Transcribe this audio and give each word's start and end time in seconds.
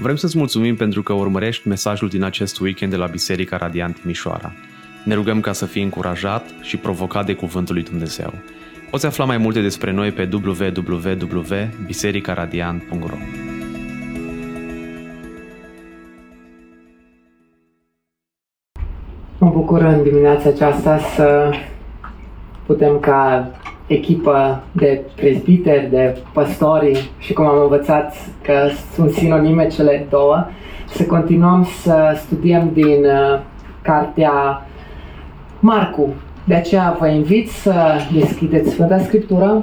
Vrem 0.00 0.16
să-ți 0.16 0.38
mulțumim 0.38 0.76
pentru 0.76 1.02
că 1.02 1.12
urmărești 1.12 1.68
mesajul 1.68 2.08
din 2.08 2.22
acest 2.22 2.60
weekend 2.60 2.90
de 2.90 2.96
la 2.98 3.06
Biserica 3.06 3.56
Radiant 3.56 4.00
Timișoara. 4.00 4.52
Ne 5.04 5.14
rugăm 5.14 5.40
ca 5.40 5.52
să 5.52 5.66
fii 5.66 5.82
încurajat 5.82 6.44
și 6.60 6.76
provocat 6.76 7.26
de 7.26 7.34
Cuvântul 7.34 7.74
lui 7.74 7.84
Dumnezeu. 7.84 8.32
Poți 8.90 9.06
afla 9.06 9.24
mai 9.24 9.36
multe 9.36 9.60
despre 9.60 9.92
noi 9.92 10.10
pe 10.10 10.28
www.bisericaradiant.ro 10.32 13.16
Mă 19.38 19.50
bucur 19.50 19.80
în 19.80 20.02
dimineața 20.02 20.48
aceasta 20.48 20.98
să 20.98 21.50
putem 22.66 22.98
ca 22.98 23.50
echipă 23.90 24.62
de 24.72 25.00
prezbiteri, 25.16 25.90
de 25.90 26.16
păstori 26.32 27.10
și 27.18 27.32
cum 27.32 27.46
am 27.46 27.62
învățat 27.62 28.14
că 28.42 28.52
sunt 28.94 29.10
sinonime 29.10 29.66
cele 29.66 30.06
două, 30.10 30.46
să 30.88 31.04
continuăm 31.04 31.68
să 31.82 32.12
studiem 32.16 32.70
din 32.72 33.04
uh, 33.04 33.40
cartea 33.82 34.66
Marcu. 35.60 36.08
De 36.44 36.54
aceea 36.54 36.96
vă 36.98 37.08
invit 37.08 37.50
să 37.50 37.74
deschideți 38.12 38.70
Sfânta 38.70 38.98
Scriptură, 38.98 39.62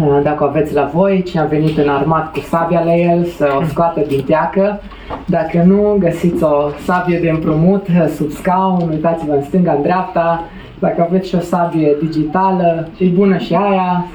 uh, 0.00 0.20
dacă 0.22 0.44
aveți 0.44 0.74
la 0.74 0.90
voi, 0.94 1.22
cine 1.22 1.42
a 1.42 1.44
venit 1.44 1.78
în 1.78 1.88
armat 1.88 2.32
cu 2.32 2.38
sabia 2.38 2.82
la 2.84 2.94
el, 2.94 3.24
să 3.24 3.56
o 3.60 3.64
scoată 3.64 4.00
din 4.08 4.22
teacă. 4.24 4.80
Dacă 5.26 5.62
nu, 5.62 5.96
găsiți 5.98 6.42
o 6.42 6.68
sabie 6.84 7.18
de 7.18 7.30
împrumut 7.30 7.86
sub 8.16 8.30
scaun, 8.30 8.88
uitați-vă 8.90 9.32
în 9.32 9.42
stânga, 9.42 9.72
în 9.72 9.82
dreapta, 9.82 10.44
dacă 10.78 11.02
aveți 11.02 11.28
și 11.28 11.34
o 11.34 11.40
sabie 11.40 11.96
digitală, 12.02 12.88
e 12.98 13.06
bună 13.06 13.36
și 13.36 13.54
aia, 13.54 14.06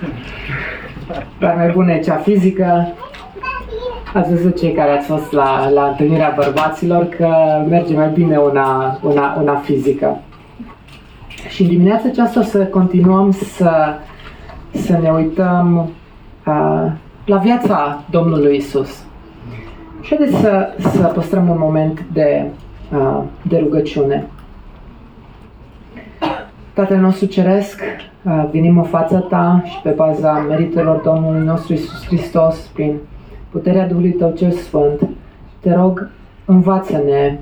dar 1.39 1.55
mai 1.55 1.69
bună 1.69 1.91
e 1.91 1.99
cea 1.99 2.15
fizică. 2.15 2.87
Ați 4.13 4.29
văzut 4.29 4.59
cei 4.59 4.71
care 4.71 4.91
ați 4.91 5.07
fost 5.07 5.31
la, 5.31 5.69
la 5.69 5.83
întâlnirea 5.85 6.33
bărbaților 6.35 7.05
că 7.05 7.27
merge 7.69 7.95
mai 7.95 8.09
bine 8.13 8.37
una, 8.37 8.99
una, 9.01 9.37
una 9.41 9.55
fizică. 9.55 10.17
Și 11.49 11.61
în 11.61 11.67
dimineața 11.67 12.07
aceasta 12.07 12.39
o 12.39 12.43
să 12.43 12.57
continuăm 12.57 13.31
să, 13.31 13.71
să 14.71 14.97
ne 15.01 15.09
uităm 15.09 15.89
uh, 16.45 16.91
la 17.25 17.37
viața 17.37 18.03
Domnului 18.09 18.55
Isus. 18.55 19.03
Și 20.01 20.15
haideți 20.15 20.41
să, 20.41 20.67
să 20.79 21.11
păstrăm 21.13 21.49
un 21.49 21.57
moment 21.59 22.05
de, 22.13 22.45
uh, 22.93 23.19
de 23.41 23.57
rugăciune. 23.57 24.27
Tatăl 26.81 26.97
nostru 26.97 27.25
Ceresc, 27.25 27.81
venim 28.51 28.77
în 28.77 28.83
fața 28.83 29.19
Ta 29.19 29.61
și 29.65 29.81
pe 29.83 29.89
baza 29.89 30.45
meritelor 30.49 31.01
Domnului 31.03 31.45
nostru 31.45 31.73
Isus 31.73 32.05
Hristos, 32.05 32.69
prin 32.73 32.95
puterea 33.49 33.87
Duhului 33.87 34.11
Tău 34.11 34.33
cel 34.37 34.51
Sfânt, 34.51 35.09
te 35.59 35.73
rog, 35.73 36.09
învață-ne 36.45 37.39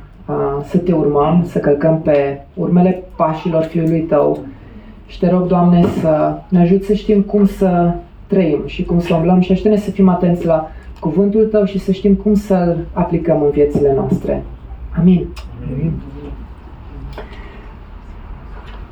să 0.64 0.78
te 0.78 0.94
urmăm, 0.94 1.46
să 1.48 1.60
călcăm 1.60 2.02
pe 2.02 2.42
urmele 2.54 3.04
pașilor 3.16 3.64
Fiului 3.64 4.02
Tău 4.02 4.40
și 5.08 5.20
te 5.20 5.30
rog, 5.30 5.48
Doamne, 5.48 5.86
să 6.02 6.38
ne 6.50 6.60
ajut 6.60 6.84
să 6.84 6.94
știm 6.94 7.22
cum 7.22 7.46
să 7.46 7.94
trăim 8.28 8.62
și 8.66 8.84
cum 8.84 9.00
să 9.00 9.14
umblăm 9.14 9.40
și 9.40 9.52
ajută-ne 9.52 9.78
să 9.78 9.92
fim 9.92 10.10
atenți 10.10 10.46
la 10.46 10.68
cuvântul 11.00 11.46
Tău 11.46 11.66
și 11.66 11.80
să 11.80 11.92
știm 11.92 12.16
cum 12.16 12.34
să-L 12.34 12.78
aplicăm 12.94 13.42
în 13.42 13.50
viețile 13.50 13.94
noastre. 13.94 14.44
Amin. 14.98 15.28
Amin. 15.74 15.92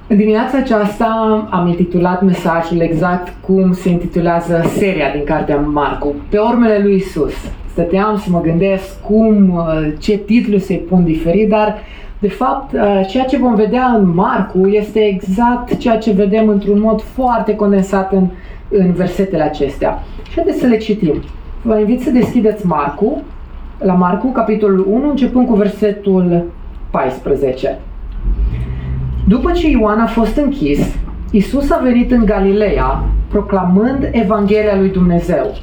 În 0.10 0.18
dimineața 0.18 0.58
aceasta 0.58 1.08
am 1.50 1.68
intitulat 1.68 2.22
mesajul 2.22 2.80
exact 2.80 3.34
cum 3.46 3.74
se 3.74 3.90
intitulează 3.90 4.64
seria 4.78 5.12
din 5.12 5.24
cartea 5.24 5.58
Marcu, 5.58 6.16
pe 6.30 6.38
urmele 6.38 6.80
lui 6.84 6.96
Isus. 6.96 7.34
Stăteam 7.72 8.18
să 8.18 8.30
mă 8.30 8.42
gândesc 8.42 9.02
cum, 9.02 9.56
uh, 9.56 9.94
ce 10.00 10.18
titlu 10.18 10.58
să-i 10.58 10.86
pun 10.90 11.04
diferit, 11.04 11.50
dar 11.50 11.78
de 12.20 12.28
fapt 12.30 12.74
uh, 12.74 13.02
ceea 13.08 13.26
ce 13.26 13.38
vom 13.38 13.56
vedea 13.56 13.86
în 13.86 14.14
Marcu 14.14 14.68
este 14.68 15.00
exact 15.00 15.78
ceea 15.78 15.98
ce 15.98 16.12
vedem 16.12 16.48
într-un 16.48 16.80
mod 16.80 17.02
foarte 17.02 17.56
condensat 17.56 18.12
în, 18.12 18.28
în 18.70 18.92
versetele 18.92 19.44
acestea. 19.44 20.04
Și 20.30 20.36
haideți 20.36 20.60
să 20.60 20.68
le 20.68 20.78
citim. 20.78 21.22
Vă 21.62 21.80
invit 21.80 22.02
să 22.02 22.10
deschideți 22.10 22.66
Marcu, 22.66 23.22
la 23.80 23.94
Marcu, 23.94 24.28
capitolul 24.28 24.88
1, 24.90 25.10
începând 25.10 25.48
cu 25.48 25.56
versetul 25.56 26.44
14. 26.92 27.78
După 29.28 29.52
ce 29.52 29.70
Ioan 29.70 30.00
a 30.00 30.06
fost 30.06 30.38
închis, 30.38 30.96
Isus 31.32 31.72
a 31.72 31.80
venit 31.84 32.12
în 32.12 32.26
Galileea, 32.26 33.04
proclamând 33.30 34.10
Evanghelia 34.12 34.78
lui 34.78 34.90
Dumnezeu. 34.90 35.56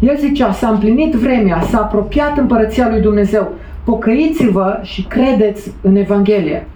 El 0.00 0.16
zicea, 0.16 0.52
s-a 0.52 0.68
împlinit 0.68 1.12
vremea, 1.12 1.60
s-a 1.60 1.78
apropiat 1.78 2.38
împărăția 2.38 2.88
lui 2.90 3.00
Dumnezeu, 3.00 3.52
pocăiți-vă 3.84 4.78
și 4.82 5.02
credeți 5.02 5.72
în 5.82 5.96
Evanghelie. 5.96 6.66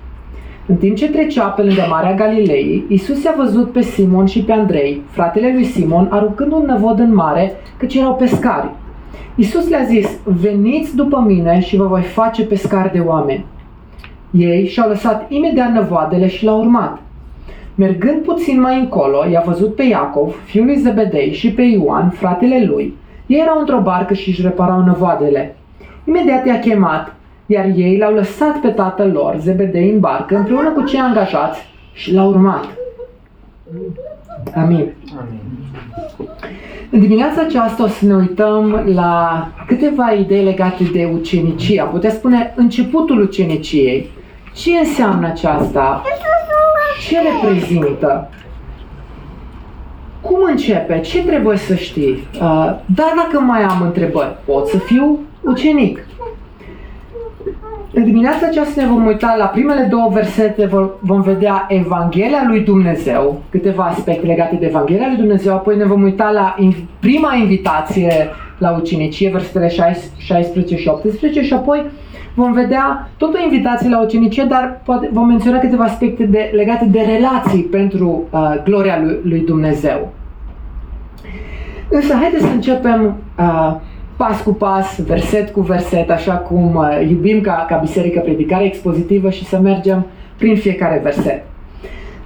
În 0.67 0.77
timp 0.77 0.97
ce 0.97 1.11
trecea 1.11 1.45
pe 1.45 1.63
lângă 1.63 1.87
Marea 1.89 2.15
Galilei, 2.15 2.85
Isus 2.89 3.23
i-a 3.23 3.35
văzut 3.37 3.73
pe 3.73 3.81
Simon 3.81 4.27
și 4.27 4.43
pe 4.43 4.53
Andrei, 4.53 5.03
fratele 5.11 5.53
lui 5.53 5.65
Simon, 5.65 6.09
aruncând 6.11 6.53
un 6.53 6.65
năvod 6.67 6.99
în 6.99 7.15
mare, 7.15 7.53
căci 7.77 7.95
erau 7.95 8.15
pescari. 8.15 8.71
Isus 9.35 9.69
le-a 9.69 9.85
zis, 9.85 10.09
veniți 10.25 10.97
după 10.97 11.25
mine 11.27 11.61
și 11.61 11.77
vă 11.77 11.85
voi 11.85 12.03
face 12.03 12.45
pescari 12.45 12.93
de 12.93 12.99
oameni. 12.99 13.45
Ei 14.31 14.67
și-au 14.67 14.89
lăsat 14.89 15.31
imediat 15.31 15.73
năvoadele 15.73 16.29
și 16.29 16.45
l-au 16.45 16.59
urmat. 16.59 16.99
Mergând 17.75 18.23
puțin 18.23 18.61
mai 18.61 18.79
încolo, 18.79 19.25
i-a 19.31 19.43
văzut 19.47 19.75
pe 19.75 19.83
Iacov, 19.83 20.35
fiul 20.45 20.65
lui 20.65 20.77
Zebedei, 20.77 21.33
și 21.33 21.53
pe 21.53 21.63
Ioan, 21.63 22.11
fratele 22.11 22.65
lui. 22.65 22.97
Ei 23.27 23.41
erau 23.41 23.59
într-o 23.59 23.81
barcă 23.81 24.15
și 24.15 24.29
își 24.29 24.43
reparau 24.43 24.81
năvoadele. 24.81 25.57
Imediat 26.05 26.47
i-a 26.47 26.59
chemat, 26.59 27.15
iar 27.47 27.65
ei 27.77 27.99
l-au 27.99 28.15
lăsat 28.15 28.57
pe 28.57 28.69
tatăl 28.69 29.11
lor, 29.11 29.37
Zebedei, 29.39 29.91
în 29.91 30.01
barcă, 30.01 30.37
împreună 30.37 30.71
cu 30.71 30.83
cei 30.83 31.01
angajați 31.01 31.61
și 31.93 32.15
l-au 32.15 32.29
urmat. 32.29 32.69
Amin. 34.55 34.87
Amin. 35.19 35.41
În 36.91 37.01
dimineața 37.01 37.41
aceasta 37.41 37.83
o 37.83 37.87
să 37.87 38.07
ne 38.07 38.15
uităm 38.15 38.85
la 38.95 39.49
câteva 39.67 40.11
idei 40.13 40.45
legate 40.45 40.85
de 40.93 41.11
ucenicie. 41.15 41.81
Am 41.81 41.89
putea 41.89 42.11
spune 42.11 42.53
începutul 42.57 43.21
uceniciei. 43.21 44.11
Ce 44.53 44.71
înseamnă 44.79 45.27
aceasta? 45.27 46.03
Ce 47.09 47.17
reprezintă? 47.21 48.29
Cum 50.21 50.39
începe? 50.51 51.01
Ce 51.01 51.25
trebuie 51.25 51.57
să 51.57 51.75
știi? 51.75 52.29
Uh, 52.35 52.41
dar 52.87 53.13
dacă 53.17 53.41
mai 53.47 53.63
am 53.63 53.83
întrebări, 53.83 54.37
pot 54.45 54.67
să 54.67 54.79
fiu 54.79 55.19
ucenic. 55.45 56.07
În 57.93 58.05
dimineața 58.05 58.47
aceasta 58.47 58.83
ne 58.83 58.89
vom 58.89 59.07
uita 59.07 59.35
la 59.39 59.45
primele 59.45 59.83
două 59.91 60.11
versete, 60.13 60.71
vom 61.01 61.21
vedea 61.21 61.67
Evanghelia 61.69 62.45
lui 62.47 62.61
Dumnezeu, 62.61 63.43
câteva 63.51 63.85
aspecte 63.85 64.27
legate 64.27 64.57
de 64.57 64.67
Evanghelia 64.67 65.07
lui 65.07 65.17
Dumnezeu, 65.17 65.55
apoi 65.55 65.77
ne 65.77 65.85
vom 65.85 66.03
uita 66.03 66.31
la 66.31 66.55
prima 67.01 67.35
invitație 67.35 68.29
la 68.59 68.77
ucenicie, 68.77 69.31
versetele 69.31 69.69
16 70.19 70.77
și 70.77 70.89
18 70.89 71.43
și 71.43 71.53
apoi 71.53 71.85
vom 72.41 72.53
vedea 72.53 73.09
tot 73.17 73.35
o 73.35 73.43
invitație 73.43 73.89
la 73.89 74.03
ucenicie, 74.03 74.45
dar 74.45 74.81
poate 74.85 75.09
vom 75.13 75.27
menționa 75.27 75.59
câteva 75.59 75.85
aspecte 75.85 76.25
de, 76.25 76.51
legate 76.55 76.85
de 76.85 77.01
relații 77.01 77.63
pentru 77.63 78.25
uh, 78.31 78.55
gloria 78.65 79.01
lui, 79.03 79.19
lui 79.23 79.41
Dumnezeu. 79.41 80.13
Însă 81.89 82.15
haideți 82.15 82.45
să 82.45 82.53
începem 82.53 83.17
uh, 83.39 83.77
pas 84.17 84.43
cu 84.43 84.53
pas, 84.53 85.01
verset 85.01 85.51
cu 85.51 85.61
verset, 85.61 86.11
așa 86.11 86.33
cum 86.33 86.75
uh, 86.75 87.09
iubim 87.09 87.41
ca, 87.41 87.65
ca 87.69 87.77
biserică 87.77 88.21
predicare 88.21 88.65
expozitivă 88.65 89.31
și 89.31 89.45
să 89.45 89.59
mergem 89.59 90.07
prin 90.37 90.57
fiecare 90.57 91.01
verset. 91.03 91.45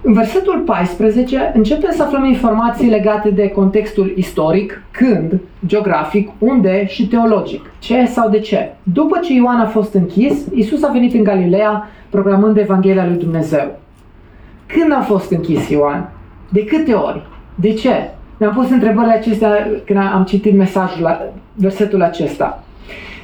În 0.07 0.13
versetul 0.13 0.59
14 0.59 1.53
începem 1.55 1.91
să 1.91 2.03
aflăm 2.03 2.25
informații 2.25 2.89
legate 2.89 3.31
de 3.31 3.49
contextul 3.49 4.13
istoric, 4.17 4.83
când, 4.91 5.41
geografic, 5.67 6.31
unde 6.39 6.87
și 6.87 7.07
teologic. 7.07 7.71
Ce 7.79 8.05
sau 8.07 8.31
de 8.31 8.39
ce. 8.39 8.73
După 8.83 9.19
ce 9.19 9.33
Ioan 9.33 9.61
a 9.61 9.67
fost 9.67 9.95
închis, 9.95 10.47
Isus 10.55 10.83
a 10.83 10.91
venit 10.93 11.15
în 11.15 11.23
Galileea 11.23 11.89
proclamând 12.11 12.57
Evanghelia 12.57 13.07
lui 13.07 13.17
Dumnezeu. 13.17 13.79
Când 14.67 14.93
a 14.93 15.01
fost 15.01 15.31
închis 15.31 15.69
Ioan? 15.69 16.11
De 16.49 16.65
câte 16.65 16.93
ori? 16.93 17.23
De 17.55 17.73
ce? 17.73 18.11
Mi-am 18.39 18.55
pus 18.55 18.71
întrebările 18.71 19.13
acestea 19.13 19.69
când 19.85 19.99
am 19.99 20.25
citit 20.25 20.57
mesajul, 20.57 21.03
la 21.03 21.21
versetul 21.55 22.03
acesta. 22.03 22.65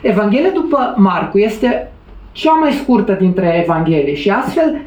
Evanghelia 0.02 0.50
după 0.54 0.94
Marcu 0.96 1.38
este 1.38 1.92
cea 2.32 2.52
mai 2.52 2.70
scurtă 2.72 3.12
dintre 3.12 3.60
Evanghelii 3.64 4.16
și 4.16 4.30
astfel 4.30 4.80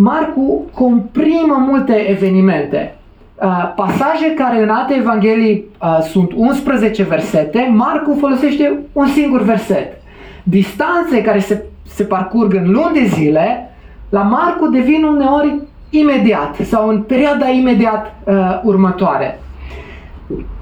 Marcu 0.00 0.64
comprimă 0.74 1.64
multe 1.68 2.10
evenimente. 2.10 2.94
Uh, 3.42 3.72
pasaje 3.76 4.34
care 4.36 4.62
în 4.62 4.68
alte 4.68 4.94
evanghelii 4.94 5.64
uh, 5.82 5.98
sunt 6.00 6.32
11 6.36 7.02
versete, 7.02 7.72
Marcu 7.74 8.16
folosește 8.18 8.78
un 8.92 9.06
singur 9.06 9.42
verset. 9.42 10.00
Distanțe 10.42 11.22
care 11.22 11.38
se, 11.38 11.64
se 11.86 12.04
parcurg 12.04 12.54
în 12.54 12.70
luni 12.70 12.94
de 12.94 13.04
zile, 13.04 13.70
la 14.08 14.22
Marcu 14.22 14.68
devin 14.68 15.02
uneori 15.02 15.60
imediat 15.90 16.56
sau 16.62 16.88
în 16.88 17.02
perioada 17.02 17.48
imediat 17.48 18.14
uh, 18.24 18.60
următoare. 18.62 19.40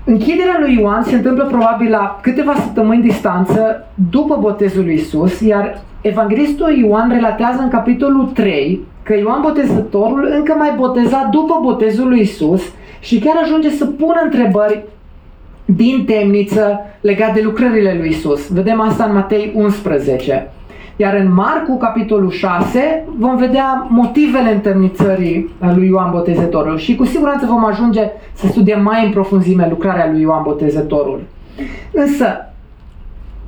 Închiderea 0.05 0.57
lui 0.61 0.79
Ioan 0.81 1.03
se 1.03 1.15
întâmplă 1.15 1.45
probabil 1.45 1.91
la 1.91 2.19
câteva 2.23 2.55
săptămâni 2.55 3.03
distanță 3.03 3.87
după 4.11 4.37
botezul 4.41 4.85
lui 4.85 4.95
Isus, 4.95 5.41
iar 5.41 5.79
evanghelistul 6.01 6.77
Ioan 6.77 7.11
relatează 7.11 7.63
în 7.63 7.69
capitolul 7.69 8.25
3 8.25 8.95
că 9.07 9.15
Ioan 9.17 9.41
Botezătorul 9.41 10.29
încă 10.37 10.55
mai 10.59 10.73
boteza 10.77 11.29
după 11.31 11.59
botezul 11.63 12.09
lui 12.09 12.21
Isus 12.21 12.63
și 13.01 13.19
chiar 13.19 13.35
ajunge 13.43 13.71
să 13.71 13.87
pună 13.87 14.21
întrebări 14.25 14.85
din 15.65 16.05
temniță 16.05 16.79
legat 17.01 17.35
de 17.35 17.41
lucrările 17.41 17.97
lui 17.99 18.09
Isus. 18.09 18.49
Vedem 18.53 18.81
asta 18.81 19.05
în 19.05 19.15
Matei 19.15 19.53
11. 19.55 20.51
Iar 20.97 21.15
în 21.15 21.33
Marcu, 21.33 21.77
capitolul 21.77 22.31
6, 22.31 23.05
vom 23.19 23.37
vedea 23.37 23.87
motivele 23.91 24.53
întemnițării 24.53 25.55
lui 25.75 25.87
Ioan 25.87 26.11
Botezătorul 26.11 26.79
și 26.79 26.97
cu 26.97 27.05
siguranță 27.05 27.47
vom 27.47 27.65
ajunge 27.65 28.11
să 28.33 28.47
studiem 28.47 28.83
mai 28.83 29.05
în 29.05 29.11
profunzime 29.11 29.67
lucrarea 29.71 30.11
lui 30.11 30.21
Ioan 30.21 30.43
Botezătorul. 30.43 31.21
Însă, 31.93 32.53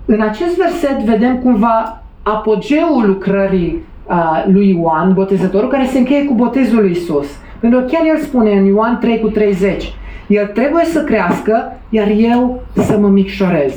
în 0.04 0.20
acest 0.20 0.56
verset 0.56 0.98
vedem 0.98 1.38
cumva 1.38 2.02
apogeul 2.22 3.06
lucrării 3.06 3.86
uh, 4.08 4.44
lui 4.46 4.68
Ioan 4.70 5.12
Botezătorul, 5.12 5.68
care 5.68 5.86
se 5.86 5.98
încheie 5.98 6.24
cu 6.24 6.34
botezul 6.34 6.80
lui 6.80 6.90
Isus. 6.90 7.26
Pentru 7.60 7.80
că 7.80 7.84
chiar 7.84 8.02
el 8.06 8.18
spune 8.18 8.52
în 8.52 8.64
Ioan 8.64 8.98
3 8.98 9.20
cu 9.20 9.28
30, 9.28 9.94
el 10.26 10.46
trebuie 10.46 10.84
să 10.84 11.02
crească, 11.04 11.72
iar 11.88 12.08
eu 12.16 12.62
să 12.74 12.98
mă 12.98 13.08
micșorez. 13.08 13.72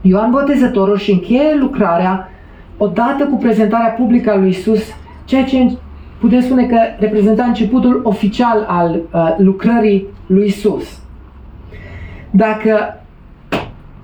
Ioan 0.00 0.30
Botezătorul 0.30 0.96
și 0.96 1.12
încheie 1.12 1.54
lucrarea 1.60 2.30
odată 2.76 3.24
cu 3.24 3.36
prezentarea 3.36 3.88
publică 3.88 4.30
a 4.30 4.36
lui 4.36 4.48
Isus, 4.48 4.82
ceea 5.24 5.44
ce 5.44 5.76
putem 6.20 6.40
spune 6.40 6.66
că 6.66 6.78
reprezenta 6.98 7.44
începutul 7.44 8.00
oficial 8.04 8.64
al 8.68 9.00
uh, 9.12 9.34
lucrării 9.38 10.06
lui 10.26 10.46
Isus. 10.46 10.98
Dacă 12.30 13.00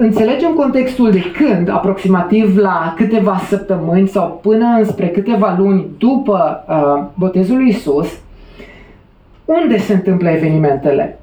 înțelegem 0.02 0.52
contextul 0.52 1.10
de 1.10 1.22
când, 1.31 1.69
aproximativ 1.69 2.56
la 2.56 2.94
câteva 2.96 3.40
săptămâni 3.49 4.08
sau 4.08 4.38
până 4.43 4.66
înspre 4.78 5.08
câteva 5.08 5.56
luni 5.58 5.87
după 5.99 6.64
uh, 6.69 7.04
botezul 7.14 7.56
lui 7.56 7.69
Isus, 7.69 8.08
unde 9.44 9.78
se 9.78 9.93
întâmplă 9.93 10.28
evenimentele? 10.28 11.19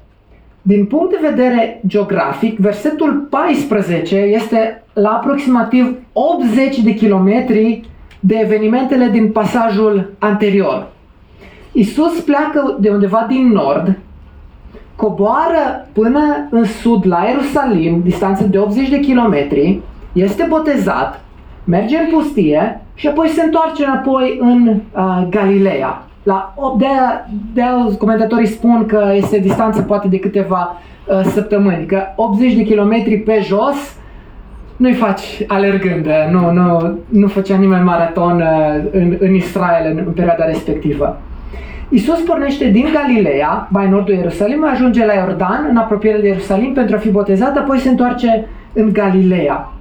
Din 0.62 0.84
punct 0.86 1.10
de 1.10 1.28
vedere 1.28 1.80
geografic, 1.86 2.58
versetul 2.58 3.26
14 3.30 4.16
este 4.16 4.82
la 4.92 5.08
aproximativ 5.08 5.96
80 6.12 6.78
de 6.78 6.94
kilometri 6.94 7.80
de 8.20 8.38
evenimentele 8.42 9.08
din 9.08 9.32
pasajul 9.32 10.12
anterior. 10.18 10.88
Isus 11.72 12.20
pleacă 12.20 12.76
de 12.80 12.88
undeva 12.88 13.26
din 13.28 13.48
nord, 13.48 13.98
coboară 15.00 15.86
până 15.92 16.20
în 16.50 16.64
sud 16.64 17.06
la 17.06 17.24
Ierusalim, 17.28 18.00
distanță 18.04 18.44
de 18.44 18.58
80 18.58 18.88
de 18.88 19.00
kilometri, 19.00 19.80
este 20.12 20.46
botezat, 20.48 21.20
merge 21.64 21.96
în 21.96 22.10
pustie 22.10 22.80
și 22.94 23.08
apoi 23.08 23.28
se 23.28 23.42
întoarce 23.42 23.84
înapoi 23.84 24.38
în 24.40 24.68
uh, 24.68 25.26
Galileea. 25.30 26.02
La, 26.22 26.54
de, 26.78 26.86
de 27.54 27.62
comentatorii 27.98 28.46
spun 28.46 28.86
că 28.86 29.12
este 29.14 29.38
distanță 29.38 29.82
poate 29.82 30.08
de 30.08 30.18
câteva 30.18 30.76
uh, 31.06 31.20
săptămâni, 31.24 31.86
că 31.86 32.02
80 32.16 32.54
de 32.54 32.62
kilometri 32.62 33.18
pe 33.18 33.40
jos 33.42 33.96
nu-i 34.76 34.92
faci 34.92 35.44
alergând, 35.46 36.06
nu, 36.30 36.52
nu, 36.52 36.98
nu 37.08 37.26
făcea 37.26 37.56
nimeni 37.56 37.84
maraton 37.84 38.40
uh, 38.40 38.84
în, 38.92 39.16
în 39.20 39.34
Israel 39.34 39.90
în, 39.90 40.02
în 40.06 40.12
perioada 40.12 40.44
respectivă. 40.44 41.20
Isus 41.92 42.20
pornește 42.20 42.68
din 42.68 42.86
Galileea, 42.92 43.68
mai 43.70 43.84
în 43.84 43.90
nordul 43.90 44.14
Ierusalim, 44.14 44.64
ajunge 44.64 45.06
la 45.06 45.12
Iordan, 45.12 45.66
în 45.70 45.76
apropiere 45.76 46.20
de 46.20 46.26
Ierusalim, 46.26 46.72
pentru 46.72 46.96
a 46.96 46.98
fi 46.98 47.10
botezat, 47.10 47.56
apoi 47.56 47.78
se 47.78 47.88
întoarce 47.88 48.48
în 48.72 48.92
Galileea. 48.92 49.72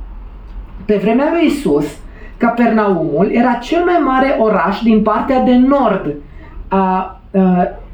Pe 0.86 0.96
vremea 0.96 1.30
lui 1.32 1.46
Isus, 1.46 1.98
Capernaumul 2.38 3.30
era 3.32 3.54
cel 3.54 3.84
mai 3.84 4.00
mare 4.04 4.36
oraș 4.40 4.82
din 4.82 5.02
partea 5.02 5.44
de 5.44 5.56
nord 5.56 6.14
a, 6.68 6.78
a, 6.78 7.20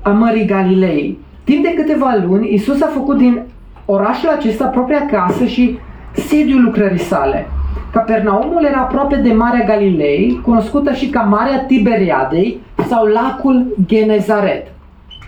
a 0.02 0.10
Mării 0.10 0.46
Galilei. 0.46 1.20
Timp 1.44 1.64
de 1.64 1.74
câteva 1.74 2.18
luni, 2.26 2.54
Isus 2.54 2.82
a 2.82 2.88
făcut 2.88 3.18
din 3.18 3.42
orașul 3.86 4.30
acesta 4.30 4.66
propria 4.66 5.06
casă 5.06 5.46
și 5.46 5.78
sediul 6.14 6.64
lucrării 6.64 7.00
sale. 7.00 7.48
Capernaumul 7.96 8.64
era 8.64 8.80
aproape 8.80 9.16
de 9.16 9.34
Marea 9.34 9.66
Galilei, 9.66 10.40
cunoscută 10.44 10.94
și 10.94 11.10
ca 11.10 11.22
Marea 11.22 11.66
Tiberiadei 11.66 12.62
sau 12.88 13.06
lacul 13.06 13.76
Genezaret. 13.86 14.68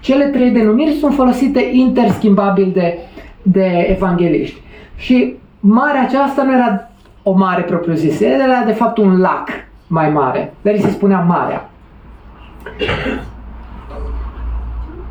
Cele 0.01 0.25
trei 0.25 0.49
denumiri 0.49 0.91
sunt 0.91 1.13
folosite 1.13 1.69
interschimbabil 1.71 2.71
de, 2.73 2.97
de 3.41 3.87
evangeliști. 3.89 4.61
Și 4.95 5.35
marea 5.59 6.01
aceasta 6.01 6.43
nu 6.43 6.53
era 6.53 6.89
o 7.23 7.31
mare 7.31 7.61
propriu-zisă, 7.61 8.25
era 8.25 8.63
de 8.65 8.71
fapt 8.71 8.97
un 8.97 9.19
lac 9.19 9.49
mai 9.87 10.09
mare, 10.09 10.53
dar 10.61 10.73
îi 10.73 10.81
se 10.81 10.89
spunea 10.89 11.19
Marea. 11.19 11.69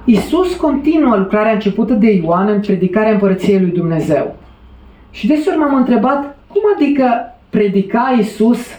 Isus 0.04 0.54
continuă 0.54 1.16
lucrarea 1.16 1.52
începută 1.52 1.92
de 1.92 2.10
Ioan 2.12 2.48
în 2.48 2.60
predicarea 2.60 3.12
împărăției 3.12 3.60
lui 3.60 3.70
Dumnezeu. 3.70 4.36
Și 5.10 5.26
deseori 5.26 5.58
m-am 5.58 5.74
întrebat, 5.74 6.36
cum 6.48 6.62
adică 6.74 7.30
predica 7.50 8.14
Isus 8.18 8.78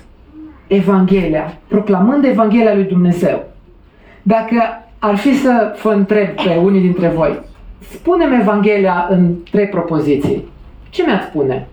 Evanghelia, 0.67 1.57
proclamând 1.67 2.25
Evanghelia 2.25 2.73
lui 2.73 2.83
Dumnezeu? 2.83 3.43
Dacă 4.21 4.61
ar 4.99 5.15
fi 5.15 5.35
să 5.35 5.75
vă 5.83 5.91
întreb 5.91 6.27
pe 6.27 6.59
unii 6.63 6.81
dintre 6.81 7.07
voi, 7.07 7.39
spunem 7.91 8.31
Evanghelia 8.31 9.07
în 9.09 9.33
trei 9.51 9.67
propoziții. 9.67 10.47
Ce 10.89 11.03
mi-ați 11.05 11.25
spune? 11.25 11.67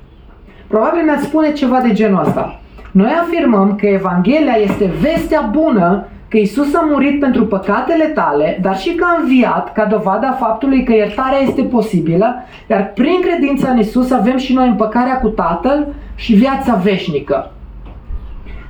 Probabil 0.66 1.02
mi-ați 1.02 1.24
spune 1.24 1.52
ceva 1.52 1.80
de 1.80 1.92
genul 1.92 2.24
ăsta. 2.26 2.60
Noi 2.90 3.12
afirmăm 3.22 3.76
că 3.76 3.86
Evanghelia 3.86 4.54
este 4.54 4.92
vestea 5.00 5.40
bună 5.40 6.06
că 6.28 6.40
Isus 6.40 6.74
a 6.74 6.86
murit 6.90 7.20
pentru 7.20 7.46
păcatele 7.46 8.04
tale, 8.04 8.58
dar 8.62 8.78
și 8.78 8.94
că 8.94 9.04
a 9.08 9.20
înviat 9.20 9.72
ca 9.72 9.84
dovada 9.84 10.32
faptului 10.32 10.84
că 10.84 10.92
iertarea 10.92 11.38
este 11.38 11.62
posibilă, 11.62 12.34
iar 12.70 12.92
prin 12.94 13.20
credința 13.20 13.70
în 13.70 13.78
Isus 13.78 14.10
avem 14.10 14.36
și 14.36 14.52
noi 14.52 14.68
împăcarea 14.68 15.18
cu 15.20 15.28
Tatăl 15.28 15.86
și 16.14 16.34
viața 16.34 16.74
veșnică. 16.74 17.52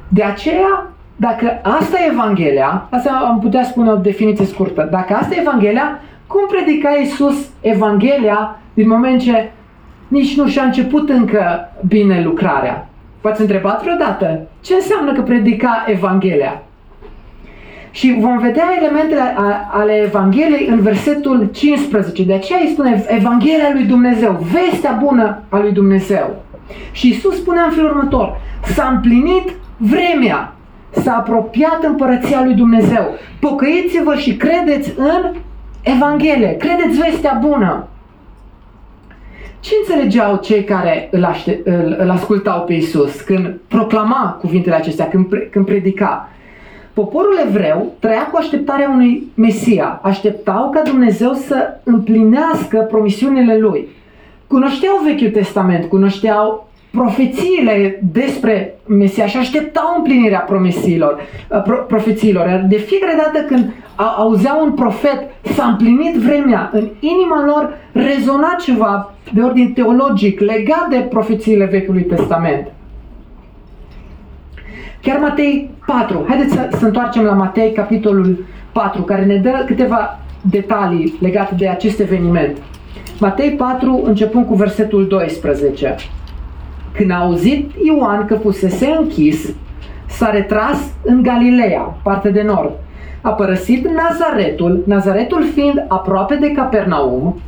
De 0.08 0.22
aceea, 0.22 0.86
dacă 1.16 1.60
asta 1.62 1.98
e 1.98 2.10
Evanghelia, 2.12 2.86
asta 2.90 3.10
am 3.28 3.40
putea 3.40 3.64
spune 3.64 3.90
o 3.90 3.96
definiție 3.96 4.44
scurtă, 4.44 4.88
dacă 4.90 5.14
asta 5.14 5.34
e 5.34 5.40
Evanghelia, 5.40 6.00
cum 6.26 6.46
predica 6.46 6.90
Isus 6.90 7.48
Evanghelia 7.60 8.58
din 8.74 8.88
moment 8.88 9.20
ce 9.20 9.50
nici 10.08 10.36
nu 10.36 10.48
și-a 10.48 10.62
început 10.62 11.08
încă 11.08 11.72
bine 11.88 12.22
lucrarea? 12.22 12.88
V-ați 13.20 13.40
întrebat 13.40 13.82
vreodată 13.82 14.40
ce 14.60 14.74
înseamnă 14.74 15.12
că 15.12 15.22
predica 15.22 15.84
Evanghelia? 15.86 16.62
Și 17.90 18.16
vom 18.20 18.38
vedea 18.38 18.64
elementele 18.80 19.34
ale 19.70 19.92
Evangheliei 19.92 20.68
în 20.68 20.80
versetul 20.80 21.48
15. 21.52 22.24
De 22.24 22.32
aceea 22.32 22.58
îi 22.62 22.70
spune 22.72 23.04
Evanghelia 23.08 23.70
lui 23.72 23.84
Dumnezeu, 23.84 24.46
vestea 24.52 24.98
bună 25.02 25.42
a 25.48 25.58
lui 25.58 25.72
Dumnezeu. 25.72 26.43
Și 26.92 27.08
Isus 27.08 27.36
spune 27.36 27.60
în 27.60 27.70
felul 27.70 27.90
următor, 27.90 28.40
s-a 28.64 28.88
împlinit 28.94 29.52
vremea, 29.76 30.54
s-a 30.90 31.16
apropiat 31.16 31.82
împărăția 31.82 32.44
lui 32.44 32.54
Dumnezeu. 32.54 33.14
Pocăiți-vă 33.40 34.14
și 34.14 34.36
credeți 34.36 34.92
în 34.96 35.34
Evanghelie, 35.82 36.56
credeți 36.56 36.98
vestea 36.98 37.38
bună. 37.40 37.88
Ce 39.60 39.74
înțelegeau 39.80 40.36
cei 40.36 40.64
care 40.64 41.08
îl, 41.10 41.24
aște, 41.24 41.60
îl, 41.64 41.96
îl 41.98 42.10
ascultau 42.10 42.60
pe 42.60 42.72
Isus 42.72 43.20
când 43.20 43.60
proclama 43.68 44.38
cuvintele 44.40 44.74
acestea, 44.74 45.08
când, 45.08 45.26
pre, 45.26 45.40
când 45.40 45.66
predica? 45.66 46.28
Poporul 46.92 47.40
evreu 47.46 47.92
trăia 47.98 48.26
cu 48.26 48.36
așteptarea 48.36 48.90
unui 48.90 49.32
Mesia. 49.34 50.00
Așteptau 50.02 50.70
ca 50.70 50.82
Dumnezeu 50.82 51.32
să 51.32 51.80
împlinească 51.84 52.78
promisiunile 52.78 53.58
lui. 53.58 53.88
Cunoșteau 54.54 55.00
Vechiul 55.04 55.30
Testament, 55.30 55.84
cunoșteau 55.84 56.68
profețiile 56.90 58.00
despre 58.12 58.74
Mesia 58.86 59.26
și 59.26 59.36
așteptau 59.36 59.94
împlinirea 59.96 60.38
promisiilor, 60.38 61.20
uh, 61.48 61.62
pro, 61.62 61.76
profețiilor. 61.76 62.64
De 62.68 62.76
fiecare 62.76 63.14
dată 63.16 63.44
când 63.46 63.72
auzeau 64.16 64.64
un 64.64 64.72
profet, 64.72 65.22
s-a 65.42 65.64
împlinit 65.64 66.14
vremea, 66.14 66.70
în 66.72 66.88
inima 67.00 67.44
lor 67.44 67.78
rezona 67.92 68.56
ceva 68.60 69.14
de 69.32 69.40
ordin 69.40 69.72
teologic 69.72 70.40
legat 70.40 70.86
de 70.90 70.96
profețiile 70.96 71.64
Vechiului 71.64 72.04
Testament. 72.04 72.72
Chiar 75.02 75.18
Matei 75.18 75.70
4. 75.86 76.24
Haideți 76.28 76.52
să, 76.52 76.68
să 76.78 76.84
întoarcem 76.84 77.22
la 77.22 77.32
Matei, 77.32 77.72
capitolul 77.72 78.44
4, 78.72 79.02
care 79.02 79.24
ne 79.24 79.36
dă 79.36 79.62
câteva 79.66 80.18
detalii 80.50 81.14
legate 81.20 81.54
de 81.54 81.68
acest 81.68 82.00
eveniment. 82.00 82.56
Matei 83.18 83.50
4, 83.50 84.02
începând 84.04 84.46
cu 84.46 84.54
versetul 84.54 85.06
12. 85.06 85.94
Când 86.92 87.10
a 87.10 87.14
auzit 87.14 87.70
Ioan 87.84 88.26
că 88.26 88.34
fusese 88.34 88.96
închis, 89.00 89.54
s-a 90.06 90.30
retras 90.30 90.78
în 91.02 91.22
Galileea, 91.22 91.96
parte 92.02 92.30
de 92.30 92.42
nord. 92.42 92.72
A 93.20 93.30
părăsit 93.30 93.88
Nazaretul, 93.88 94.82
Nazaretul 94.86 95.44
fiind 95.54 95.84
aproape 95.88 96.34
de 96.34 96.50
Capernaum, 96.50 97.40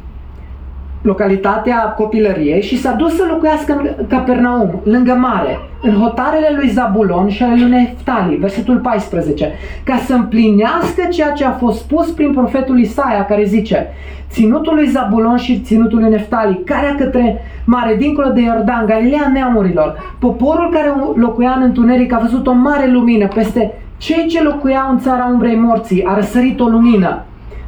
localitatea 1.06 1.76
copilăriei 1.76 2.62
și 2.62 2.78
s-a 2.78 2.92
dus 2.92 3.16
să 3.16 3.25
locuiască 3.28 3.72
în 3.72 4.06
Capernaum, 4.08 4.80
lângă 4.84 5.12
mare, 5.12 5.58
în 5.82 5.94
hotarele 5.94 6.52
lui 6.56 6.68
Zabulon 6.68 7.28
și 7.28 7.42
ale 7.42 7.54
lui 7.60 7.70
Neftali, 7.70 8.36
versetul 8.36 8.76
14, 8.76 9.52
ca 9.84 9.96
să 9.96 10.14
împlinească 10.14 11.02
ceea 11.10 11.30
ce 11.30 11.44
a 11.44 11.50
fost 11.50 11.78
spus 11.78 12.10
prin 12.10 12.32
profetul 12.32 12.78
Isaia, 12.78 13.25
care 13.25 13.44
zice, 13.44 13.86
ținutul 14.30 14.75
lui 14.75 14.86
Zabulon 14.86 15.36
și 15.36 15.60
ținutul 15.60 15.98
lui 15.98 16.10
Neftali, 16.10 16.62
care 16.64 16.94
către 16.98 17.42
mare, 17.64 17.96
dincolo 17.96 18.28
de 18.28 18.40
Iordan, 18.40 18.86
Galileea 18.86 19.30
neamurilor, 19.32 20.16
poporul 20.18 20.70
care 20.72 20.92
locuia 21.14 21.54
în 21.56 21.62
întuneric 21.62 22.12
a 22.12 22.18
văzut 22.22 22.46
o 22.46 22.52
mare 22.52 22.90
lumină 22.90 23.26
peste 23.26 23.72
cei 23.96 24.26
ce 24.26 24.42
locuiau 24.42 24.90
în 24.90 24.98
țara 24.98 25.28
umbrei 25.32 25.56
morții, 25.56 26.04
a 26.04 26.14
răsărit 26.14 26.60
o 26.60 26.64
lumină. 26.64 27.25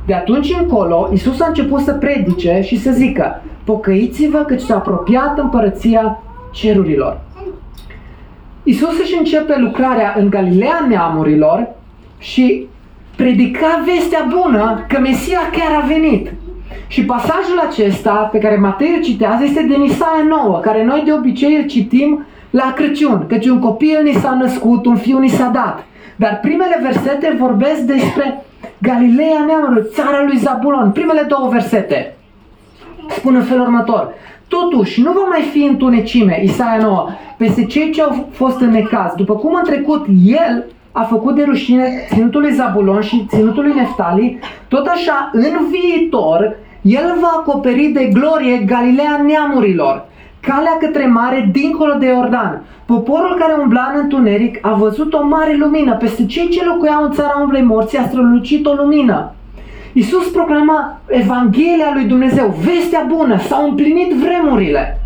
De 0.09 0.15
atunci 0.15 0.57
încolo, 0.61 1.11
Isus 1.12 1.41
a 1.41 1.47
început 1.47 1.81
să 1.81 1.93
predice 1.93 2.61
și 2.65 2.79
să 2.79 2.91
zică, 2.91 3.43
pocăiți-vă 3.65 4.38
că 4.38 4.57
s-a 4.57 4.75
apropiat 4.75 5.38
împărăția 5.38 6.23
cerurilor. 6.53 7.21
Isus 8.62 8.99
își 9.00 9.19
începe 9.19 9.59
lucrarea 9.59 10.15
în 10.19 10.31
Galileea 10.31 10.87
neamurilor 10.88 11.69
și 12.19 12.67
predica 13.17 13.85
vestea 13.85 14.27
bună 14.29 14.85
că 14.88 15.00
Mesia 15.00 15.41
chiar 15.53 15.83
a 15.83 15.87
venit. 15.87 16.33
Și 16.87 17.05
pasajul 17.05 17.59
acesta 17.69 18.29
pe 18.33 18.38
care 18.38 18.57
Matei 18.57 18.95
îl 18.97 19.03
citează 19.03 19.45
este 19.45 19.62
din 19.62 19.83
Isaia 19.83 20.25
9, 20.29 20.59
care 20.59 20.85
noi 20.85 21.03
de 21.05 21.12
obicei 21.12 21.57
îl 21.57 21.67
citim 21.67 22.27
la 22.50 22.73
Crăciun, 22.77 23.25
căci 23.27 23.47
un 23.47 23.59
copil 23.59 24.00
ni 24.03 24.12
s-a 24.12 24.37
născut, 24.41 24.87
un 24.87 24.97
fiu 24.97 25.19
ni 25.19 25.29
s-a 25.29 25.50
dat. 25.55 25.87
Dar 26.17 26.38
primele 26.43 26.81
versete 26.83 27.37
vorbesc 27.38 27.81
despre 27.81 28.43
Galileea 28.79 29.45
neamului, 29.47 29.87
țara 29.93 30.23
lui 30.27 30.37
Zabulon. 30.37 30.91
Primele 30.91 31.23
două 31.29 31.49
versete 31.49 32.17
spun 33.09 33.35
în 33.35 33.43
felul 33.43 33.63
următor. 33.63 34.15
Totuși, 34.49 35.01
nu 35.01 35.13
va 35.13 35.27
mai 35.29 35.43
fi 35.53 35.63
întunecime, 35.63 36.41
Isaia 36.43 36.83
9, 36.83 37.09
peste 37.37 37.65
cei 37.65 37.91
ce 37.91 38.03
au 38.03 38.27
fost 38.31 38.61
în 38.61 38.71
necaz. 38.71 39.13
După 39.17 39.35
cum 39.35 39.55
în 39.55 39.65
trecut 39.65 40.07
el 40.25 40.65
a 40.93 41.03
făcut 41.03 41.35
de 41.35 41.43
rușine 41.43 42.07
ținutul 42.13 42.41
lui 42.41 42.53
Zabulon 42.53 43.01
și 43.01 43.27
ținutul 43.29 43.63
lui 43.63 43.75
Neftali, 43.75 44.39
tot 44.69 44.87
așa, 44.87 45.31
în 45.33 45.57
viitor, 45.71 46.57
el 46.83 47.17
va 47.21 47.35
acoperi 47.37 47.87
de 47.87 48.05
glorie 48.05 48.57
Galileea 48.57 49.23
neamurilor 49.27 50.08
calea 50.40 50.76
către 50.80 51.07
mare 51.07 51.49
dincolo 51.52 51.92
de 51.99 52.07
Iordan. 52.07 52.62
Poporul 52.87 53.37
care 53.38 53.52
umbla 53.62 53.90
în 53.95 54.00
întuneric 54.02 54.66
a 54.66 54.73
văzut 54.73 55.12
o 55.14 55.26
mare 55.26 55.57
lumină. 55.57 55.97
Peste 55.97 56.26
cei 56.26 56.49
ce 56.49 56.64
locuiau 56.64 57.04
în 57.04 57.12
țara 57.12 57.40
umblei 57.42 57.62
morții 57.62 57.99
a 57.99 58.07
strălucit 58.07 58.66
o 58.66 58.73
lumină. 58.73 59.33
Iisus 59.92 60.28
proclama 60.28 61.00
Evanghelia 61.07 61.90
lui 61.95 62.04
Dumnezeu, 62.04 62.54
vestea 62.64 63.07
bună, 63.09 63.38
s-au 63.38 63.68
împlinit 63.68 64.12
vremurile. 64.12 65.00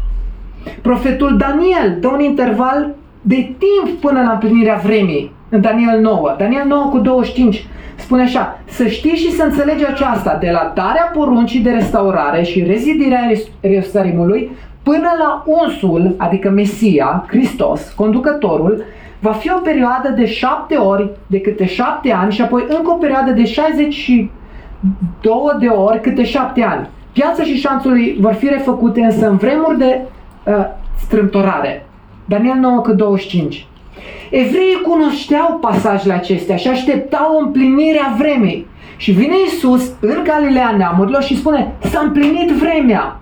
Profetul 0.82 1.36
Daniel 1.36 1.96
dă 2.00 2.08
un 2.08 2.20
interval 2.20 2.94
de 3.20 3.34
timp 3.34 4.00
până 4.00 4.22
la 4.22 4.30
împlinirea 4.32 4.80
vremii, 4.84 5.32
în 5.48 5.60
Daniel 5.60 6.00
9. 6.00 6.34
Daniel 6.38 6.66
9 6.66 6.84
cu 6.84 6.98
25 6.98 7.66
spune 7.96 8.22
așa, 8.22 8.60
să 8.64 8.86
știi 8.86 9.16
și 9.16 9.32
să 9.32 9.42
înțelegi 9.42 9.86
aceasta, 9.86 10.36
de 10.40 10.50
la 10.50 10.72
darea 10.74 11.10
poruncii 11.14 11.60
de 11.60 11.70
restaurare 11.70 12.42
și 12.42 12.62
rezidirea 12.62 13.30
Ierusalimului 13.60 14.50
până 14.82 15.08
la 15.18 15.44
unsul, 15.46 16.14
adică 16.16 16.50
Mesia, 16.50 17.24
Hristos, 17.28 17.92
conducătorul, 17.96 18.84
va 19.18 19.32
fi 19.32 19.50
o 19.50 19.58
perioadă 19.58 20.08
de 20.16 20.26
șapte 20.26 20.74
ori 20.74 21.10
de 21.26 21.40
câte 21.40 21.66
șapte 21.66 22.12
ani 22.12 22.32
și 22.32 22.42
apoi 22.42 22.64
încă 22.68 22.90
o 22.90 22.94
perioadă 22.94 23.30
de 23.30 23.44
62 23.44 24.30
de 25.58 25.66
ori 25.66 26.00
câte 26.00 26.24
șapte 26.24 26.62
ani. 26.62 26.88
Piața 27.12 27.42
și 27.42 27.60
șanțul 27.60 28.16
vor 28.20 28.32
fi 28.32 28.48
refăcute 28.48 29.00
însă 29.00 29.28
în 29.28 29.36
vremuri 29.36 29.78
de 29.78 30.00
uh, 30.44 30.66
strâmtorare. 30.96 31.86
Daniel 32.24 32.54
9 32.54 32.80
că 32.80 32.92
25. 32.92 33.66
Evreii 34.30 34.80
cunoșteau 34.82 35.58
pasajele 35.60 36.12
acestea 36.12 36.56
și 36.56 36.68
așteptau 36.68 37.38
împlinirea 37.40 38.14
vremei. 38.18 38.66
Și 38.96 39.10
vine 39.10 39.34
Isus 39.46 39.92
în 40.00 40.16
Galileea 40.24 40.74
neamurilor 40.76 41.22
și 41.22 41.36
spune, 41.36 41.72
s-a 41.78 42.00
împlinit 42.00 42.50
vremea. 42.50 43.20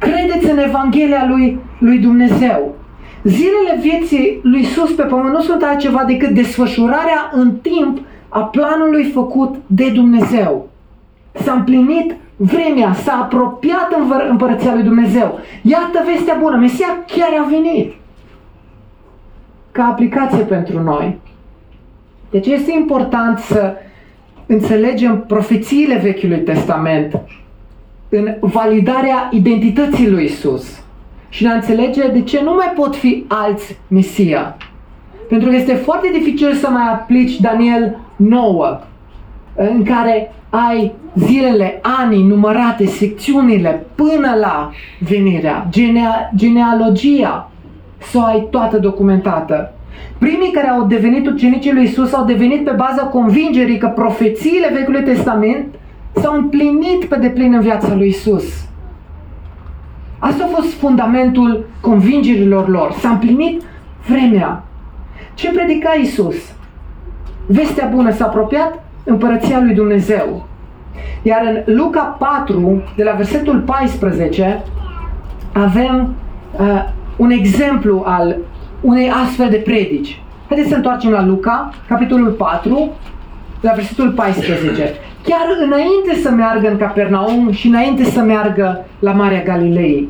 Credeți 0.00 0.50
în 0.50 0.58
Evanghelia 0.58 1.26
lui, 1.28 1.58
lui 1.78 1.98
Dumnezeu. 1.98 2.74
Zilele 3.22 3.78
vieții 3.80 4.40
lui 4.42 4.60
Isus 4.60 4.92
pe 4.92 5.02
pământ 5.02 5.32
nu 5.32 5.40
sunt 5.40 5.62
altceva 5.62 6.04
decât 6.04 6.28
desfășurarea 6.28 7.30
în 7.32 7.56
timp 7.56 7.98
a 8.28 8.40
planului 8.40 9.04
făcut 9.04 9.54
de 9.66 9.90
Dumnezeu. 9.90 10.68
S-a 11.32 11.52
împlinit 11.52 12.14
vremea, 12.36 12.92
s-a 12.92 13.12
apropiat 13.12 13.94
în 13.98 14.12
împărăția 14.30 14.74
lui 14.74 14.82
Dumnezeu. 14.82 15.38
Iată 15.62 16.04
vestea 16.12 16.36
bună, 16.40 16.56
Mesia 16.56 17.04
chiar 17.06 17.28
a 17.44 17.48
venit. 17.48 17.92
Ca 19.70 19.84
aplicație 19.84 20.42
pentru 20.42 20.82
noi. 20.82 21.18
Deci 22.30 22.46
este 22.46 22.72
important 22.72 23.38
să 23.38 23.74
înțelegem 24.46 25.24
profețiile 25.26 25.98
Vechiului 26.02 26.40
Testament 26.40 27.20
în 28.10 28.34
validarea 28.40 29.28
identității 29.32 30.10
lui 30.10 30.24
Isus 30.24 30.82
și 31.28 31.44
în 31.44 31.50
a 31.50 31.54
înțelege 31.54 32.08
de 32.08 32.22
ce 32.22 32.40
nu 32.42 32.54
mai 32.54 32.72
pot 32.74 32.96
fi 32.96 33.24
alți 33.28 33.76
Mesia. 33.88 34.56
Pentru 35.28 35.48
că 35.48 35.56
este 35.56 35.74
foarte 35.74 36.10
dificil 36.12 36.54
să 36.54 36.68
mai 36.70 36.88
aplici 36.92 37.40
Daniel 37.40 37.98
9, 38.16 38.80
în 39.54 39.82
care 39.82 40.32
ai 40.50 40.92
zilele, 41.14 41.80
anii 42.02 42.22
numărate, 42.22 42.86
secțiunile 42.86 43.86
până 43.94 44.36
la 44.40 44.70
venirea, 44.98 45.66
genea, 45.70 46.30
genealogia, 46.36 47.50
să 47.98 48.18
o 48.18 48.24
ai 48.24 48.46
toată 48.50 48.78
documentată. 48.78 49.72
Primii 50.18 50.50
care 50.50 50.68
au 50.68 50.86
devenit 50.86 51.26
ucenicii 51.26 51.72
lui 51.72 51.84
Isus 51.84 52.12
au 52.12 52.24
devenit 52.24 52.64
pe 52.64 52.70
baza 52.70 53.02
convingerii 53.02 53.78
că 53.78 53.86
profețiile 53.86 54.70
Vechiului 54.72 55.02
Testament 55.02 55.74
s-au 56.12 56.34
împlinit 56.34 57.04
pe 57.04 57.16
deplin 57.16 57.54
în 57.54 57.60
viața 57.60 57.94
lui 57.94 58.08
Isus. 58.08 58.44
Asta 60.18 60.44
a 60.44 60.54
fost 60.54 60.72
fundamentul 60.72 61.66
convingerilor 61.80 62.68
lor. 62.68 62.92
S-a 62.92 63.08
împlinit 63.08 63.62
vremea. 64.06 64.64
Ce 65.34 65.50
predica 65.50 65.90
Isus? 66.02 66.34
Vestea 67.46 67.86
bună 67.86 68.10
s-a 68.10 68.24
apropiat 68.24 68.84
împărăția 69.04 69.60
lui 69.60 69.74
Dumnezeu. 69.74 70.46
Iar 71.22 71.42
în 71.44 71.74
Luca 71.74 72.00
4, 72.00 72.82
de 72.96 73.02
la 73.02 73.12
versetul 73.12 73.60
14, 73.60 74.62
avem 75.52 76.14
uh, 76.58 76.84
un 77.16 77.30
exemplu 77.30 78.02
al 78.06 78.36
unei 78.80 79.10
astfel 79.10 79.50
de 79.50 79.56
predici. 79.56 80.22
Haideți 80.48 80.68
să 80.68 80.76
întoarcem 80.76 81.10
la 81.10 81.24
Luca, 81.24 81.70
capitolul 81.88 82.30
4, 82.30 82.90
la 83.60 83.72
versetul 83.72 84.10
14 84.10 84.94
chiar 85.22 85.46
înainte 85.64 86.14
să 86.22 86.30
meargă 86.30 86.68
în 86.68 86.76
Capernaum 86.76 87.50
și 87.52 87.66
înainte 87.66 88.04
să 88.04 88.20
meargă 88.20 88.84
la 88.98 89.12
Marea 89.12 89.42
Galilei. 89.42 90.08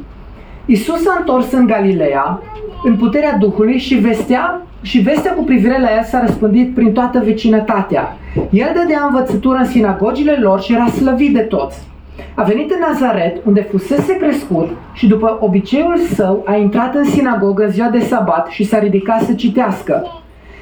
Isus 0.66 1.02
s-a 1.02 1.16
întors 1.18 1.52
în 1.52 1.66
Galileea, 1.66 2.42
în 2.84 2.96
puterea 2.96 3.36
Duhului 3.36 3.78
și 3.78 3.94
vestea, 3.94 4.62
și 4.82 4.98
vestea 4.98 5.32
cu 5.32 5.44
privire 5.44 5.80
la 5.80 5.88
el 5.96 6.02
s-a 6.02 6.20
răspândit 6.20 6.74
prin 6.74 6.92
toată 6.92 7.22
vecinătatea. 7.24 8.16
El 8.50 8.70
dădea 8.74 9.08
învățătură 9.08 9.58
în 9.58 9.64
sinagogile 9.64 10.38
lor 10.40 10.60
și 10.60 10.72
era 10.72 10.86
slăvit 10.86 11.34
de 11.34 11.40
toți. 11.40 11.88
A 12.34 12.42
venit 12.42 12.70
în 12.70 12.78
Nazaret, 12.88 13.36
unde 13.44 13.66
fusese 13.70 14.16
crescut 14.16 14.68
și 14.92 15.06
după 15.06 15.38
obiceiul 15.40 15.98
său 15.98 16.42
a 16.46 16.56
intrat 16.56 16.94
în 16.94 17.04
sinagogă 17.04 17.66
ziua 17.66 17.88
de 17.88 18.00
sabat 18.00 18.46
și 18.46 18.64
s-a 18.64 18.78
ridicat 18.78 19.22
să 19.22 19.32
citească. 19.32 20.06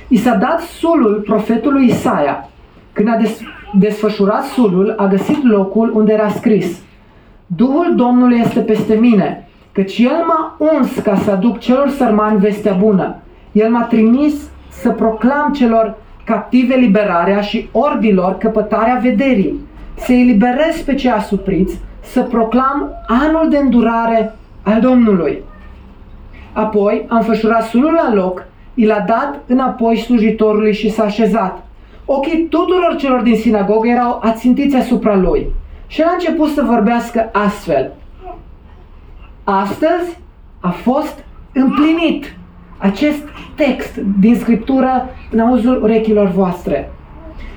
I 0.08 0.16
s-a 0.16 0.34
dat 0.34 0.60
sulul 0.60 1.22
profetului 1.26 1.86
Isaia. 1.86 2.48
Când 2.98 3.10
a 3.10 3.16
des- 3.16 3.40
desfășurat 3.72 4.44
sulul, 4.44 4.94
a 4.96 5.06
găsit 5.06 5.44
locul 5.44 5.92
unde 5.94 6.12
era 6.12 6.28
scris 6.28 6.78
Duhul 7.46 7.94
Domnului 7.96 8.38
este 8.38 8.60
peste 8.60 8.94
mine, 8.94 9.48
căci 9.72 9.98
El 9.98 10.24
m-a 10.26 10.56
uns 10.58 10.98
ca 10.98 11.16
să 11.16 11.30
aduc 11.30 11.58
celor 11.58 11.88
sărmani 11.88 12.38
vestea 12.38 12.72
bună. 12.72 13.16
El 13.52 13.70
m-a 13.70 13.82
trimis 13.82 14.34
să 14.68 14.90
proclam 14.90 15.52
celor 15.52 15.96
captive 16.24 16.74
liberarea 16.74 17.40
și 17.40 17.68
orbilor 17.72 18.38
căpătarea 18.38 18.98
vederii, 19.02 19.60
să 19.96 20.12
eliberez 20.12 20.80
pe 20.84 20.94
cei 20.94 21.10
asupriți, 21.10 21.80
să 22.02 22.22
proclam 22.22 22.90
anul 23.06 23.48
de 23.50 23.56
îndurare 23.56 24.34
al 24.62 24.80
Domnului. 24.80 25.42
Apoi 26.52 27.06
am 27.08 27.22
fășurat 27.22 27.62
sulul 27.62 27.92
la 27.92 28.14
loc, 28.14 28.46
i 28.74 28.86
l-a 28.86 29.04
dat 29.06 29.40
înapoi 29.46 29.96
slujitorului 29.96 30.72
și 30.72 30.90
s-a 30.90 31.02
așezat. 31.04 31.66
Ochii 32.10 32.46
tuturor 32.50 32.96
celor 32.96 33.20
din 33.20 33.36
sinagogă 33.36 33.88
erau 33.88 34.20
ațintiți 34.22 34.76
asupra 34.76 35.16
lui. 35.16 35.46
Și 35.86 36.00
el 36.00 36.06
a 36.06 36.12
început 36.12 36.48
să 36.48 36.62
vorbească 36.62 37.30
astfel. 37.32 37.92
Astăzi 39.44 40.18
a 40.60 40.68
fost 40.68 41.24
împlinit 41.52 42.36
acest 42.78 43.22
text 43.54 43.96
din 44.20 44.34
Scriptură 44.34 45.08
în 45.30 45.38
auzul 45.38 45.82
urechilor 45.82 46.28
voastre. 46.28 46.92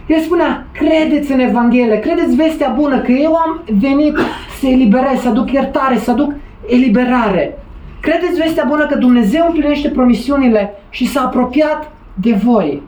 El 0.08 0.20
spunea, 0.20 0.66
credeți 0.72 1.32
în 1.32 1.40
Evanghelie, 1.40 2.00
credeți 2.00 2.36
vestea 2.36 2.70
bună, 2.70 3.00
că 3.00 3.12
eu 3.12 3.36
am 3.36 3.62
venit 3.80 4.18
să 4.60 4.68
eliberez, 4.68 5.20
să 5.20 5.28
aduc 5.28 5.52
iertare, 5.52 5.98
să 5.98 6.12
aduc 6.12 6.34
eliberare. 6.68 7.58
Credeți 8.02 8.42
vestea 8.42 8.66
bună 8.68 8.86
că 8.86 8.96
Dumnezeu 8.96 9.46
împlinește 9.46 9.90
promisiunile 9.90 10.74
și 10.90 11.08
s-a 11.08 11.22
apropiat 11.22 11.92
de 12.14 12.34
voi. 12.34 12.82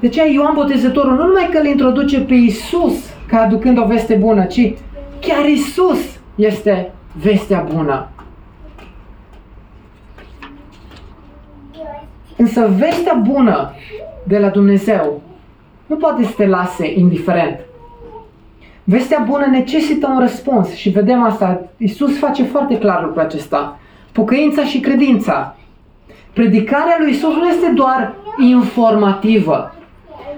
De 0.00 0.06
aceea 0.06 0.26
Ioan 0.26 0.54
Botezătorul 0.54 1.12
nu 1.12 1.26
numai 1.26 1.48
că 1.52 1.58
îl 1.58 1.66
introduce 1.66 2.20
pe 2.20 2.34
Isus 2.34 2.94
ca 3.26 3.40
aducând 3.40 3.78
o 3.78 3.84
veste 3.84 4.14
bună, 4.14 4.44
ci 4.44 4.74
chiar 5.20 5.44
Isus 5.44 5.98
este 6.34 6.92
vestea 7.22 7.66
bună. 7.74 8.08
Însă 12.36 12.70
vestea 12.78 13.14
bună 13.14 13.70
de 14.24 14.38
la 14.38 14.48
Dumnezeu 14.48 15.22
nu 15.86 15.96
poate 15.96 16.24
să 16.24 16.32
te 16.36 16.46
lase 16.46 16.92
indiferent. 16.98 17.58
Vestea 18.84 19.24
bună 19.28 19.46
necesită 19.46 20.06
un 20.06 20.20
răspuns 20.20 20.74
și 20.74 20.88
vedem 20.88 21.22
asta. 21.22 21.68
Isus 21.76 22.18
face 22.18 22.42
foarte 22.42 22.78
clar 22.78 23.02
lucrul 23.02 23.22
acesta. 23.22 23.78
Pocăința 24.12 24.64
și 24.64 24.80
credința. 24.80 25.56
Predicarea 26.32 26.96
lui 27.00 27.10
Isus 27.10 27.34
nu 27.34 27.48
este 27.48 27.72
doar 27.74 28.14
informativă, 28.38 29.74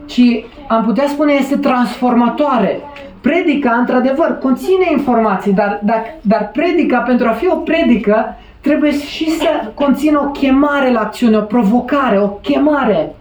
ci 0.06 0.44
am 0.68 0.84
putea 0.84 1.06
spune 1.08 1.32
este 1.32 1.56
transformatoare. 1.56 2.80
Predica, 3.20 3.72
într-adevăr, 3.72 4.38
conține 4.42 4.90
informații, 4.90 5.52
dar, 5.52 5.80
dar, 5.82 6.02
dar 6.20 6.50
predica, 6.52 6.98
pentru 6.98 7.28
a 7.28 7.32
fi 7.32 7.48
o 7.48 7.54
predică, 7.54 8.36
trebuie 8.60 8.92
și 8.92 9.30
să 9.30 9.70
conțină 9.74 10.20
o 10.20 10.30
chemare 10.30 10.92
la 10.92 11.00
acțiune, 11.00 11.36
o 11.36 11.40
provocare, 11.40 12.20
o 12.20 12.28
chemare. 12.28 13.14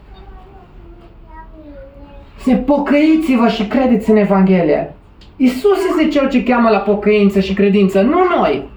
Să 2.38 2.56
pocăiți-vă 2.56 3.48
și 3.48 3.68
credeți 3.68 4.10
în 4.10 4.16
Evanghelie. 4.16 4.96
Isus 5.36 5.78
este 5.90 6.08
cel 6.08 6.30
ce 6.30 6.44
cheamă 6.44 6.70
la 6.70 6.78
pocăință 6.78 7.40
și 7.40 7.54
credință, 7.54 8.02
nu 8.02 8.20
noi. 8.38 8.70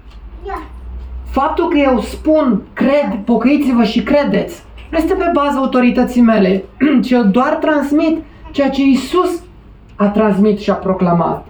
Faptul 1.31 1.67
că 1.67 1.77
eu 1.77 1.99
spun, 1.99 2.61
cred, 2.73 3.19
pocăiți-vă 3.25 3.83
și 3.83 4.03
credeți, 4.03 4.63
nu 4.89 4.97
este 4.97 5.13
pe 5.13 5.31
baza 5.33 5.57
autorității 5.57 6.21
mele, 6.21 6.63
ci 7.03 7.11
eu 7.11 7.23
doar 7.23 7.53
transmit 7.53 8.23
ceea 8.51 8.69
ce 8.69 8.83
Isus 8.83 9.43
a 9.95 10.07
transmit 10.07 10.59
și 10.59 10.69
a 10.69 10.73
proclamat. 10.73 11.45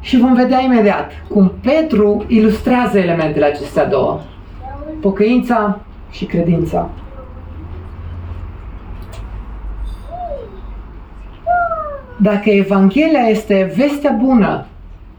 Și 0.00 0.18
vom 0.18 0.34
vedea 0.34 0.60
imediat 0.60 1.10
cum 1.28 1.52
Petru 1.62 2.24
ilustrează 2.26 2.98
elementele 2.98 3.44
acestea 3.44 3.86
două. 3.86 4.20
Pocăința 5.00 5.80
și 6.10 6.24
credința. 6.24 6.90
Dacă 12.16 12.50
Evanghelia 12.50 13.28
este 13.28 13.72
vestea 13.76 14.18
bună 14.22 14.66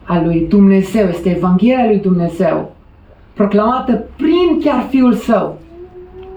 a 0.04 0.22
lui 0.22 0.46
Dumnezeu, 0.50 1.08
este 1.08 1.30
Evanghelia 1.30 1.86
lui 1.86 2.00
Dumnezeu, 2.00 2.72
proclamată 3.34 4.04
prin 4.16 4.35
chiar 4.66 4.86
Fiul 4.90 5.14
Său, 5.14 5.58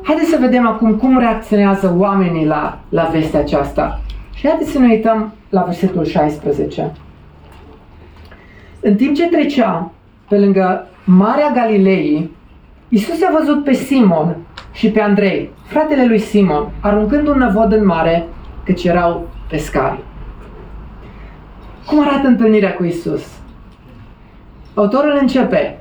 haideți 0.03 0.31
să 0.31 0.37
vedem 0.41 0.67
acum 0.67 0.95
cum 0.95 1.19
reacționează 1.19 1.95
oamenii 1.99 2.47
la, 2.47 2.79
la 2.89 3.03
vestea 3.13 3.41
aceasta. 3.41 4.01
Și 4.35 4.49
haideți 4.49 4.71
să 4.71 4.79
ne 4.79 4.87
uităm 4.87 5.33
la 5.49 5.63
versetul 5.63 6.05
16. 6.05 6.93
În 8.81 8.95
timp 8.95 9.15
ce 9.15 9.29
trecea 9.29 9.91
pe 10.29 10.39
lângă 10.39 10.87
Marea 11.05 11.51
Galilei, 11.55 12.31
Isus 12.89 13.23
a 13.23 13.37
văzut 13.39 13.65
pe 13.65 13.73
Simon 13.73 14.37
și 14.73 14.91
pe 14.91 15.01
Andrei, 15.01 15.51
fratele 15.63 16.07
lui 16.07 16.19
Simon, 16.19 16.69
aruncând 16.81 17.29
un 17.29 17.39
năvod 17.39 17.73
în 17.73 17.87
mare, 17.87 18.27
căci 18.65 18.85
erau 18.85 19.29
pescari. 19.49 19.99
Cum 21.87 22.01
arată 22.01 22.27
întâlnirea 22.27 22.75
cu 22.75 22.85
Isus? 22.85 23.23
Autorul 24.75 25.19
începe, 25.21 25.79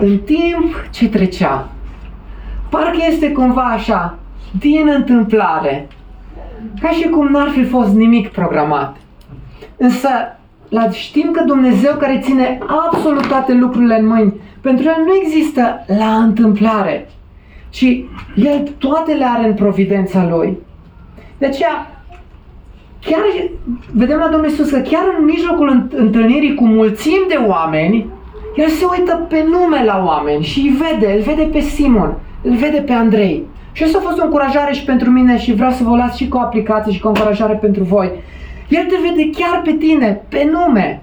în 0.00 0.18
timp 0.18 0.88
ce 0.90 1.08
trecea. 1.08 1.68
Parcă 2.70 2.98
este 3.08 3.32
cumva 3.32 3.62
așa, 3.62 4.18
din 4.58 4.90
întâmplare, 4.94 5.88
ca 6.80 6.88
și 6.88 7.08
cum 7.08 7.26
n-ar 7.26 7.48
fi 7.48 7.64
fost 7.64 7.94
nimic 7.94 8.28
programat. 8.28 8.96
Însă, 9.76 10.08
la 10.68 10.90
știm 10.90 11.30
că 11.30 11.42
Dumnezeu 11.44 11.94
care 11.98 12.20
ține 12.22 12.58
absolut 12.86 13.26
toate 13.26 13.52
lucrurile 13.52 13.98
în 13.98 14.06
mâini, 14.06 14.34
pentru 14.60 14.84
El 14.84 15.02
nu 15.06 15.14
există 15.22 15.84
la 15.98 16.16
întâmplare, 16.16 17.10
ci 17.70 18.04
El 18.34 18.72
toate 18.78 19.12
le 19.12 19.24
are 19.24 19.46
în 19.46 19.54
providența 19.54 20.26
Lui. 20.28 20.58
De 21.38 21.46
aceea, 21.46 22.02
chiar 23.00 23.20
vedem 23.92 24.18
la 24.18 24.28
Domnul 24.28 24.48
Iisus 24.48 24.70
că 24.70 24.78
chiar 24.78 25.02
în 25.18 25.24
mijlocul 25.24 25.88
întâlnirii 25.96 26.54
cu 26.54 26.66
mulțimi 26.66 27.26
de 27.28 27.40
oameni, 27.46 28.06
el 28.56 28.68
se 28.68 28.84
uită 28.98 29.26
pe 29.28 29.46
nume 29.50 29.84
la 29.84 30.02
oameni 30.06 30.44
și 30.44 30.60
îi 30.60 30.76
vede, 30.76 31.12
îl 31.12 31.20
vede 31.20 31.42
pe 31.42 31.60
Simon, 31.60 32.18
îl 32.42 32.56
vede 32.56 32.80
pe 32.80 32.92
Andrei. 32.92 33.44
Și 33.72 33.82
asta 33.82 33.98
a 33.98 34.06
fost 34.08 34.18
o 34.18 34.24
încurajare 34.24 34.72
și 34.72 34.84
pentru 34.84 35.10
mine 35.10 35.38
și 35.38 35.54
vreau 35.54 35.70
să 35.70 35.84
vă 35.84 35.96
las 35.96 36.16
și 36.16 36.28
cu 36.28 36.36
o 36.36 36.40
aplicație 36.40 36.92
și 36.92 37.00
cu 37.00 37.06
o 37.06 37.10
încurajare 37.10 37.54
pentru 37.54 37.82
voi. 37.82 38.10
El 38.68 38.84
te 38.84 38.96
vede 39.08 39.30
chiar 39.30 39.62
pe 39.64 39.72
tine, 39.72 40.22
pe 40.28 40.50
nume. 40.52 41.02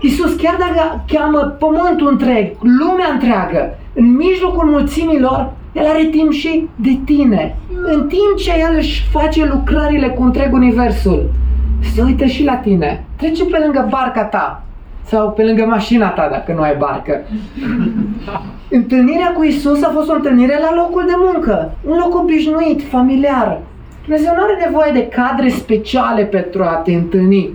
Iisus, 0.00 0.34
chiar 0.34 0.56
dacă 0.58 1.04
cheamă 1.12 1.38
pământul 1.38 2.08
întreg, 2.10 2.52
lumea 2.60 3.08
întreagă, 3.12 3.78
în 3.94 4.16
mijlocul 4.16 4.68
mulțimilor, 4.68 5.52
el 5.72 5.86
are 5.86 6.04
timp 6.04 6.32
și 6.32 6.68
de 6.76 6.98
tine. 7.04 7.56
În 7.82 8.06
timp 8.06 8.36
ce 8.38 8.50
El 8.58 8.76
își 8.76 9.08
face 9.10 9.46
lucrările 9.46 10.08
cu 10.08 10.22
întreg 10.22 10.52
universul, 10.52 11.30
se 11.94 12.02
uită 12.02 12.24
și 12.24 12.44
la 12.44 12.54
tine. 12.54 13.04
Trece 13.16 13.44
pe 13.44 13.58
lângă 13.64 13.86
barca 13.90 14.24
ta 14.24 14.64
sau 15.04 15.30
pe 15.30 15.42
lângă 15.42 15.64
mașina 15.64 16.08
ta 16.08 16.28
dacă 16.30 16.52
nu 16.52 16.60
ai 16.60 16.76
barcă. 16.76 17.20
Întâlnirea 18.78 19.32
cu 19.32 19.42
Isus 19.42 19.82
a 19.82 19.90
fost 19.94 20.08
o 20.10 20.14
întâlnire 20.14 20.58
la 20.60 20.74
locul 20.74 21.04
de 21.06 21.14
muncă, 21.16 21.72
un 21.86 21.96
loc 21.98 22.14
obișnuit, 22.14 22.82
familiar. 22.82 23.60
Dumnezeu 24.02 24.32
nu 24.36 24.42
are 24.42 24.64
nevoie 24.64 24.92
de 24.92 25.08
cadre 25.08 25.48
speciale 25.48 26.24
pentru 26.24 26.62
a 26.62 26.74
te 26.84 26.92
întâlni, 26.92 27.50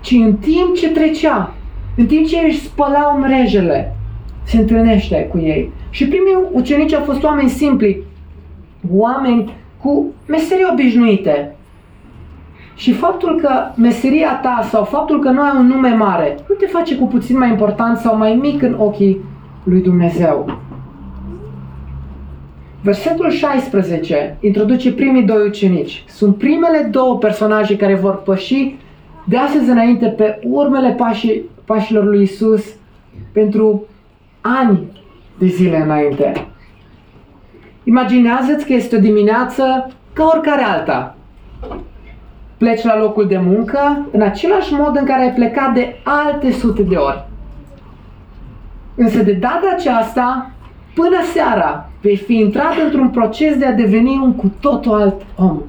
ci 0.00 0.10
în 0.10 0.34
timp 0.34 0.74
ce 0.74 0.90
trecea, 0.90 1.54
în 1.96 2.06
timp 2.06 2.26
ce 2.26 2.38
își 2.46 2.60
spălau 2.60 3.18
mrejele, 3.18 3.96
se 4.42 4.56
întâlnește 4.56 5.28
cu 5.30 5.38
ei. 5.38 5.72
Și 5.90 6.08
primii 6.08 6.38
ucenici 6.52 6.92
au 6.92 7.02
fost 7.02 7.22
oameni 7.22 7.48
simpli, 7.48 8.02
oameni 8.90 9.54
cu 9.82 10.06
meserii 10.26 10.68
obișnuite. 10.72 11.53
Și 12.74 12.92
faptul 12.92 13.40
că 13.40 13.50
meseria 13.76 14.40
ta 14.42 14.60
sau 14.70 14.84
faptul 14.84 15.20
că 15.20 15.30
nu 15.30 15.40
ai 15.42 15.52
un 15.56 15.66
nume 15.66 15.94
mare 15.94 16.38
nu 16.48 16.54
te 16.54 16.66
face 16.66 16.96
cu 16.96 17.06
puțin 17.06 17.38
mai 17.38 17.48
important 17.48 17.98
sau 17.98 18.16
mai 18.16 18.34
mic 18.34 18.62
în 18.62 18.74
ochii 18.78 19.20
lui 19.64 19.80
Dumnezeu. 19.80 20.58
Versetul 22.82 23.30
16 23.30 24.36
introduce 24.40 24.92
primii 24.92 25.22
doi 25.22 25.46
ucenici. 25.46 26.04
Sunt 26.08 26.36
primele 26.36 26.88
două 26.90 27.18
personaje 27.18 27.76
care 27.76 27.94
vor 27.94 28.22
păși 28.22 28.76
de 29.24 29.36
astăzi 29.36 29.70
înainte 29.70 30.06
pe 30.06 30.40
urmele 30.42 30.90
pașii, 30.90 31.42
pașilor 31.64 32.04
lui 32.04 32.22
Isus 32.22 32.64
pentru 33.32 33.86
ani 34.40 34.78
de 35.38 35.46
zile 35.46 35.76
înainte. 35.76 36.46
Imaginează-ți 37.84 38.66
că 38.66 38.72
este 38.72 38.96
o 38.96 39.00
dimineață 39.00 39.92
ca 40.12 40.30
oricare 40.32 40.62
alta. 40.62 41.16
Pleci 42.64 42.82
la 42.82 42.98
locul 42.98 43.26
de 43.26 43.38
muncă 43.38 44.06
în 44.10 44.22
același 44.22 44.72
mod 44.72 44.96
în 44.96 45.04
care 45.04 45.22
ai 45.22 45.32
plecat 45.32 45.74
de 45.74 45.96
alte 46.02 46.52
sute 46.52 46.82
de 46.82 46.94
ori. 46.94 47.24
Însă 48.94 49.22
de 49.22 49.32
data 49.32 49.74
aceasta, 49.76 50.50
până 50.94 51.16
seara, 51.34 51.90
vei 52.00 52.16
fi 52.16 52.34
intrat 52.34 52.76
într-un 52.84 53.08
proces 53.08 53.56
de 53.56 53.66
a 53.66 53.72
deveni 53.72 54.20
un 54.22 54.34
cu 54.34 54.52
totul 54.60 55.00
alt 55.00 55.22
om. 55.36 55.60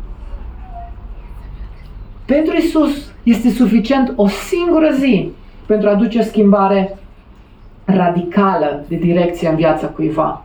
Pentru 2.26 2.56
Isus 2.58 3.12
este 3.24 3.50
suficient 3.50 4.14
o 4.16 4.28
singură 4.28 4.90
zi 4.92 5.32
pentru 5.66 5.88
a 5.88 5.92
aduce 5.92 6.22
schimbare 6.22 6.98
radicală 7.86 8.86
de 8.88 8.96
direcție 8.96 9.50
în 9.50 9.56
viața 9.56 9.88
cuiva. 9.88 10.45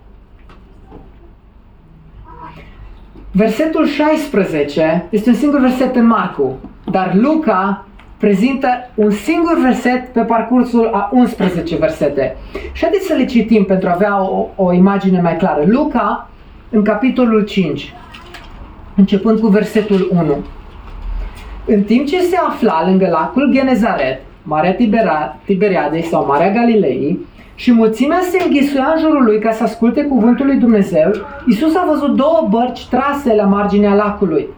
Versetul 3.32 3.86
16 3.86 5.06
este 5.10 5.28
un 5.28 5.34
singur 5.34 5.60
verset 5.60 5.96
în 5.96 6.06
Marcu, 6.06 6.58
dar 6.90 7.14
Luca 7.14 7.86
prezintă 8.18 8.68
un 8.94 9.10
singur 9.10 9.58
verset 9.62 10.12
pe 10.12 10.20
parcursul 10.20 10.90
a 10.92 11.10
11 11.12 11.76
versete. 11.76 12.36
Și 12.72 12.82
haideți 12.82 13.06
să 13.06 13.14
le 13.14 13.24
citim 13.24 13.64
pentru 13.64 13.88
a 13.88 13.92
avea 13.92 14.22
o, 14.22 14.46
o 14.56 14.72
imagine 14.72 15.20
mai 15.20 15.36
clară. 15.36 15.64
Luca, 15.66 16.30
în 16.70 16.82
capitolul 16.82 17.44
5, 17.44 17.94
începând 18.96 19.38
cu 19.38 19.46
versetul 19.46 20.10
1. 20.12 20.36
În 21.66 21.82
timp 21.82 22.06
ce 22.06 22.20
se 22.20 22.36
afla 22.36 22.82
lângă 22.86 23.08
lacul 23.10 23.52
Genezaret, 23.52 24.20
Marea 24.42 24.76
Tiberiadei 25.44 26.02
sau 26.02 26.26
Marea 26.26 26.52
Galilei, 26.52 27.18
și 27.60 27.72
mulțimea 27.72 28.20
se 28.30 28.42
înghisuia 28.44 28.92
în 28.94 29.00
jurul 29.00 29.24
lui 29.24 29.38
ca 29.38 29.50
să 29.50 29.62
asculte 29.62 30.02
cuvântul 30.02 30.46
lui 30.46 30.56
Dumnezeu, 30.56 31.10
Isus 31.46 31.74
a 31.76 31.84
văzut 31.90 32.16
două 32.16 32.46
bărci 32.50 32.88
trase 32.88 33.34
la 33.34 33.44
marginea 33.44 33.94
lacului. 33.94 34.48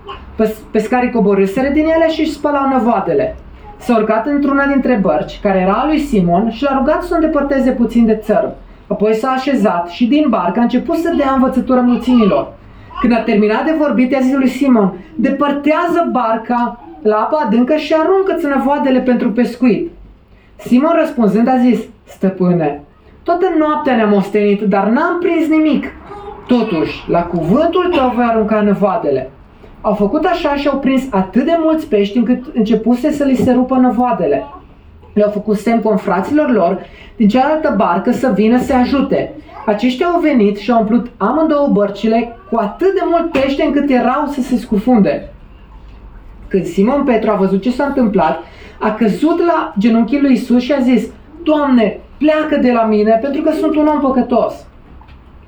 Pescarii 0.71 1.11
coborâsere 1.11 1.71
din 1.75 1.85
ele 1.85 2.09
și 2.09 2.21
își 2.21 2.33
spălau 2.33 2.69
năvoadele. 2.69 3.37
S-a 3.79 3.97
urcat 3.97 4.27
într-una 4.27 4.67
dintre 4.67 4.99
bărci, 5.03 5.41
care 5.41 5.59
era 5.59 5.73
a 5.73 5.87
lui 5.87 5.99
Simon, 5.99 6.51
și 6.51 6.63
l-a 6.63 6.77
rugat 6.79 7.03
să 7.03 7.09
o 7.13 7.15
îndepărteze 7.15 7.71
puțin 7.71 8.07
de 8.07 8.15
țărm. 8.15 8.53
Apoi 8.87 9.15
s-a 9.15 9.29
așezat 9.29 9.89
și 9.89 10.07
din 10.07 10.27
barcă 10.29 10.59
a 10.59 10.63
început 10.63 10.97
să 10.97 11.15
dea 11.17 11.33
învățătură 11.33 11.81
mulțimilor. 11.81 12.53
Când 13.01 13.13
a 13.13 13.21
terminat 13.21 13.65
de 13.65 13.75
vorbit, 13.79 14.11
i-a 14.11 14.21
zis 14.21 14.35
lui 14.35 14.49
Simon, 14.49 14.95
depărtează 15.15 16.09
barca 16.13 16.85
la 17.03 17.17
apa 17.17 17.43
adâncă 17.47 17.77
și 17.77 17.95
aruncă-ți 17.99 18.47
năvoadele 18.47 19.01
pentru 19.01 19.31
pescuit. 19.31 19.91
Simon 20.57 20.93
răspunzând 20.99 21.49
a 21.49 21.57
zis, 21.57 21.81
stăpâne, 22.05 22.83
toată 23.23 23.47
noaptea 23.59 23.97
ne-am 23.97 24.13
ostenit, 24.13 24.61
dar 24.61 24.87
n-am 24.87 25.19
prins 25.21 25.49
nimic. 25.49 25.87
Totuși, 26.47 27.11
la 27.11 27.23
cuvântul 27.23 27.93
tău 27.97 28.13
voi 28.15 28.25
arunca 28.25 28.61
năvoadele. 28.61 29.31
Au 29.81 29.95
făcut 29.95 30.25
așa 30.25 30.55
și 30.55 30.69
au 30.69 30.79
prins 30.79 31.03
atât 31.11 31.45
de 31.45 31.57
mulți 31.59 31.87
pești 31.87 32.19
încât 32.19 32.45
începuse 32.55 33.11
să 33.13 33.25
li 33.25 33.35
se 33.35 33.53
rupă 33.53 33.77
năvoadele. 33.77 34.45
Le-au 35.13 35.31
făcut 35.31 35.57
semn 35.57 35.97
fraților 35.97 36.51
lor 36.51 36.87
din 37.17 37.29
cealaltă 37.29 37.75
barcă 37.77 38.13
să 38.13 38.33
vină 38.35 38.59
să 38.59 38.75
ajute. 38.75 39.33
Aceștia 39.67 40.07
au 40.07 40.21
venit 40.21 40.59
și 40.59 40.71
au 40.71 40.79
umplut 40.79 41.11
amândouă 41.17 41.69
bărcile 41.73 42.37
cu 42.51 42.57
atât 42.57 42.95
de 42.95 43.01
mult 43.11 43.31
pește 43.31 43.63
încât 43.63 43.91
erau 43.91 44.27
să 44.27 44.41
se 44.41 44.57
scufunde. 44.57 45.33
Când 46.49 46.65
Simon 46.65 47.05
Petru 47.05 47.31
a 47.31 47.35
văzut 47.35 47.63
ce 47.63 47.71
s-a 47.71 47.85
întâmplat, 47.85 48.39
a 48.81 48.93
căzut 48.95 49.39
la 49.39 49.75
genunchii 49.79 50.21
lui 50.21 50.33
Isus 50.33 50.63
și 50.63 50.73
a 50.73 50.81
zis, 50.81 51.07
Doamne, 51.43 52.01
pleacă 52.23 52.57
de 52.63 52.73
la 52.73 52.85
mine 52.85 53.19
pentru 53.23 53.43
că 53.43 53.51
sunt 53.51 53.77
un 53.77 53.87
om 53.87 54.01
păcătos. 54.01 54.67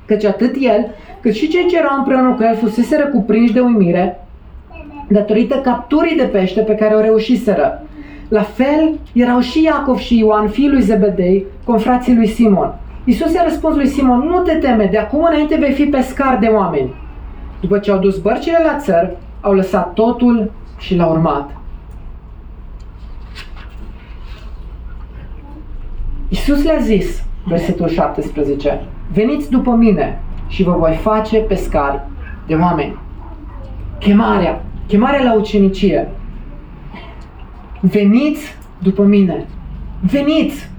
Căci 0.06 0.24
atât 0.24 0.54
el, 0.58 0.90
cât 1.20 1.34
și 1.34 1.48
cei 1.48 1.66
ce 1.66 1.76
erau 1.76 1.96
împreună 1.98 2.34
cu 2.34 2.42
el 2.42 2.56
fuseseră 2.56 3.06
cuprinși 3.06 3.52
de 3.52 3.60
uimire 3.60 4.18
datorită 5.08 5.54
capturii 5.54 6.16
de 6.16 6.22
pește 6.22 6.60
pe 6.60 6.74
care 6.74 6.94
o 6.94 7.00
reușiseră. 7.00 7.82
La 8.28 8.42
fel 8.42 8.98
erau 9.12 9.40
și 9.40 9.62
Iacov 9.62 9.98
și 9.98 10.18
Ioan, 10.18 10.48
fiul 10.48 10.70
lui 10.70 10.82
Zebedei, 10.82 11.44
confrații 11.64 12.14
lui 12.14 12.26
Simon. 12.26 12.74
Isus 13.04 13.32
i-a 13.32 13.42
răspuns 13.44 13.76
lui 13.76 13.86
Simon, 13.86 14.18
nu 14.18 14.40
te 14.40 14.54
teme, 14.54 14.88
de 14.90 14.98
acum 14.98 15.26
înainte 15.30 15.56
vei 15.56 15.72
fi 15.72 15.84
pescar 15.84 16.38
de 16.40 16.46
oameni. 16.46 16.94
După 17.60 17.78
ce 17.78 17.90
au 17.90 17.98
dus 17.98 18.18
bărcile 18.18 18.58
la 18.64 18.78
țăr, 18.78 19.10
au 19.40 19.52
lăsat 19.52 19.92
totul 19.92 20.50
și 20.78 20.96
l-au 20.96 21.10
urmat. 21.10 21.50
Isus 26.34 26.62
le-a 26.62 26.78
zis, 26.80 27.22
versetul 27.44 27.88
17, 27.88 28.84
veniți 29.12 29.50
după 29.50 29.70
mine 29.70 30.20
și 30.48 30.62
vă 30.62 30.72
voi 30.78 30.94
face 30.94 31.38
pescari 31.38 32.00
de 32.46 32.54
oameni. 32.54 32.98
Chemarea, 33.98 34.62
chemarea 34.86 35.22
la 35.22 35.34
ucenicie. 35.34 36.10
Veniți 37.80 38.56
după 38.82 39.02
mine. 39.02 39.46
Veniți! 40.00 40.70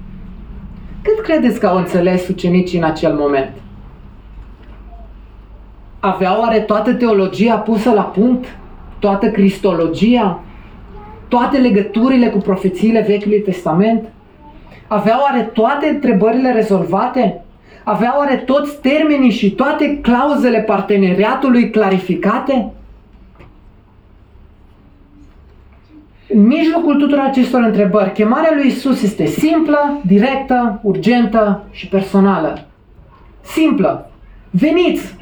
Cât 1.01 1.19
credeți 1.23 1.59
că 1.59 1.67
au 1.67 1.77
înțeles 1.77 2.27
ucenicii 2.27 2.77
în 2.77 2.83
acel 2.83 3.13
moment? 3.13 3.51
Aveau 5.99 6.41
oare 6.41 6.59
toată 6.59 6.93
teologia 6.93 7.55
pusă 7.55 7.91
la 7.91 8.03
punct? 8.03 8.45
Toată 8.99 9.29
cristologia? 9.29 10.43
Toate 11.27 11.57
legăturile 11.57 12.27
cu 12.27 12.37
profețiile 12.37 13.05
Vechiului 13.07 13.41
Testament? 13.41 14.13
Aveau 14.87 15.19
oare 15.21 15.41
toate 15.41 15.87
întrebările 15.87 16.51
rezolvate? 16.51 17.43
Aveau 17.83 18.17
oare 18.17 18.35
toți 18.35 18.81
termenii 18.81 19.31
și 19.31 19.51
toate 19.51 19.99
clauzele 20.01 20.59
parteneriatului 20.59 21.69
clarificate? 21.69 22.71
În 26.29 26.45
mijlocul 26.45 26.95
tuturor 26.95 27.23
acestor 27.23 27.61
întrebări, 27.61 28.11
chemarea 28.11 28.51
lui 28.55 28.67
Isus 28.67 29.01
este 29.01 29.25
simplă, 29.25 30.01
directă, 30.05 30.79
urgentă 30.83 31.63
și 31.71 31.87
personală. 31.87 32.65
Simplă. 33.41 34.09
Veniți! 34.49 35.15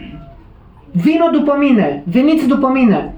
Vino 0.91 1.29
după 1.31 1.55
mine! 1.59 2.03
Veniți 2.05 2.47
după 2.47 2.67
mine! 2.67 3.13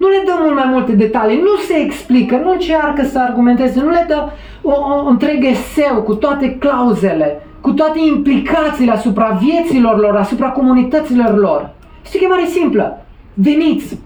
Nu 0.00 0.08
le 0.08 0.22
dă 0.24 0.32
mult 0.40 0.54
mai 0.54 0.68
multe 0.70 0.92
detalii, 0.92 1.40
nu 1.40 1.56
se 1.68 1.74
explică, 1.74 2.36
nu 2.36 2.50
încearcă 2.50 3.04
să 3.04 3.18
argumenteze, 3.18 3.80
nu 3.80 3.90
le 3.90 4.04
dă 4.08 4.28
o, 4.62 4.70
o 4.70 5.08
întreg 5.08 5.44
eseu 5.44 6.02
cu 6.02 6.14
toate 6.14 6.54
clauzele, 6.54 7.46
cu 7.60 7.72
toate 7.72 7.98
implicațiile 7.98 8.92
asupra 8.92 9.38
vieților 9.40 9.98
lor, 9.98 10.16
asupra 10.16 10.48
comunităților 10.50 11.38
lor. 11.38 11.70
Este 12.04 12.16
o 12.16 12.20
chemare 12.20 12.46
simplă. 12.46 13.04
Veniți! 13.34 13.98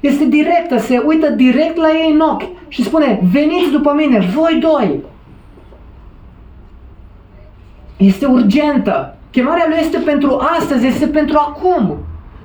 Este 0.00 0.24
directă, 0.24 0.78
se 0.78 1.02
uită 1.06 1.28
direct 1.28 1.76
la 1.76 1.88
ei 1.88 2.12
în 2.12 2.20
ochi 2.20 2.48
și 2.68 2.84
spune, 2.84 3.20
veniți 3.32 3.70
după 3.70 3.92
mine, 3.96 4.18
voi 4.34 4.58
doi. 4.60 5.00
Este 7.96 8.26
urgentă. 8.26 9.16
Chemarea 9.30 9.66
lui 9.68 9.78
este 9.80 9.98
pentru 9.98 10.40
astăzi, 10.58 10.86
este 10.86 11.06
pentru 11.06 11.38
acum. 11.38 11.96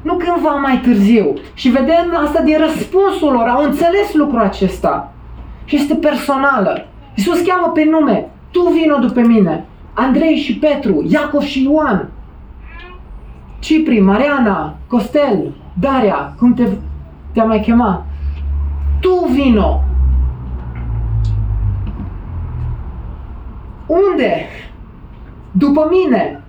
Nu 0.05 0.13
cândva 0.13 0.49
mai 0.49 0.77
târziu. 0.83 1.33
Și 1.53 1.69
vedem 1.69 2.15
asta 2.25 2.41
din 2.41 2.57
răspunsul 2.57 3.31
lor. 3.31 3.47
Au 3.47 3.63
înțeles 3.63 4.13
lucrul 4.13 4.41
acesta. 4.41 5.13
Și 5.65 5.75
este 5.75 5.95
personală. 5.95 6.85
Iisus 7.15 7.41
cheamă 7.41 7.71
pe 7.73 7.83
nume. 7.83 8.29
Tu 8.51 8.59
vino 8.61 8.97
după 8.97 9.19
mine. 9.19 9.65
Andrei 9.93 10.35
și 10.35 10.57
Petru, 10.57 11.05
Iacov 11.09 11.41
și 11.41 11.63
Ioan. 11.63 12.09
Cipri, 13.59 13.99
Mariana, 13.99 14.75
Costel, 14.87 15.53
Daria, 15.79 16.33
cum 16.37 16.53
te 16.53 16.67
te-a 17.31 17.43
mai 17.43 17.59
chemat. 17.59 18.05
Tu 18.99 19.27
vino! 19.31 19.83
Unde? 23.85 24.45
După 25.51 25.87
mine! 25.91 26.43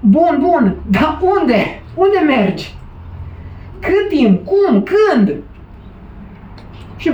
Bun, 0.00 0.38
bun, 0.40 0.76
dar 0.90 1.18
unde? 1.40 1.82
Unde 1.94 2.18
mergi? 2.26 2.74
Cât 3.84 4.08
timp? 4.08 4.46
Cum? 4.46 4.82
Când? 4.82 5.34
Și 6.96 7.10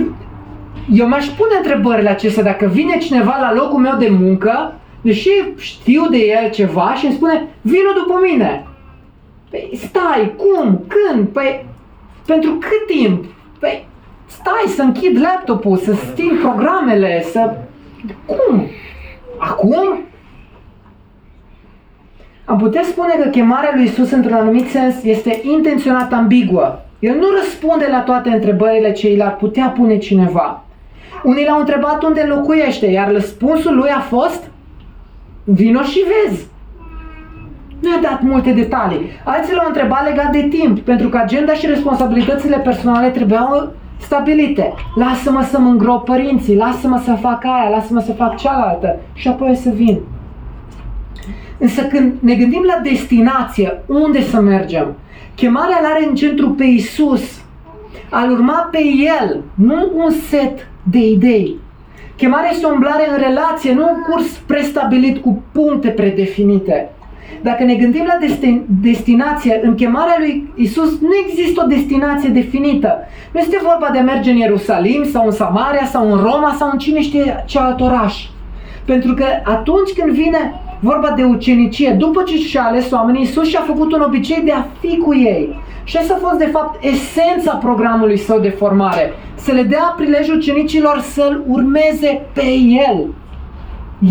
eu 0.93 1.07
m-aș 1.07 1.25
pune 1.25 1.55
întrebările 1.57 2.09
acestea 2.09 2.43
dacă 2.43 2.65
vine 2.65 2.97
cineva 2.97 3.37
la 3.39 3.53
locul 3.53 3.79
meu 3.79 3.97
de 3.97 4.09
muncă, 4.09 4.73
deși 5.01 5.29
știu 5.57 6.07
de 6.09 6.17
el 6.17 6.49
ceva 6.51 6.93
și 6.97 7.05
îmi 7.05 7.15
spune, 7.15 7.47
vină 7.61 7.93
după 7.95 8.19
mine. 8.23 8.67
Păi 9.49 9.69
stai, 9.73 10.35
cum, 10.37 10.83
când? 10.87 11.27
Păi 11.27 11.65
pentru 12.25 12.51
cât 12.51 12.95
timp? 12.95 13.25
Păi, 13.59 13.87
stai 14.25 14.63
să 14.67 14.81
închid 14.81 15.21
laptopul, 15.21 15.77
să 15.77 15.93
sting 15.93 16.39
programele, 16.39 17.23
să... 17.31 17.57
Cum? 18.25 18.67
Acum? 19.37 19.99
Am 22.51 22.57
putea 22.57 22.81
spune 22.83 23.13
că 23.21 23.29
chemarea 23.29 23.71
lui 23.75 23.83
Isus 23.83 24.11
într-un 24.11 24.33
anumit 24.33 24.69
sens 24.69 25.03
este 25.03 25.41
intenționat 25.43 26.13
ambiguă. 26.13 26.79
El 26.99 27.15
nu 27.15 27.25
răspunde 27.39 27.87
la 27.91 27.99
toate 27.99 28.29
întrebările 28.29 28.91
ce 28.91 29.11
i 29.11 29.17
l-ar 29.17 29.35
putea 29.35 29.67
pune 29.67 29.97
cineva. 29.97 30.63
Unii 31.23 31.45
l-au 31.45 31.59
întrebat 31.59 32.03
unde 32.03 32.21
locuiește, 32.21 32.85
iar 32.85 33.11
răspunsul 33.11 33.75
lui 33.75 33.89
a 33.89 33.99
fost 33.99 34.49
Vino 35.43 35.81
și 35.81 35.99
vezi. 36.11 36.47
Nu 37.81 37.89
i-a 37.89 37.99
dat 38.01 38.21
multe 38.21 38.51
detalii. 38.51 39.09
Alții 39.23 39.53
l-au 39.55 39.67
întrebat 39.67 40.07
legat 40.07 40.31
de 40.31 40.47
timp, 40.49 40.79
pentru 40.79 41.09
că 41.09 41.17
agenda 41.17 41.53
și 41.53 41.65
responsabilitățile 41.65 42.57
personale 42.57 43.09
trebuiau 43.09 43.71
stabilite. 43.99 44.73
Lasă-mă 44.95 45.41
să 45.41 45.59
mă 45.59 45.69
îngrop 45.69 46.05
părinții, 46.05 46.57
lasă-mă 46.57 47.01
să 47.03 47.17
fac 47.21 47.43
aia, 47.43 47.69
lasă-mă 47.69 47.99
să 47.99 48.11
fac 48.11 48.37
cealaltă 48.37 48.99
și 49.13 49.27
apoi 49.27 49.55
să 49.55 49.69
vin. 49.69 49.99
Însă 51.61 51.81
când 51.81 52.13
ne 52.19 52.35
gândim 52.35 52.63
la 52.63 52.79
destinație, 52.83 53.83
unde 53.85 54.21
să 54.21 54.41
mergem, 54.41 54.95
chemarea 55.35 55.79
l 55.81 55.85
are 55.85 56.05
în 56.07 56.15
centru 56.15 56.49
pe 56.49 56.63
Isus, 56.63 57.41
al 58.09 58.31
urma 58.31 58.67
pe 58.71 58.79
El, 59.21 59.43
nu 59.53 59.91
un 59.95 60.11
set 60.11 60.67
de 60.83 60.99
idei. 60.99 61.55
Chemarea 62.15 62.49
este 62.51 62.65
o 62.65 62.71
umblare 62.71 63.09
în 63.09 63.17
relație, 63.17 63.73
nu 63.73 63.81
un 63.81 64.01
curs 64.09 64.27
prestabilit 64.45 65.17
cu 65.17 65.43
puncte 65.51 65.87
predefinite. 65.87 66.89
Dacă 67.41 67.63
ne 67.63 67.75
gândim 67.75 68.05
la 68.05 68.27
destin- 68.27 68.65
destinație, 68.81 69.59
în 69.63 69.75
chemarea 69.75 70.15
lui 70.19 70.53
Isus 70.55 70.99
nu 70.99 71.09
există 71.27 71.61
o 71.63 71.67
destinație 71.67 72.29
definită. 72.29 72.97
Nu 73.31 73.39
este 73.39 73.59
vorba 73.61 73.89
de 73.91 73.99
a 73.99 74.03
merge 74.03 74.31
în 74.31 74.37
Ierusalim 74.37 75.03
sau 75.03 75.25
în 75.25 75.31
Samaria 75.31 75.85
sau 75.85 76.11
în 76.11 76.17
Roma 76.17 76.55
sau 76.57 76.69
în 76.71 76.77
cine 76.77 77.01
știe 77.01 77.43
ce 77.47 77.59
alt 77.59 77.81
oraș. 77.81 78.25
Pentru 78.85 79.13
că 79.13 79.25
atunci 79.43 79.91
când 79.97 80.11
vine 80.11 80.53
vorba 80.81 81.13
de 81.15 81.23
ucenicie, 81.23 81.95
după 81.99 82.23
ce 82.23 82.37
și-a 82.37 82.63
ales 82.63 82.91
oamenii, 82.91 83.21
Isus 83.21 83.47
și-a 83.47 83.61
făcut 83.61 83.91
un 83.91 84.01
obicei 84.01 84.41
de 84.41 84.51
a 84.51 84.65
fi 84.79 84.97
cu 84.97 85.15
ei. 85.15 85.59
Și 85.83 85.97
asta 85.97 86.13
a 86.13 86.27
fost 86.27 86.37
de 86.37 86.45
fapt 86.45 86.83
esența 86.83 87.55
programului 87.55 88.17
său 88.17 88.39
de 88.39 88.49
formare. 88.49 89.13
Să 89.35 89.51
le 89.51 89.63
dea 89.63 89.93
prilej 89.97 90.29
ucenicilor 90.29 90.99
să-L 90.99 91.43
urmeze 91.47 92.21
pe 92.33 92.45
El. 92.87 93.07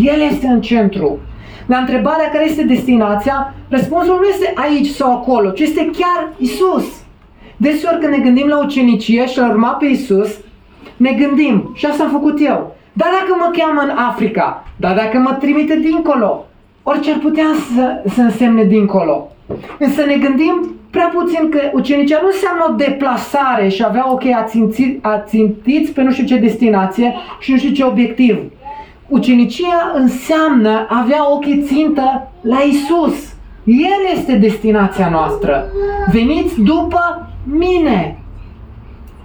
El 0.03 0.21
este 0.21 0.47
în 0.47 0.61
centru. 0.61 1.19
La 1.67 1.77
întrebarea 1.77 2.31
care 2.31 2.45
este 2.45 2.63
destinația, 2.63 3.55
răspunsul 3.69 4.19
nu 4.21 4.27
este 4.27 4.53
aici 4.55 4.87
sau 4.87 5.13
acolo, 5.13 5.51
ci 5.51 5.61
este 5.61 5.91
chiar 5.99 6.33
Isus. 6.37 6.85
Deseori 7.57 7.99
când 7.99 8.13
ne 8.15 8.19
gândim 8.23 8.47
la 8.47 8.63
ucenicie 8.63 9.27
și 9.27 9.39
la 9.39 9.49
urma 9.49 9.69
pe 9.69 9.87
Isus, 9.87 10.39
ne 10.97 11.13
gândim, 11.13 11.73
și 11.75 11.87
asta 11.87 12.03
am 12.03 12.11
făcut 12.11 12.39
eu, 12.41 12.77
dar 12.93 13.09
dacă 13.21 13.37
mă 13.39 13.51
cheamă 13.57 13.81
în 13.81 13.99
Africa, 13.99 14.65
dar 14.77 14.95
dacă 14.95 15.19
mă 15.19 15.33
trimite 15.33 15.77
dincolo, 15.77 16.45
orice 16.83 17.11
ar 17.13 17.19
putea 17.19 17.47
să, 17.75 18.11
să 18.15 18.21
însemne 18.21 18.65
dincolo. 18.65 19.31
Însă 19.79 20.05
ne 20.05 20.17
gândim 20.17 20.75
prea 20.91 21.11
puțin 21.15 21.49
că 21.49 21.59
ucenicia 21.73 22.19
nu 22.23 22.29
înseamnă 22.33 22.67
o 22.69 22.75
deplasare 22.75 23.69
și 23.69 23.85
avea 23.85 24.13
ok 24.13 24.23
ațintiți 25.01 25.93
pe 25.93 26.03
nu 26.03 26.13
știu 26.13 26.27
ce 26.27 26.37
destinație 26.37 27.15
și 27.41 27.51
nu 27.51 27.57
știu 27.57 27.71
ce 27.71 27.85
obiectiv. 27.85 28.39
Ucenicia 29.09 29.93
înseamnă 29.95 30.87
avea 30.89 31.33
ochii 31.33 31.63
țintă 31.63 32.31
la 32.41 32.59
Isus. 32.59 33.33
El 33.65 34.17
este 34.17 34.35
destinația 34.35 35.09
noastră. 35.11 35.65
Veniți 36.13 36.61
după 36.61 37.29
mine. 37.45 38.19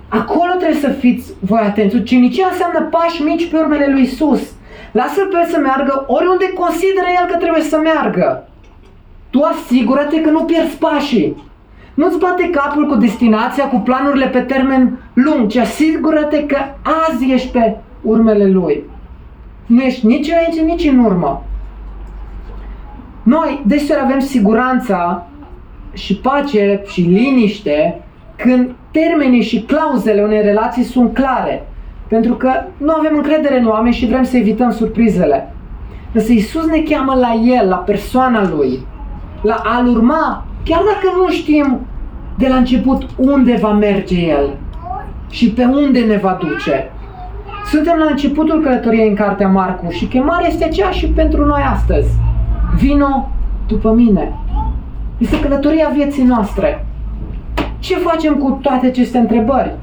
Acolo 0.08 0.52
trebuie 0.58 0.80
să 0.80 0.90
fiți 0.90 1.34
voi 1.40 1.60
atenți. 1.60 1.96
Ucenicia 1.96 2.48
înseamnă 2.52 2.82
pași 2.92 3.22
mici 3.22 3.50
pe 3.50 3.58
urmele 3.58 3.88
lui 3.92 4.02
Isus. 4.02 4.55
Lasă-l 5.00 5.28
pe 5.28 5.38
el 5.42 5.48
să 5.50 5.60
meargă 5.60 6.04
oriunde 6.08 6.50
consideră 6.54 7.08
el 7.20 7.26
că 7.32 7.38
trebuie 7.38 7.62
să 7.62 7.78
meargă. 7.78 8.48
Tu 9.30 9.42
asigură-te 9.42 10.22
că 10.22 10.30
nu 10.30 10.44
pierzi 10.44 10.78
pașii. 10.78 11.44
Nu-ți 11.94 12.20
bate 12.20 12.50
capul 12.50 12.88
cu 12.88 12.96
destinația, 12.96 13.68
cu 13.68 13.78
planurile 13.78 14.28
pe 14.28 14.40
termen 14.40 15.00
lung, 15.14 15.50
ci 15.50 15.58
asigură-te 15.58 16.46
că 16.46 16.58
azi 17.08 17.32
ești 17.32 17.48
pe 17.48 17.76
urmele 18.02 18.48
lui. 18.48 18.84
Nu 19.66 19.82
ești 19.82 20.06
nici 20.06 20.32
înainte, 20.32 20.62
nici 20.62 20.92
în 20.92 21.00
urmă. 21.00 21.44
Noi 23.24 23.64
deseori 23.66 24.02
avem 24.04 24.20
siguranța 24.20 25.28
și 25.94 26.18
pace 26.18 26.82
și 26.88 27.02
liniște 27.02 28.02
când 28.36 28.76
termenii 28.92 29.42
și 29.42 29.62
clauzele 29.62 30.24
unei 30.24 30.42
relații 30.42 30.84
sunt 30.84 31.14
clare. 31.14 31.68
Pentru 32.08 32.34
că 32.34 32.52
nu 32.78 32.94
avem 32.94 33.16
încredere 33.16 33.60
în 33.60 33.68
oameni 33.68 33.96
și 33.96 34.08
vrem 34.08 34.24
să 34.24 34.38
evităm 34.38 34.72
surprizele. 34.72 35.54
Însă 36.14 36.32
Isus 36.32 36.66
ne 36.66 36.80
cheamă 36.90 37.14
la 37.14 37.34
El, 37.44 37.68
la 37.70 37.76
persoana 37.76 38.50
Lui, 38.50 38.80
la 39.42 39.62
a-L 39.64 39.88
urma, 39.88 40.46
chiar 40.64 40.82
dacă 40.82 41.16
nu 41.18 41.30
știm 41.30 41.80
de 42.38 42.48
la 42.48 42.56
început 42.56 43.06
unde 43.18 43.58
va 43.62 43.72
merge 43.72 44.16
El 44.16 44.50
și 45.30 45.50
pe 45.52 45.66
unde 45.66 46.00
ne 46.00 46.18
va 46.18 46.38
duce. 46.40 46.92
Suntem 47.72 47.98
la 47.98 48.06
începutul 48.10 48.62
călătoriei 48.62 49.10
în 49.10 49.16
Cartea 49.16 49.48
Marcu 49.48 49.90
și 49.90 50.06
chemarea 50.06 50.48
este 50.48 50.64
aceeași 50.64 51.00
și 51.00 51.08
pentru 51.08 51.46
noi 51.46 51.62
astăzi. 51.74 52.10
Vino 52.76 53.30
după 53.68 53.92
mine. 53.92 54.34
Este 55.18 55.40
călătoria 55.40 55.92
vieții 55.94 56.24
noastre. 56.24 56.86
Ce 57.80 57.96
facem 57.96 58.36
cu 58.36 58.60
toate 58.62 58.86
aceste 58.86 59.18
întrebări? 59.18 59.74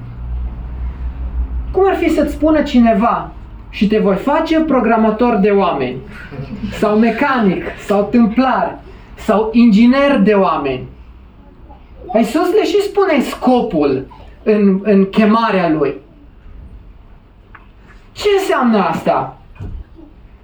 Cum 1.72 1.85
ar 1.87 1.94
fi 1.94 2.11
să-ți 2.11 2.32
spună 2.32 2.62
cineva 2.62 3.30
și 3.70 3.87
te 3.87 3.98
voi 3.98 4.16
face 4.16 4.61
programator 4.61 5.37
de 5.37 5.50
oameni, 5.50 5.96
sau 6.78 6.98
mecanic, 6.98 7.64
sau 7.87 8.08
tâmplar, 8.11 8.78
sau 9.14 9.48
inginer 9.52 10.18
de 10.18 10.32
oameni? 10.32 10.88
Iisus 12.14 12.52
le 12.52 12.64
și 12.64 12.82
spune 12.82 13.20
scopul 13.20 14.06
în, 14.42 14.80
în 14.82 15.08
chemarea 15.11 15.68
lui. 15.70 15.94
Ce 18.12 18.28
înseamnă 18.38 18.78
asta? 18.78 19.37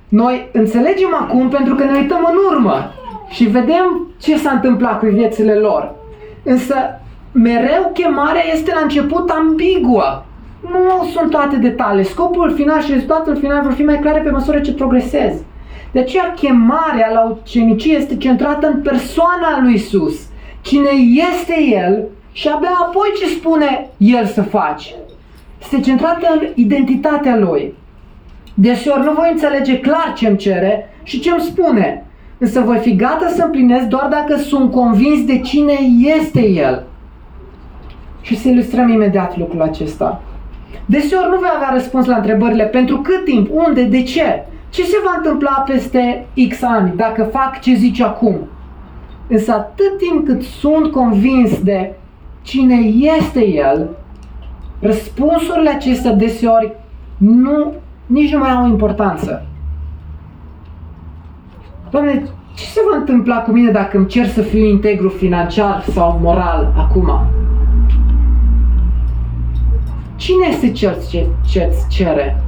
Noi 0.08 0.48
înțelegem 0.52 1.14
acum 1.20 1.48
pentru 1.48 1.74
că 1.74 1.84
ne 1.84 1.98
uităm 1.98 2.28
în 2.30 2.56
urmă 2.56 2.92
și 3.28 3.44
vedem 3.44 4.06
ce 4.20 4.36
s-a 4.36 4.50
întâmplat 4.50 4.98
cu 4.98 5.06
viețile 5.06 5.54
lor. 5.54 5.94
Însă, 6.42 6.74
mereu 7.32 7.90
chemarea 7.94 8.42
este 8.52 8.72
la 8.74 8.80
început 8.80 9.30
ambiguă. 9.30 10.24
Nu 10.60 11.08
sunt 11.12 11.30
toate 11.30 11.56
detalii. 11.56 12.04
Scopul 12.04 12.54
final 12.54 12.82
și 12.82 12.92
rezultatul 12.92 13.36
final 13.36 13.62
vor 13.62 13.72
fi 13.72 13.82
mai 13.82 13.98
clare 13.98 14.20
pe 14.20 14.30
măsură 14.30 14.60
ce 14.60 14.72
progresezi. 14.72 15.42
De 15.92 15.98
aceea 15.98 16.32
chemarea 16.36 17.10
la 17.12 17.24
ucenicie 17.24 17.96
este 17.96 18.16
centrată 18.16 18.66
în 18.66 18.80
persoana 18.82 19.60
lui 19.62 19.74
Isus. 19.74 20.28
Cine 20.60 20.90
este 21.32 21.54
El 21.84 22.04
și 22.32 22.48
abia 22.48 22.70
apoi 22.80 23.08
ce 23.18 23.26
spune 23.26 23.88
El 23.96 24.26
să 24.26 24.42
faci. 24.42 24.94
Este 25.60 25.80
centrată 25.80 26.26
în 26.40 26.46
identitatea 26.54 27.36
Lui. 27.36 27.74
Deseori 28.54 29.04
nu 29.04 29.12
voi 29.12 29.28
înțelege 29.32 29.80
clar 29.80 30.12
ce 30.16 30.28
îmi 30.28 30.36
cere 30.36 30.94
și 31.02 31.20
ce 31.20 31.30
îmi 31.30 31.40
spune, 31.40 32.06
însă 32.38 32.60
voi 32.60 32.78
fi 32.78 32.96
gata 32.96 33.28
să 33.28 33.42
împlinesc 33.42 33.86
doar 33.86 34.08
dacă 34.10 34.36
sunt 34.36 34.72
convins 34.72 35.24
de 35.24 35.38
cine 35.38 35.72
este 36.18 36.48
El. 36.48 36.86
Și 38.20 38.36
să 38.36 38.48
ilustrăm 38.48 38.88
imediat 38.88 39.38
lucrul 39.38 39.62
acesta. 39.62 40.22
Deseori 40.86 41.28
nu 41.30 41.38
vei 41.38 41.50
avea 41.54 41.70
răspuns 41.72 42.06
la 42.06 42.16
întrebările 42.16 42.64
pentru 42.64 42.96
cât 42.96 43.24
timp, 43.24 43.48
unde, 43.52 43.82
de 43.82 44.02
ce, 44.02 44.46
ce 44.68 44.82
se 44.82 44.96
va 45.04 45.14
întâmpla 45.16 45.64
peste 45.66 46.26
X 46.48 46.62
ani 46.62 46.92
dacă 46.96 47.22
fac 47.22 47.60
ce 47.60 47.74
zici 47.74 48.00
acum. 48.00 48.36
Însă 49.28 49.52
atât 49.52 49.98
timp 49.98 50.26
cât 50.26 50.42
sunt 50.42 50.92
convins 50.92 51.62
de 51.62 51.94
cine 52.42 52.76
este 53.16 53.46
El, 53.46 53.88
răspunsurile 54.80 55.70
acestea 55.70 56.12
deseori 56.12 56.72
nu, 57.16 57.72
nici 58.06 58.32
nu 58.32 58.38
mai 58.38 58.50
au 58.50 58.66
importanță. 58.66 59.46
Doamne, 61.90 62.22
ce 62.54 62.64
se 62.64 62.80
va 62.90 62.96
întâmpla 62.96 63.36
cu 63.36 63.50
mine 63.50 63.70
dacă 63.70 63.96
îmi 63.96 64.06
cer 64.06 64.26
să 64.26 64.42
fiu 64.42 64.64
integru 64.64 65.08
financiar 65.08 65.84
sau 65.92 66.18
moral 66.22 66.72
acum? 66.76 67.10
Cine 70.18 70.46
este 70.50 70.72
cel 70.72 70.96
ce 71.10 71.26
ce-ți 71.50 71.88
cere? 71.88 72.42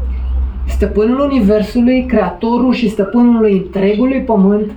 Stăpânul 0.66 1.20
Universului, 1.20 2.06
Creatorul 2.06 2.72
și 2.72 2.88
Stăpânul 2.88 3.44
întregului 3.44 4.20
pământ, 4.20 4.70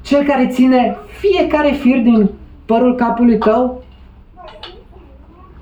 cel 0.00 0.24
care 0.24 0.48
ține 0.52 0.96
fiecare 1.06 1.70
fir 1.70 1.96
din 1.96 2.30
părul 2.66 2.94
capului 2.94 3.38
tău? 3.38 3.82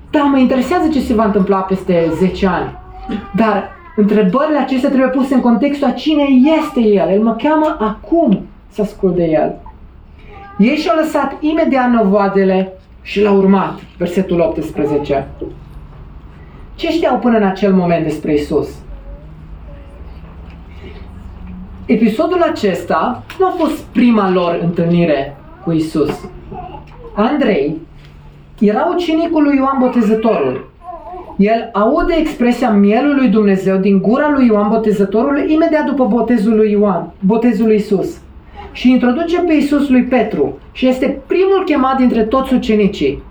Da, 0.09 0.23
mă 0.23 0.37
interesează 0.37 0.87
ce 0.91 0.99
se 0.99 1.13
va 1.13 1.25
întâmpla 1.25 1.57
peste 1.57 2.11
10 2.17 2.47
ani. 2.47 2.77
Dar 3.35 3.69
întrebările 3.95 4.57
acestea 4.57 4.89
trebuie 4.89 5.09
puse 5.09 5.33
în 5.33 5.41
contextul 5.41 5.87
a 5.87 5.91
cine 5.91 6.23
este 6.59 6.79
El. 6.79 7.09
El 7.09 7.21
mă 7.21 7.35
cheamă 7.35 7.77
acum 7.79 8.45
să 8.69 8.81
ascult 8.81 9.15
de 9.15 9.23
El. 9.23 9.55
Ei 10.57 10.75
și-au 10.75 10.97
lăsat 10.97 11.37
imediat 11.39 11.89
năvoadele 11.89 12.73
și 13.01 13.21
l-au 13.21 13.37
urmat. 13.37 13.79
Versetul 13.97 14.39
18. 14.39 15.27
Ce 16.81 16.91
știau 16.91 17.17
până 17.17 17.37
în 17.37 17.43
acel 17.43 17.73
moment 17.73 18.03
despre 18.03 18.33
Isus? 18.33 18.69
Episodul 21.85 22.41
acesta 22.41 23.23
nu 23.39 23.45
a 23.45 23.53
fost 23.57 23.81
prima 23.83 24.31
lor 24.31 24.59
întâlnire 24.63 25.37
cu 25.63 25.71
Isus. 25.71 26.29
Andrei 27.15 27.77
era 28.59 28.89
ucenicul 28.93 29.43
lui 29.43 29.55
Ioan 29.55 29.77
Botezătorul. 29.79 30.69
El 31.37 31.69
aude 31.73 32.13
expresia 32.17 32.71
mielul 32.71 33.15
lui 33.15 33.27
Dumnezeu 33.27 33.77
din 33.77 34.01
gura 34.01 34.29
lui 34.29 34.45
Ioan 34.45 34.69
Botezătorul 34.69 35.49
imediat 35.49 35.85
după 35.85 36.05
botezul 36.05 36.55
lui 36.55 36.71
Ioan, 36.71 37.11
botezul 37.19 37.65
lui 37.65 37.75
Isus. 37.75 38.21
Și 38.71 38.91
introduce 38.91 39.41
pe 39.41 39.53
Isus 39.53 39.89
lui 39.89 40.03
Petru 40.03 40.57
și 40.71 40.87
este 40.87 41.21
primul 41.27 41.63
chemat 41.65 41.97
dintre 41.97 42.23
toți 42.23 42.53
ucenicii. 42.53 43.23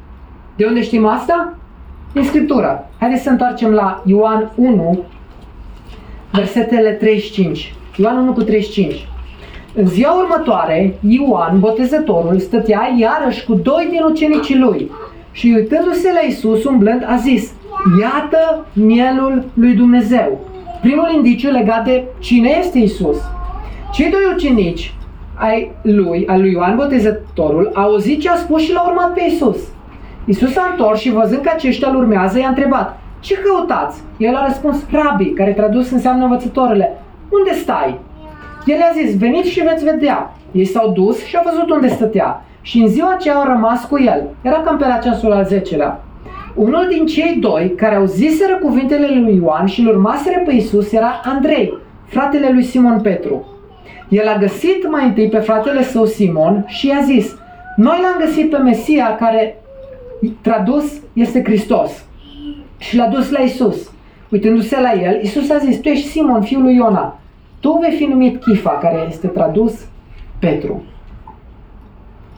De 0.57 0.65
unde 0.65 0.83
știm 0.83 1.07
asta? 1.07 1.55
Din 2.13 2.25
Scriptură. 2.25 2.89
Haideți 2.99 3.23
să 3.23 3.31
întoarcem 3.31 3.71
la 3.71 4.03
Ioan 4.07 4.51
1, 4.57 5.05
versetele 6.33 6.91
35. 6.91 7.75
Ioan 7.97 8.17
1 8.17 8.33
cu 8.33 8.43
35. 8.43 9.09
În 9.75 9.87
ziua 9.87 10.13
următoare, 10.13 10.95
Ioan, 11.09 11.61
botezătorul, 11.61 12.39
stătea 12.39 12.95
iarăși 12.99 13.45
cu 13.45 13.55
doi 13.55 13.87
din 13.91 14.03
ucenicii 14.03 14.59
lui 14.59 14.91
și 15.33 15.53
uitându-se 15.57 16.13
la 16.13 16.21
Isus 16.29 16.65
umblând 16.65 17.05
a 17.07 17.17
zis, 17.17 17.53
Iată 18.01 18.67
mielul 18.73 19.45
lui 19.55 19.73
Dumnezeu. 19.73 20.41
Primul 20.81 21.11
indiciu 21.15 21.51
legat 21.51 21.85
de 21.85 22.05
cine 22.19 22.57
este 22.61 22.79
Isus. 22.79 23.17
Cei 23.93 24.11
doi 24.11 24.33
ucenici 24.35 24.95
ai 25.35 25.71
lui, 25.83 26.27
al 26.27 26.41
lui 26.41 26.53
Ioan 26.53 26.77
Botezătorul, 26.77 27.71
au 27.75 27.83
auzit 27.83 28.21
ce 28.21 28.29
a 28.29 28.37
spus 28.37 28.63
și 28.63 28.73
l-au 28.73 28.87
urmat 28.87 29.13
pe 29.13 29.21
Isus. 29.29 29.57
Isus 30.31 30.53
s-a 30.53 30.69
întors 30.71 31.01
și 31.01 31.11
văzând 31.11 31.43
că 31.43 31.51
aceștia 31.55 31.89
îl 31.89 31.97
urmează, 31.97 32.39
i-a 32.39 32.49
întrebat, 32.49 32.99
ce 33.21 33.35
căutați? 33.39 34.01
El 34.17 34.37
a 34.37 34.47
răspuns, 34.47 34.77
rabi, 34.91 35.31
care 35.31 35.53
tradus 35.53 35.91
înseamnă 35.91 36.25
învățătorile. 36.25 36.97
Unde 37.31 37.53
stai? 37.53 37.99
El 38.67 38.77
i-a 38.79 39.03
zis, 39.03 39.19
veniți 39.19 39.51
și 39.51 39.61
veți 39.61 39.85
vedea. 39.85 40.35
Ei 40.53 40.65
s-au 40.65 40.91
dus 40.91 41.25
și 41.25 41.37
au 41.37 41.43
văzut 41.45 41.71
unde 41.71 41.89
stătea. 41.89 42.45
Și 42.61 42.79
în 42.79 42.87
ziua 42.87 43.13
aceea 43.13 43.35
au 43.35 43.45
rămas 43.45 43.85
cu 43.85 43.99
el. 43.99 44.23
Era 44.43 44.61
cam 44.61 44.77
pe 44.77 44.87
la 44.87 44.97
ceasul 44.97 45.33
al 45.33 45.45
zecelea. 45.45 46.01
Unul 46.55 46.87
din 46.89 47.07
cei 47.07 47.37
doi 47.41 47.75
care 47.77 47.95
au 47.95 48.05
ziseră 48.05 48.57
cuvintele 48.57 49.21
lui 49.21 49.37
Ioan 49.37 49.67
și 49.67 49.81
îl 49.81 49.89
urmaseră 49.89 50.43
pe 50.45 50.53
Isus 50.55 50.93
era 50.93 51.21
Andrei, 51.25 51.79
fratele 52.05 52.51
lui 52.53 52.63
Simon 52.63 53.01
Petru. 53.01 53.47
El 54.09 54.29
a 54.29 54.39
găsit 54.39 54.91
mai 54.91 55.05
întâi 55.05 55.29
pe 55.29 55.39
fratele 55.39 55.83
său 55.83 56.05
Simon 56.05 56.65
și 56.67 56.87
i-a 56.87 57.01
zis, 57.05 57.37
noi 57.77 57.99
l-am 58.03 58.27
găsit 58.27 58.51
pe 58.51 58.57
Mesia 58.57 59.17
care 59.17 59.60
tradus 60.41 60.93
este 61.13 61.43
Hristos. 61.45 62.05
Și 62.79 62.97
l-a 62.97 63.07
dus 63.07 63.31
la 63.31 63.39
Isus. 63.39 63.91
Uitându-se 64.29 64.81
la 64.81 64.93
el, 64.93 65.21
Isus 65.23 65.51
a 65.51 65.59
zis, 65.59 65.81
tu 65.81 65.89
ești 65.89 66.09
Simon, 66.09 66.43
fiul 66.43 66.63
lui 66.63 66.75
Iona. 66.75 67.19
Tu 67.61 67.79
vei 67.81 67.97
fi 67.97 68.05
numit 68.05 68.43
Chifa, 68.43 68.71
care 68.71 69.07
este 69.09 69.27
tradus 69.27 69.75
Petru. 70.39 70.83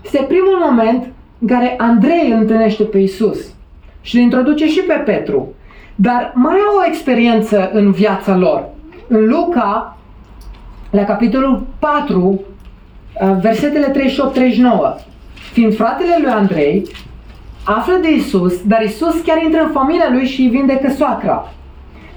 Este 0.04 0.22
primul 0.22 0.58
moment 0.68 1.12
în 1.38 1.46
care 1.46 1.74
Andrei 1.78 2.30
îl 2.30 2.38
întâlnește 2.40 2.82
pe 2.82 2.98
Isus 2.98 3.54
și 4.00 4.16
îl 4.16 4.22
introduce 4.22 4.66
și 4.66 4.80
pe 4.80 4.94
Petru. 4.94 5.54
Dar 5.94 6.32
mai 6.34 6.56
au 6.68 6.76
o 6.76 6.86
experiență 6.86 7.70
în 7.72 7.90
viața 7.90 8.36
lor. 8.36 8.68
În 9.08 9.28
Luca, 9.28 9.96
la 10.90 11.04
capitolul 11.04 11.66
4, 11.78 12.18
uh, 12.18 13.36
versetele 13.40 13.90
38-39, 13.90 15.04
fiind 15.52 15.74
fratele 15.74 16.18
lui 16.20 16.30
Andrei, 16.30 16.82
află 17.64 17.98
de 18.00 18.14
Isus, 18.14 18.62
dar 18.62 18.82
Isus 18.82 19.20
chiar 19.20 19.42
intră 19.42 19.62
în 19.62 19.70
familia 19.70 20.08
lui 20.12 20.24
și 20.24 20.42
îi 20.42 20.48
vindecă 20.48 20.90
soacra. 20.90 21.52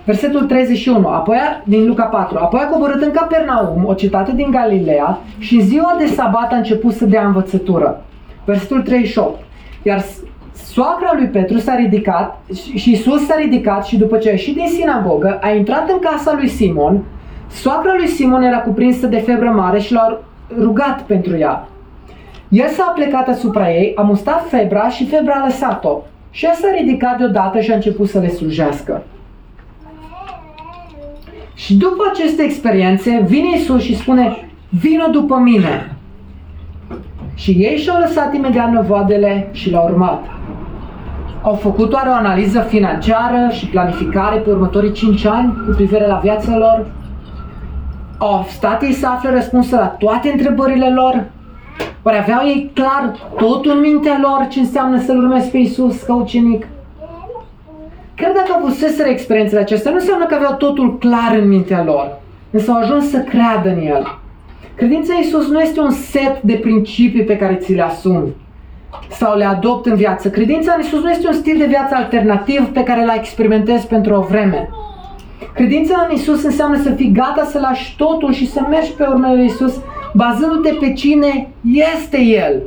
Versetul 0.06 0.46
31, 0.46 1.08
apoi 1.08 1.38
din 1.64 1.88
Luca 1.88 2.04
4, 2.04 2.38
apoi 2.38 2.60
a 2.64 2.68
coborât 2.68 3.02
în 3.02 3.12
Capernaum, 3.12 3.86
o 3.86 3.94
cetate 3.94 4.32
din 4.36 4.52
Galileea, 4.52 5.20
și 5.38 5.56
în 5.56 5.62
ziua 5.62 5.96
de 5.98 6.06
sabat 6.06 6.52
a 6.52 6.56
început 6.56 6.94
să 6.94 7.06
dea 7.06 7.26
învățătură. 7.26 8.04
Versetul 8.46 8.82
38, 8.82 9.40
iar 9.84 10.04
soacra 10.54 11.12
lui 11.16 11.28
Petru 11.28 11.58
s-a 11.58 11.76
ridicat 11.76 12.42
și 12.76 12.92
Isus 12.92 13.26
s-a 13.26 13.36
ridicat 13.36 13.86
și 13.86 13.98
după 13.98 14.18
ce 14.18 14.28
a 14.28 14.32
ieșit 14.32 14.56
din 14.56 14.68
sinagogă, 14.68 15.40
a 15.42 15.50
intrat 15.50 15.90
în 15.90 16.00
casa 16.00 16.34
lui 16.34 16.48
Simon. 16.48 17.04
Soacra 17.50 17.94
lui 17.98 18.08
Simon 18.08 18.42
era 18.42 18.60
cuprinsă 18.60 19.08
de 19.08 19.18
febră 19.18 19.50
mare 19.50 19.80
și 19.80 19.94
l-a 19.94 20.20
rugat 20.60 21.02
pentru 21.02 21.38
ea. 21.38 21.68
El 22.50 22.68
s-a 22.68 22.92
plecat 22.96 23.28
asupra 23.28 23.72
ei, 23.72 23.94
a 23.96 24.02
mustat 24.02 24.48
febra 24.48 24.90
și 24.90 25.08
febra 25.08 25.34
a 25.34 25.46
lăsat-o. 25.46 26.02
Și 26.32 26.46
ea 26.46 26.54
s-a 26.54 26.68
ridicat 26.78 27.18
deodată 27.18 27.60
și 27.60 27.72
a 27.72 27.76
început 27.76 28.08
să 28.08 28.20
le 28.20 28.30
slujească. 28.30 29.04
Și 31.54 31.76
după 31.76 32.04
aceste 32.12 32.44
experiențe, 32.44 33.24
vine 33.28 33.56
Isus 33.56 33.82
și 33.82 33.98
spune, 33.98 34.50
vino 34.70 35.08
după 35.12 35.38
mine. 35.38 35.96
Și 37.36 37.52
ei 37.52 37.78
și-au 37.78 38.00
lăsat 38.00 38.34
imediat 38.34 38.72
năvoadele 38.72 39.50
și 39.52 39.72
l-au 39.72 39.88
urmat. 39.90 40.26
Au 41.42 41.54
făcut 41.54 41.94
oare 41.94 42.10
o 42.10 42.14
analiză 42.14 42.60
financiară 42.60 43.50
și 43.52 43.66
planificare 43.66 44.38
pe 44.38 44.50
următorii 44.50 44.92
5 44.92 45.26
ani 45.26 45.54
cu 45.54 45.74
privire 45.76 46.08
la 46.08 46.20
viața 46.24 46.58
lor? 46.58 46.86
Au 48.18 48.46
stat 48.50 48.84
ei 48.84 48.92
să 48.92 49.08
afle 49.08 49.30
răspunsul 49.30 49.78
la 49.78 49.88
toate 49.88 50.30
întrebările 50.32 50.90
lor? 50.90 51.26
Oare 52.04 52.18
aveau 52.18 52.46
ei 52.46 52.72
clar 52.74 53.16
totul 53.38 53.72
în 53.72 53.80
mintea 53.80 54.20
lor 54.22 54.48
ce 54.50 54.60
înseamnă 54.60 55.00
să-L 55.00 55.18
urmezi 55.18 55.50
pe 55.50 55.58
Iisus 55.58 56.02
ca 56.02 56.16
ucenic? 56.16 56.68
Chiar 58.16 58.32
dacă 58.32 58.56
avuseseră 58.58 59.10
experiențele 59.10 59.60
acestea, 59.60 59.92
nu 59.92 59.98
înseamnă 59.98 60.26
că 60.26 60.36
aveau 60.36 60.54
totul 60.54 60.98
clar 60.98 61.38
în 61.42 61.48
mintea 61.48 61.84
lor, 61.84 62.20
însă 62.52 62.72
au 62.72 62.78
ajuns 62.78 63.10
să 63.10 63.18
creadă 63.18 63.70
în 63.70 63.88
El. 63.88 64.18
Credința 64.76 65.14
Iisus 65.14 65.50
nu 65.50 65.60
este 65.60 65.80
un 65.80 65.92
set 65.92 66.42
de 66.42 66.54
principii 66.54 67.24
pe 67.24 67.38
care 67.38 67.56
ți 67.56 67.74
le 67.74 67.82
asumi 67.82 68.34
sau 69.10 69.38
le 69.38 69.46
adopt 69.46 69.86
în 69.86 69.96
viață. 69.96 70.30
Credința 70.30 70.74
în 70.74 70.82
Iisus 70.82 71.04
nu 71.04 71.10
este 71.10 71.28
un 71.28 71.34
stil 71.34 71.58
de 71.58 71.66
viață 71.66 71.96
alternativ 71.96 72.68
pe 72.68 72.84
care 72.84 73.06
l 73.06 73.12
experimentezi 73.16 73.88
pentru 73.88 74.14
o 74.14 74.22
vreme. 74.22 74.70
Credința 75.54 76.06
în 76.10 76.16
Isus 76.16 76.44
înseamnă 76.44 76.78
să 76.78 76.90
fii 76.90 77.12
gata 77.12 77.44
să 77.44 77.60
lași 77.60 77.96
totul 77.96 78.34
și 78.34 78.52
să 78.52 78.62
mergi 78.70 78.92
pe 78.92 79.04
urmele 79.04 79.36
lui 79.36 79.46
Isus 79.46 79.80
bazându-te 80.16 80.74
pe 80.80 80.94
cine 80.94 81.50
este 81.96 82.22
El. 82.22 82.62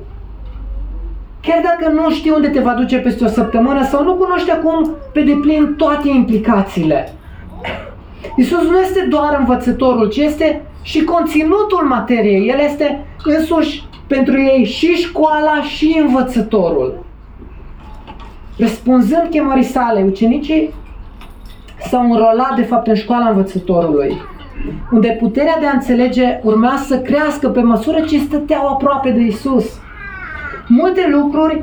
Chiar 1.41 1.61
dacă 1.63 1.93
nu 1.93 2.11
știi 2.11 2.31
unde 2.31 2.49
te 2.49 2.61
va 2.61 2.73
duce 2.73 2.99
peste 2.99 3.25
o 3.25 3.29
săptămână 3.29 3.85
sau 3.85 4.05
nu 4.05 4.15
cunoști 4.15 4.51
acum 4.51 4.91
pe 5.13 5.21
deplin 5.21 5.75
toate 5.77 6.09
implicațiile. 6.09 7.13
Isus 8.37 8.63
nu 8.63 8.79
este 8.79 9.07
doar 9.11 9.37
învățătorul, 9.39 10.09
ci 10.09 10.17
este 10.17 10.63
și 10.83 11.05
conținutul 11.05 11.87
materiei. 11.89 12.49
El 12.49 12.59
este 12.59 13.07
însuși 13.25 13.87
pentru 14.07 14.41
ei 14.41 14.65
și 14.65 14.87
școala 14.87 15.63
și 15.63 15.99
învățătorul. 16.01 17.05
Răspunzând 18.59 19.27
chemării 19.31 19.63
sale, 19.63 20.03
ucenicii 20.03 20.75
s-au 21.81 22.11
înrolat 22.11 22.55
de 22.57 22.63
fapt 22.63 22.87
în 22.87 22.95
școala 22.95 23.29
învățătorului, 23.29 24.17
unde 24.91 25.17
puterea 25.21 25.57
de 25.61 25.67
a 25.67 25.73
înțelege 25.73 26.41
urma 26.43 26.77
să 26.87 26.99
crească 26.99 27.49
pe 27.49 27.61
măsură 27.61 28.01
ce 28.01 28.19
stăteau 28.19 28.69
aproape 28.69 29.11
de 29.11 29.21
Isus. 29.21 29.81
Multe 30.69 31.09
lucruri 31.11 31.63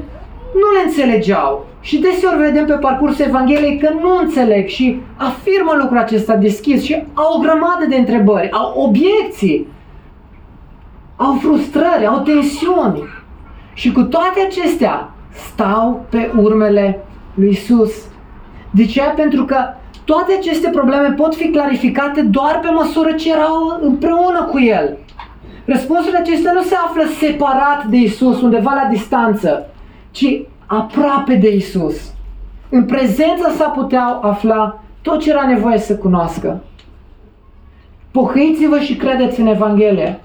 nu 0.54 0.72
le 0.78 0.86
înțelegeau 0.86 1.66
și 1.82 2.00
deseori 2.00 2.38
vedem 2.38 2.66
pe 2.66 2.74
parcursul 2.74 3.26
Evangheliei 3.28 3.78
că 3.78 3.90
nu 4.02 4.18
înțeleg 4.22 4.68
și 4.68 5.02
afirmă 5.16 5.72
lucrul 5.80 5.98
acesta 5.98 6.36
deschis 6.36 6.84
și 6.84 7.04
au 7.14 7.38
o 7.38 7.40
grămadă 7.40 7.86
de 7.90 7.96
întrebări, 7.96 8.52
au 8.52 8.74
obiecții, 8.88 9.68
au 11.16 11.34
frustrări, 11.42 12.06
au 12.06 12.20
tensiuni. 12.20 13.04
Și 13.74 13.92
cu 13.92 14.02
toate 14.02 14.40
acestea 14.48 15.14
stau 15.32 16.06
pe 16.10 16.32
urmele 16.38 17.00
lui 17.34 17.50
Isus. 17.50 17.94
De 18.72 18.86
ce? 18.86 19.02
Pentru 19.16 19.46
că 19.46 19.58
toate 20.06 20.34
aceste 20.40 20.70
probleme 20.70 21.12
pot 21.12 21.36
fi 21.36 21.50
clarificate 21.50 22.22
doar 22.22 22.60
pe 22.62 22.70
măsură 22.70 23.12
ce 23.12 23.32
erau 23.32 23.80
împreună 23.82 24.48
cu 24.52 24.60
El. 24.60 24.98
Răspunsurile 25.66 26.18
acestea 26.18 26.52
nu 26.52 26.62
se 26.62 26.76
află 26.76 27.04
separat 27.20 27.86
de 27.90 27.98
Isus, 27.98 28.42
undeva 28.42 28.72
la 28.74 28.90
distanță, 28.90 29.70
ci 30.12 30.42
aproape 30.66 31.36
de 31.36 31.56
Isus. 31.56 32.14
În 32.70 32.86
prezența 32.86 33.50
sa 33.58 33.66
puteau 33.66 34.20
afla 34.22 34.80
tot 35.02 35.20
ce 35.20 35.30
era 35.30 35.48
nevoie 35.48 35.78
să 35.78 35.96
cunoască. 35.96 36.64
Pohăiți-vă 38.12 38.80
și 38.80 38.96
credeți 38.96 39.40
în 39.40 39.48
Evanghelie. 39.48 40.20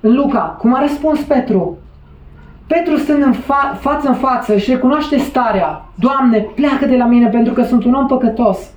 În 0.00 0.14
Luca, 0.14 0.38
cum 0.38 0.74
a 0.74 0.80
răspuns 0.80 1.20
Petru? 1.20 1.78
Petru 2.66 2.96
stând 2.96 3.22
în 3.22 3.34
fa- 3.34 3.78
față 3.80 4.08
în 4.08 4.14
față 4.14 4.56
și 4.56 4.70
recunoaște 4.70 5.18
starea. 5.18 5.84
Doamne, 5.94 6.38
pleacă 6.38 6.86
de 6.86 6.96
la 6.96 7.04
mine 7.04 7.28
pentru 7.28 7.52
că 7.52 7.62
sunt 7.62 7.84
un 7.84 7.94
om 7.94 8.06
păcătos. 8.06 8.70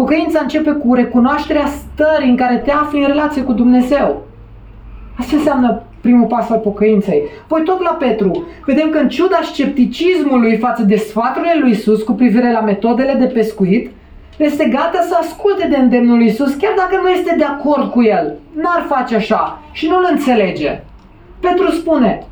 Pocăința 0.00 0.40
începe 0.42 0.70
cu 0.70 0.94
recunoașterea 0.94 1.66
stării 1.66 2.28
în 2.28 2.36
care 2.36 2.56
te 2.56 2.70
afli 2.70 3.00
în 3.00 3.06
relație 3.06 3.42
cu 3.42 3.52
Dumnezeu. 3.52 4.22
Asta 5.18 5.36
înseamnă 5.36 5.82
primul 6.00 6.26
pas 6.26 6.50
al 6.50 6.58
pocăinței. 6.58 7.22
Păi 7.48 7.62
tot 7.62 7.82
la 7.82 7.90
Petru, 7.90 8.46
vedem 8.66 8.90
că 8.90 8.98
în 8.98 9.08
ciuda 9.08 9.38
scepticismului 9.42 10.56
față 10.56 10.82
de 10.82 10.96
sfaturile 10.96 11.56
lui 11.60 11.70
Isus 11.70 12.02
cu 12.02 12.12
privire 12.12 12.52
la 12.52 12.60
metodele 12.60 13.12
de 13.12 13.24
pescuit, 13.24 13.90
este 14.36 14.64
gata 14.64 15.00
să 15.08 15.16
asculte 15.20 15.66
de 15.68 15.76
îndemnul 15.76 16.16
lui 16.16 16.26
Isus, 16.26 16.54
chiar 16.54 16.72
dacă 16.76 17.02
nu 17.02 17.08
este 17.08 17.34
de 17.38 17.44
acord 17.44 17.90
cu 17.90 18.02
el. 18.02 18.34
N-ar 18.52 18.84
face 18.88 19.16
așa 19.16 19.62
și 19.72 19.86
nu-l 19.88 20.08
înțelege. 20.10 20.80
Petru 21.40 21.70
spune, 21.70 22.26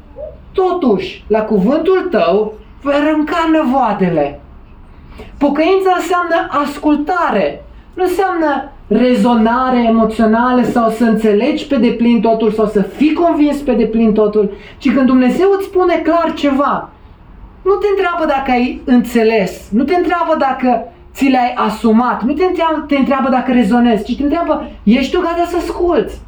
totuși, 0.52 1.24
la 1.29 1.42
cuvântul 1.42 2.09
tău 2.11 2.55
vei 2.83 2.94
arunca 2.94 3.50
nevoadele. 3.52 4.40
Pocăința 5.38 5.92
înseamnă 5.96 6.38
ascultare, 6.64 7.64
nu 7.94 8.02
înseamnă 8.02 8.70
rezonare 8.88 9.85
emoțională 9.88 10.62
sau 10.62 10.90
să 10.90 11.05
înțelegi 11.05 11.66
pe 11.66 11.76
deplin 11.76 12.20
totul 12.20 12.50
sau 12.50 12.66
să 12.66 12.83
fii 12.83 13.12
convins 13.12 13.57
pe 13.57 13.72
deplin 13.72 14.12
totul, 14.12 14.52
ci 14.79 14.92
când 14.92 15.07
Dumnezeu 15.07 15.48
îți 15.57 15.66
spune 15.66 15.94
clar 15.94 16.33
ceva, 16.35 16.90
nu 17.62 17.74
te 17.74 17.87
întreabă 17.90 18.24
dacă 18.26 18.50
ai 18.50 18.83
înțeles, 18.85 19.68
nu 19.72 19.85
te 19.85 19.94
întreabă 19.94 20.35
dacă 20.38 20.85
ți 21.14 21.29
le-ai 21.29 21.52
asumat, 21.57 22.22
nu 22.22 22.33
te 22.33 22.44
întreabă, 22.44 22.85
te 22.88 22.96
întreabă 22.96 23.29
dacă 23.29 23.52
rezonezi, 23.52 24.05
ci 24.05 24.16
te 24.16 24.22
întreabă, 24.22 24.70
ești 24.83 25.12
tu 25.12 25.20
gata 25.20 25.44
să 25.48 25.57
asculți? 25.57 26.20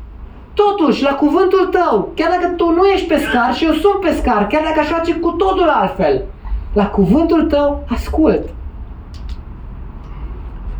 Totuși, 0.54 1.02
la 1.02 1.14
cuvântul 1.14 1.68
tău, 1.70 2.12
chiar 2.14 2.30
dacă 2.30 2.52
tu 2.56 2.70
nu 2.70 2.84
ești 2.84 3.06
pescar 3.06 3.54
și 3.54 3.64
eu 3.64 3.72
sunt 3.72 4.00
pescar, 4.00 4.46
chiar 4.46 4.62
dacă 4.62 4.80
aș 4.80 4.86
face 4.86 5.14
cu 5.14 5.30
totul 5.30 5.68
altfel, 5.68 6.22
la 6.72 6.86
cuvântul 6.86 7.42
tău 7.42 7.84
ascult. 7.88 8.42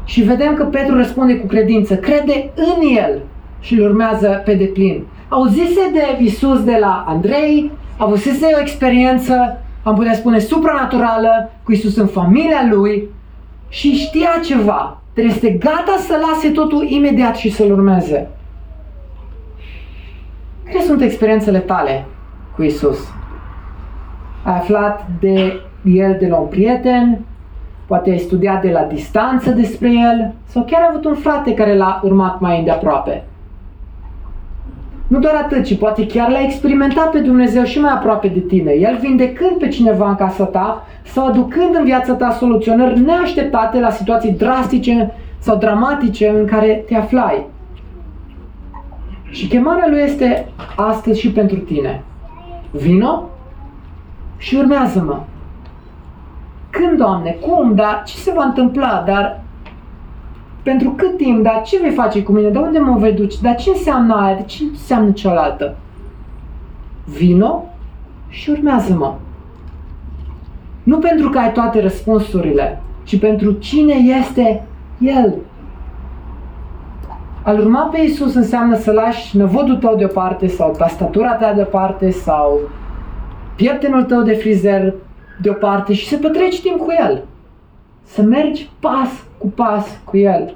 Și 0.09 0.23
vedem 0.23 0.55
că 0.55 0.65
Petru 0.65 0.97
răspunde 0.97 1.37
cu 1.37 1.47
credință, 1.47 1.97
crede 1.97 2.51
în 2.55 2.97
el 2.97 3.21
și 3.61 3.75
îl 3.75 3.85
urmează 3.85 4.43
pe 4.45 4.55
deplin. 4.55 5.07
Auzise 5.29 5.91
de 5.93 6.25
Isus 6.25 6.65
de 6.65 6.77
la 6.81 7.05
Andrei, 7.07 7.73
avusese 7.97 8.47
o 8.57 8.61
experiență, 8.61 9.59
am 9.83 9.95
putea 9.95 10.15
spune, 10.15 10.39
supranaturală 10.39 11.51
cu 11.63 11.73
Isus 11.73 11.97
în 11.97 12.07
familia 12.07 12.69
lui 12.71 13.09
și 13.69 13.93
știa 13.93 14.41
ceva. 14.45 15.01
Trebuie 15.13 15.35
este 15.35 15.51
gata 15.51 15.97
să 16.07 16.21
lase 16.29 16.49
totul 16.49 16.87
imediat 16.89 17.37
și 17.37 17.51
să-L 17.51 17.73
urmeze. 17.73 18.29
Care 20.65 20.85
sunt 20.85 21.03
experiențele 21.03 21.59
tale 21.59 22.05
cu 22.55 22.63
Isus? 22.63 22.99
Ai 24.45 24.57
aflat 24.57 25.07
de 25.21 25.61
El 25.83 26.17
de 26.21 26.27
la 26.27 26.37
un 26.37 26.47
prieten, 26.47 27.25
poate 27.89 28.11
ai 28.11 28.19
studiat 28.19 28.63
de 28.63 28.71
la 28.71 28.83
distanță 28.83 29.51
despre 29.51 29.91
el 29.93 30.35
sau 30.45 30.63
chiar 30.63 30.81
ai 30.81 30.87
avut 30.91 31.05
un 31.05 31.15
frate 31.15 31.55
care 31.55 31.77
l-a 31.77 32.01
urmat 32.05 32.41
mai 32.41 32.59
îndeaproape. 32.59 33.25
Nu 35.07 35.19
doar 35.19 35.35
atât, 35.35 35.65
ci 35.65 35.79
poate 35.79 36.07
chiar 36.07 36.31
l-ai 36.31 36.45
experimentat 36.45 37.11
pe 37.11 37.19
Dumnezeu 37.19 37.65
și 37.65 37.81
mai 37.81 37.93
aproape 37.93 38.29
de 38.29 38.41
tine. 38.41 38.73
El 38.73 38.99
vindecând 39.01 39.59
pe 39.59 39.69
cineva 39.69 40.09
în 40.09 40.15
casa 40.15 40.45
ta 40.45 40.87
sau 41.05 41.27
aducând 41.27 41.75
în 41.79 41.85
viața 41.85 42.13
ta 42.13 42.31
soluționări 42.31 43.01
neașteptate 43.01 43.81
la 43.81 43.91
situații 43.91 44.33
drastice 44.33 45.13
sau 45.39 45.57
dramatice 45.57 46.29
în 46.29 46.47
care 46.47 46.85
te 46.87 46.95
aflai. 46.95 47.47
Și 49.31 49.47
chemarea 49.47 49.87
lui 49.89 50.01
este 50.01 50.49
astăzi 50.77 51.21
și 51.21 51.31
pentru 51.33 51.57
tine. 51.57 52.03
Vino 52.71 53.29
și 54.37 54.57
urmează-mă. 54.57 55.21
Când, 56.79 56.99
Doamne? 56.99 57.31
Cum? 57.31 57.75
Dar 57.75 58.03
ce 58.07 58.17
se 58.17 58.33
va 58.35 58.45
întâmpla? 58.45 59.03
Dar 59.07 59.41
pentru 60.63 60.91
cât 60.91 61.17
timp? 61.17 61.43
Dar 61.43 61.63
ce 61.65 61.79
vei 61.81 61.91
face 61.91 62.23
cu 62.23 62.33
mine? 62.33 62.49
De 62.49 62.59
unde 62.59 62.79
mă 62.79 62.99
vei 62.99 63.13
duce? 63.13 63.37
Dar 63.43 63.57
ce 63.57 63.71
înseamnă 63.71 64.15
aia? 64.15 64.35
De 64.35 64.43
ce 64.43 64.65
înseamnă 64.65 65.11
cealaltă? 65.11 65.77
Vino 67.05 67.65
și 68.29 68.51
urmează-mă. 68.51 69.15
Nu 70.83 70.99
pentru 70.99 71.29
că 71.29 71.39
ai 71.39 71.53
toate 71.53 71.81
răspunsurile, 71.81 72.81
ci 73.05 73.19
pentru 73.19 73.53
cine 73.53 73.95
este 73.95 74.67
El. 74.99 75.35
Al 77.43 77.59
urma 77.59 77.83
pe 77.93 78.01
Isus 78.01 78.35
înseamnă 78.35 78.77
să 78.77 78.93
lași 78.93 79.37
năvodul 79.37 79.77
tău 79.77 79.97
deoparte 79.97 80.47
sau 80.47 80.75
tastatura 80.79 81.33
ta 81.33 81.53
deoparte 81.53 82.11
sau 82.11 82.61
prietenul 83.55 84.03
tău 84.03 84.23
de 84.23 84.33
frizer 84.33 84.95
deoparte 85.43 85.93
și 85.95 86.09
să 86.09 86.17
petreci 86.17 86.61
timp 86.61 86.79
cu 86.79 86.95
El. 86.99 87.25
Să 88.05 88.23
mergi 88.23 88.71
pas 88.81 89.09
cu 89.39 89.47
pas 89.47 90.01
cu 90.05 90.17
El. 90.17 90.55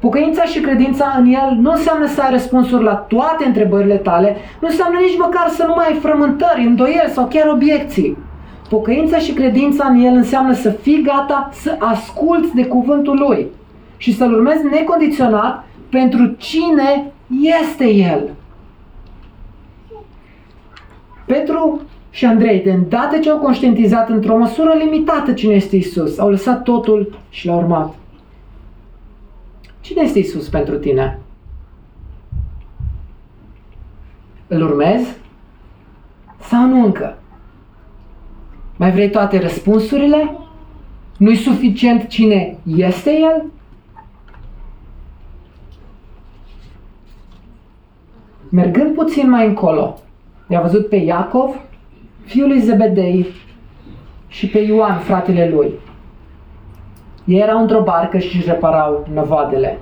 Pocăința 0.00 0.44
și 0.44 0.60
credința 0.60 1.14
în 1.18 1.26
El 1.26 1.56
nu 1.58 1.70
înseamnă 1.70 2.06
să 2.06 2.20
ai 2.22 2.30
răspunsuri 2.30 2.84
la 2.84 2.94
toate 2.94 3.44
întrebările 3.46 3.96
tale, 3.96 4.36
nu 4.60 4.68
înseamnă 4.68 4.98
nici 4.98 5.18
măcar 5.18 5.48
să 5.48 5.64
nu 5.66 5.74
mai 5.76 5.86
ai 5.86 5.98
frământări, 5.98 6.66
îndoieli 6.66 7.10
sau 7.12 7.26
chiar 7.26 7.48
obiecții. 7.48 8.16
Pocăința 8.68 9.18
și 9.18 9.32
credința 9.32 9.86
în 9.88 10.04
El 10.04 10.12
înseamnă 10.12 10.52
să 10.52 10.70
fii 10.70 11.02
gata 11.02 11.50
să 11.52 11.76
asculți 11.78 12.54
de 12.54 12.66
cuvântul 12.66 13.18
Lui 13.18 13.46
și 13.96 14.16
să-L 14.16 14.32
urmezi 14.32 14.64
necondiționat 14.64 15.64
pentru 15.88 16.26
cine 16.26 17.12
este 17.62 17.90
El. 17.90 18.30
Petru 21.26 21.80
și 22.10 22.24
Andrei, 22.24 22.60
de 22.62 22.72
îndată 22.72 23.18
ce 23.18 23.30
au 23.30 23.38
conștientizat 23.38 24.08
într-o 24.08 24.36
măsură 24.36 24.72
limitată 24.72 25.32
cine 25.32 25.54
este 25.54 25.76
Isus, 25.76 26.18
au 26.18 26.30
lăsat 26.30 26.62
totul 26.62 27.18
și 27.30 27.46
l-au 27.46 27.58
urmat. 27.58 27.94
Cine 29.80 30.02
este 30.02 30.18
Isus 30.18 30.48
pentru 30.48 30.78
tine? 30.78 31.18
Îl 34.46 34.62
urmezi? 34.62 35.16
Sau 36.40 36.66
nu 36.66 36.84
încă? 36.84 37.18
Mai 38.76 38.90
vrei 38.90 39.10
toate 39.10 39.40
răspunsurile? 39.40 40.36
Nu-i 41.16 41.36
suficient 41.36 42.06
cine 42.06 42.58
este 42.64 43.10
El? 43.10 43.44
Mergând 48.48 48.94
puțin 48.94 49.30
mai 49.30 49.46
încolo, 49.46 49.98
i-a 50.48 50.60
văzut 50.60 50.88
pe 50.88 50.96
Iacov, 50.96 51.60
fiul 52.30 52.48
lui 52.48 52.60
Zebedei, 52.60 53.26
și 54.28 54.46
pe 54.46 54.58
Ioan, 54.58 54.98
fratele 54.98 55.50
lui. 55.54 55.70
Ei 57.24 57.40
erau 57.40 57.60
într-o 57.60 57.82
barcă 57.82 58.18
și 58.18 58.36
își 58.36 58.46
reparau 58.46 59.08
năvoadele. 59.14 59.78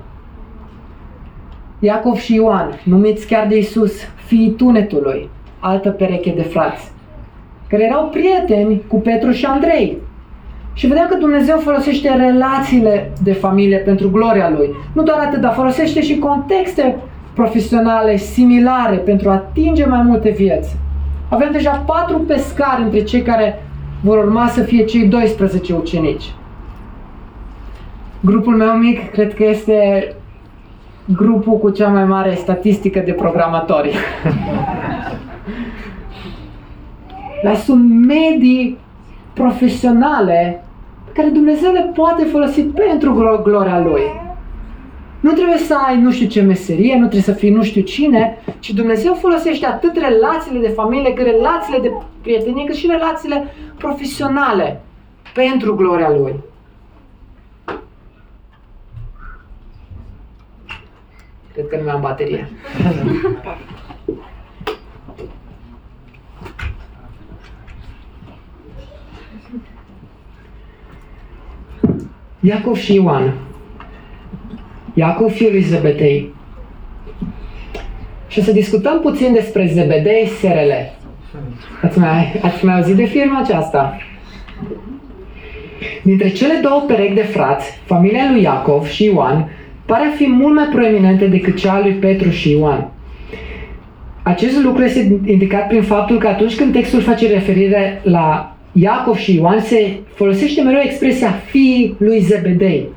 Iacov 1.79 2.15
și 2.15 2.33
Ioan, 2.35 2.79
numiți 2.83 3.27
chiar 3.27 3.47
de 3.47 3.57
Isus, 3.57 3.93
fiii 4.15 4.49
tunetului, 4.49 5.29
altă 5.59 5.89
pereche 5.89 6.33
de 6.35 6.41
frați, 6.41 6.91
care 7.67 7.83
erau 7.83 8.07
prieteni 8.07 8.81
cu 8.87 8.99
Petru 8.99 9.31
și 9.31 9.45
Andrei. 9.45 9.97
Și 10.73 10.87
vedeam 10.87 11.07
că 11.07 11.15
Dumnezeu 11.15 11.57
folosește 11.57 12.15
relațiile 12.15 13.11
de 13.23 13.33
familie 13.33 13.77
pentru 13.77 14.09
gloria 14.09 14.49
Lui. 14.49 14.69
Nu 14.93 15.03
doar 15.03 15.19
atât, 15.19 15.41
dar 15.41 15.53
folosește 15.53 16.01
și 16.01 16.19
contexte 16.19 16.95
profesionale 17.33 18.15
similare 18.15 18.95
pentru 18.95 19.29
a 19.29 19.33
atinge 19.33 19.85
mai 19.85 20.01
multe 20.01 20.29
vieți. 20.29 20.77
Avem 21.29 21.51
deja 21.51 21.71
patru 21.71 22.17
pescari 22.17 22.81
între 22.81 23.03
cei 23.03 23.21
care 23.21 23.63
vor 24.01 24.17
urma 24.17 24.47
să 24.47 24.61
fie 24.61 24.85
cei 24.85 25.07
12 25.07 25.73
ucenici. 25.73 26.33
Grupul 28.19 28.55
meu 28.55 28.71
mic 28.71 29.11
cred 29.11 29.33
că 29.33 29.43
este 29.43 30.13
grupul 31.05 31.57
cu 31.57 31.69
cea 31.69 31.87
mai 31.87 32.05
mare 32.05 32.35
statistică 32.35 32.99
de 32.99 33.11
programatori. 33.11 33.93
Dar 37.43 37.55
sunt 37.55 38.05
medii 38.05 38.77
profesionale 39.33 40.63
pe 41.05 41.11
care 41.11 41.27
Dumnezeu 41.27 41.71
le 41.71 41.91
poate 41.95 42.23
folosi 42.23 42.61
pentru 42.61 43.41
gloria 43.43 43.79
Lui. 43.79 44.01
Nu 45.19 45.31
trebuie 45.31 45.57
să 45.57 45.75
ai 45.85 46.01
nu 46.01 46.11
știu 46.11 46.27
ce 46.27 46.41
meserie, 46.41 46.93
nu 46.93 46.99
trebuie 46.99 47.21
să 47.21 47.31
fii 47.31 47.49
nu 47.49 47.63
știu 47.63 47.81
cine, 47.81 48.37
ci 48.59 48.69
Dumnezeu 48.69 49.13
folosește 49.13 49.65
atât 49.65 49.97
relațiile 49.97 50.59
de 50.59 50.73
familie, 50.73 51.13
cât 51.13 51.25
relațiile 51.25 51.79
de 51.79 51.91
prietenie, 52.21 52.65
cât 52.65 52.75
și 52.75 52.87
relațiile 52.87 53.53
profesionale 53.77 54.81
pentru 55.33 55.75
gloria 55.75 56.09
Lui. 56.09 56.35
Cred 61.53 61.67
că 61.67 61.75
nu 61.75 61.83
mai 61.83 61.93
am 61.93 62.01
baterie. 62.01 62.49
Iacov 72.39 72.75
și 72.75 72.93
Ioan 72.93 73.33
Iacov 74.99 75.31
fiul 75.31 75.51
lui 75.51 75.61
Zebedei. 75.61 76.33
Și 78.27 78.43
să 78.43 78.51
discutăm 78.51 78.99
puțin 78.99 79.33
despre 79.33 79.69
Zebedei 79.73 80.31
SRL. 80.39 80.71
Ați 81.81 81.99
mai, 81.99 82.39
ați 82.41 82.65
mai 82.65 82.75
auzit 82.75 82.95
de 82.95 83.05
firma 83.05 83.39
aceasta? 83.39 83.97
Dintre 86.03 86.29
cele 86.29 86.59
două 86.61 86.83
perechi 86.87 87.13
de 87.13 87.21
frați, 87.21 87.79
familia 87.85 88.29
lui 88.31 88.41
Iacov 88.41 88.87
și 88.87 89.05
Ioan 89.05 89.49
pare 89.85 90.05
a 90.05 90.15
fi 90.15 90.29
mult 90.29 90.55
mai 90.55 90.67
proeminente 90.71 91.27
decât 91.27 91.57
cea 91.57 91.73
a 91.73 91.79
lui 91.79 91.93
Petru 91.93 92.29
și 92.29 92.51
Ioan. 92.51 92.91
Acest 94.23 94.63
lucru 94.63 94.83
este 94.83 95.19
indicat 95.25 95.67
prin 95.67 95.81
faptul 95.81 96.17
că 96.17 96.27
atunci 96.27 96.55
când 96.55 96.73
textul 96.73 97.01
face 97.01 97.27
referire 97.27 98.01
la 98.03 98.55
Iacov 98.71 99.15
și 99.15 99.35
Ioan, 99.35 99.59
se 99.59 99.97
folosește 100.13 100.61
mereu 100.61 100.81
expresia 100.83 101.29
fiii 101.31 101.95
lui 101.97 102.19
Zebedei. 102.19 102.87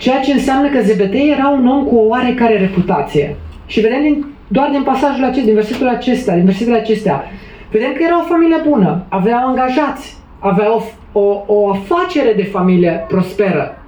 Ceea 0.00 0.20
ce 0.20 0.32
înseamnă 0.32 0.68
că 0.68 0.80
Zebedei 0.80 1.30
era 1.30 1.48
un 1.48 1.66
om 1.66 1.84
cu 1.84 1.96
o 1.96 2.06
oarecare 2.06 2.58
reputație. 2.58 3.36
Și 3.66 3.80
vedem 3.80 4.02
din, 4.02 4.26
doar 4.48 4.68
din 4.70 4.82
pasajul 4.82 5.24
acesta, 5.24 5.44
din 5.44 5.54
versetul 5.54 5.88
acesta, 5.88 6.34
din 6.34 6.44
versetele 6.44 6.76
acestea, 6.76 7.24
vedem 7.70 7.92
că 7.92 8.02
era 8.02 8.20
o 8.20 8.26
familie 8.32 8.56
bună, 8.68 9.04
aveau 9.08 9.46
angajați, 9.46 10.16
aveau 10.38 10.84
o, 11.12 11.20
o, 11.20 11.44
o 11.46 11.70
afacere 11.70 12.32
de 12.32 12.42
familie 12.42 13.04
prosperă, 13.08 13.78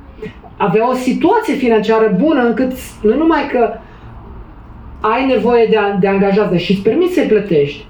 avea 0.56 0.90
o 0.90 0.94
situație 0.94 1.54
financiară 1.54 2.16
bună 2.20 2.42
încât 2.46 2.72
nu 3.02 3.16
numai 3.16 3.46
că 3.52 3.70
ai 5.00 5.26
nevoie 5.26 5.66
de, 5.70 5.76
a, 5.76 5.96
de 6.00 6.06
angajați, 6.08 6.64
și 6.64 6.70
îți 6.70 6.82
permiți 6.82 7.14
să-i 7.14 7.26
plătești. 7.26 7.84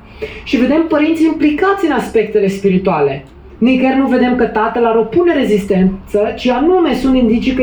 Și 0.44 0.56
vedem 0.56 0.86
părinții 0.88 1.26
implicați 1.26 1.86
în 1.86 1.92
aspectele 1.92 2.48
spirituale. 2.48 3.24
Nicăieri 3.58 3.98
nu 3.98 4.06
vedem 4.06 4.36
că 4.36 4.44
tatăl 4.44 4.86
ar 4.86 4.96
opune 4.96 5.34
rezistență, 5.34 6.32
ci 6.36 6.48
anume 6.48 6.94
sunt 6.94 7.16
indicii 7.16 7.54
că 7.54 7.62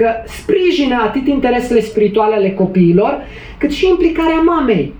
că 0.00 0.12
sprijină 0.24 1.02
atât 1.04 1.26
interesele 1.26 1.80
spirituale 1.80 2.34
ale 2.34 2.50
copiilor, 2.50 3.22
cât 3.58 3.72
și 3.72 3.88
implicarea 3.88 4.40
mamei. 4.40 4.94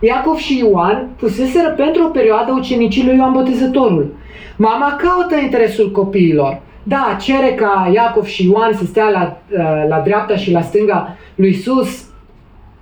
Iacov 0.00 0.36
și 0.36 0.58
Ioan 0.58 1.08
fuseseră 1.16 1.68
pentru 1.68 2.04
o 2.04 2.08
perioadă 2.08 2.52
ucenicii 2.52 3.04
lui 3.04 3.16
Ioan 3.16 3.32
Botezătorul. 3.32 4.14
Mama 4.56 4.96
caută 5.02 5.36
interesul 5.36 5.90
copiilor. 5.90 6.60
Da, 6.82 7.16
cere 7.20 7.54
ca 7.54 7.90
Iacov 7.94 8.24
și 8.24 8.46
Ioan 8.46 8.72
să 8.72 8.84
stea 8.84 9.08
la, 9.08 9.36
uh, 9.50 9.88
la 9.88 10.00
dreapta 10.04 10.36
și 10.36 10.50
la 10.50 10.60
stânga 10.60 11.16
lui 11.34 11.48
Isus, 11.48 12.03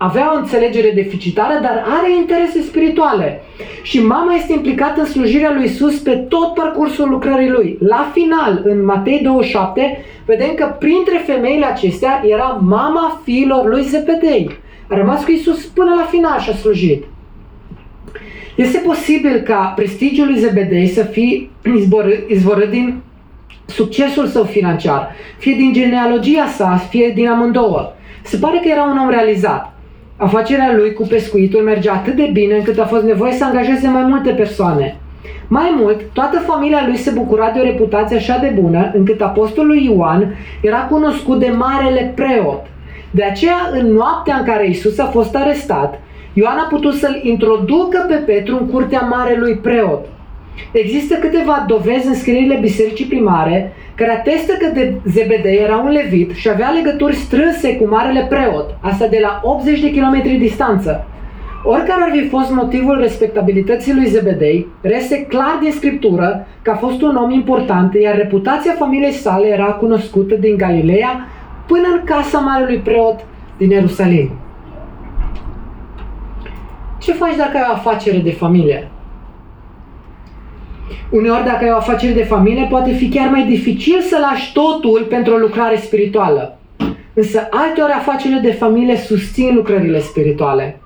avea 0.05 0.33
o 0.35 0.37
înțelegere 0.37 0.91
deficitară, 0.95 1.59
dar 1.63 1.85
are 1.87 2.17
interese 2.17 2.63
spirituale. 2.63 3.43
Și 3.83 4.03
mama 4.03 4.35
este 4.35 4.53
implicată 4.53 5.01
în 5.01 5.07
slujirea 5.07 5.53
lui 5.53 5.65
Isus 5.65 5.99
pe 5.99 6.11
tot 6.11 6.55
parcursul 6.55 7.09
lucrării 7.09 7.51
lui. 7.51 7.79
La 7.81 8.11
final, 8.13 8.63
în 8.65 8.85
Matei 8.85 9.21
27, 9.23 10.05
vedem 10.27 10.55
că 10.55 10.77
printre 10.79 11.23
femeile 11.27 11.67
acestea 11.67 12.23
era 12.25 12.61
mama 12.63 13.21
fiilor 13.25 13.69
lui 13.69 13.83
Zepedei. 13.83 14.51
A 14.89 14.97
rămas 14.97 15.25
cu 15.25 15.31
Isus 15.31 15.65
până 15.65 15.95
la 15.95 16.07
final 16.11 16.41
și 16.41 16.51
a 16.51 16.55
slujit. 16.55 17.05
Este 18.55 18.79
posibil 18.79 19.41
ca 19.41 19.73
prestigiul 19.77 20.27
lui 20.27 20.39
Zebedei 20.39 20.87
să 20.87 21.03
fie 21.03 21.51
izvorât 22.29 22.71
din 22.71 23.01
succesul 23.67 24.27
său 24.27 24.45
financiar, 24.45 25.15
fie 25.39 25.55
din 25.55 25.73
genealogia 25.73 26.47
sa, 26.47 26.77
fie 26.89 27.13
din 27.15 27.29
amândouă. 27.29 27.93
Se 28.23 28.37
pare 28.37 28.59
că 28.59 28.69
era 28.69 28.83
un 28.83 28.99
om 28.99 29.11
realizat. 29.11 29.72
Afacerea 30.23 30.73
lui 30.77 30.93
cu 30.93 31.07
pescuitul 31.07 31.61
mergea 31.61 31.93
atât 31.93 32.15
de 32.15 32.31
bine 32.33 32.55
încât 32.55 32.79
a 32.79 32.85
fost 32.85 33.03
nevoie 33.03 33.33
să 33.33 33.45
angajeze 33.45 33.89
mai 33.89 34.03
multe 34.03 34.31
persoane. 34.31 34.97
Mai 35.49 35.75
mult, 35.79 36.01
toată 36.13 36.39
familia 36.39 36.85
lui 36.87 36.97
se 36.97 37.11
bucura 37.11 37.51
de 37.51 37.61
o 37.61 37.63
reputație 37.63 38.17
așa 38.17 38.39
de 38.39 38.53
bună 38.61 38.91
încât 38.95 39.21
apostolul 39.21 39.77
Ioan 39.77 40.35
era 40.61 40.79
cunoscut 40.79 41.39
de 41.39 41.55
marele 41.57 42.13
preot. 42.15 42.67
De 43.11 43.23
aceea, 43.23 43.57
în 43.73 43.87
noaptea 43.87 44.37
în 44.37 44.45
care 44.45 44.69
Isus 44.69 44.99
a 44.99 45.05
fost 45.05 45.37
arestat, 45.37 46.01
Ioan 46.33 46.59
a 46.59 46.67
putut 46.71 46.95
să-l 46.95 47.21
introducă 47.23 48.05
pe 48.09 48.15
Petru 48.15 48.57
în 48.61 48.67
curtea 48.69 49.01
marelui 49.01 49.55
preot. 49.55 50.07
Există 50.73 51.15
câteva 51.15 51.65
dovezi 51.69 52.07
în 52.07 52.15
scrierile 52.15 52.59
bisericii 52.61 53.05
primare 53.05 53.73
care 53.95 54.11
atestă 54.11 54.53
că 54.53 54.71
de 54.75 54.95
Zebedei 55.07 55.57
era 55.57 55.77
un 55.77 55.91
levit 55.91 56.31
și 56.35 56.49
avea 56.49 56.71
legături 56.71 57.15
strânse 57.15 57.77
cu 57.77 57.89
marele 57.89 58.27
preot, 58.29 58.77
asta 58.81 59.07
de 59.07 59.19
la 59.21 59.41
80 59.43 59.81
de 59.81 59.91
kilometri 59.91 60.33
distanță. 60.33 61.07
Oricare 61.65 62.03
ar 62.03 62.11
fi 62.13 62.29
fost 62.29 62.51
motivul 62.51 63.01
respectabilității 63.01 63.95
lui 63.95 64.07
Zebedei, 64.07 64.67
reste 64.81 65.27
clar 65.29 65.59
din 65.61 65.73
scriptură 65.73 66.47
că 66.63 66.71
a 66.71 66.75
fost 66.75 67.03
un 67.03 67.17
om 67.17 67.31
important, 67.31 67.95
iar 67.95 68.17
reputația 68.17 68.73
familiei 68.73 69.13
sale 69.13 69.47
era 69.47 69.65
cunoscută 69.65 70.35
din 70.35 70.57
Galileea 70.57 71.27
până 71.67 71.89
în 71.93 72.01
casa 72.05 72.39
marelui 72.39 72.79
preot 72.79 73.21
din 73.57 73.71
Ierusalim. 73.71 74.31
Ce 76.99 77.13
faci 77.13 77.37
dacă 77.37 77.57
ai 77.57 77.67
o 77.69 77.73
afacere 77.73 78.19
de 78.19 78.33
familie? 78.33 78.91
Uneori, 81.11 81.45
dacă 81.45 81.65
ai 81.65 81.71
o 81.71 81.77
afacere 81.77 82.13
de 82.13 82.25
familie, 82.25 82.67
poate 82.71 82.93
fi 82.93 83.09
chiar 83.09 83.29
mai 83.31 83.47
dificil 83.47 84.01
să 84.01 84.19
lași 84.21 84.53
totul 84.53 85.07
pentru 85.09 85.35
o 85.35 85.37
lucrare 85.37 85.77
spirituală. 85.77 86.59
Însă, 87.15 87.49
alteori, 87.51 87.93
afacerile 87.93 88.41
de 88.41 88.53
familie 88.53 88.97
susțin 88.97 89.55
lucrările 89.55 89.99
spirituale. 89.99 90.81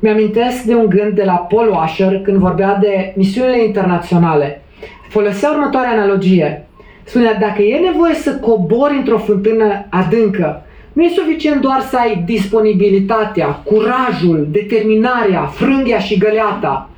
Mi-amintesc 0.00 0.62
de 0.62 0.74
un 0.74 0.88
gând 0.88 1.14
de 1.14 1.24
la 1.24 1.32
Paul 1.32 1.68
Washer 1.68 2.20
când 2.22 2.36
vorbea 2.36 2.78
de 2.80 3.12
misiunile 3.16 3.64
internaționale. 3.64 4.62
Folosea 5.08 5.50
următoarea 5.50 5.90
analogie. 5.90 6.66
Spunea, 7.04 7.34
dacă 7.34 7.62
e 7.62 7.78
nevoie 7.78 8.14
să 8.14 8.36
cobori 8.36 8.96
într-o 8.96 9.18
fântână 9.18 9.86
adâncă, 9.90 10.62
nu 10.92 11.02
e 11.02 11.08
suficient 11.08 11.60
doar 11.60 11.80
să 11.80 11.96
ai 11.96 12.22
disponibilitatea, 12.26 13.46
curajul, 13.46 14.48
determinarea, 14.50 15.44
frânghia 15.44 15.98
și 15.98 16.18
găleata, 16.18 16.90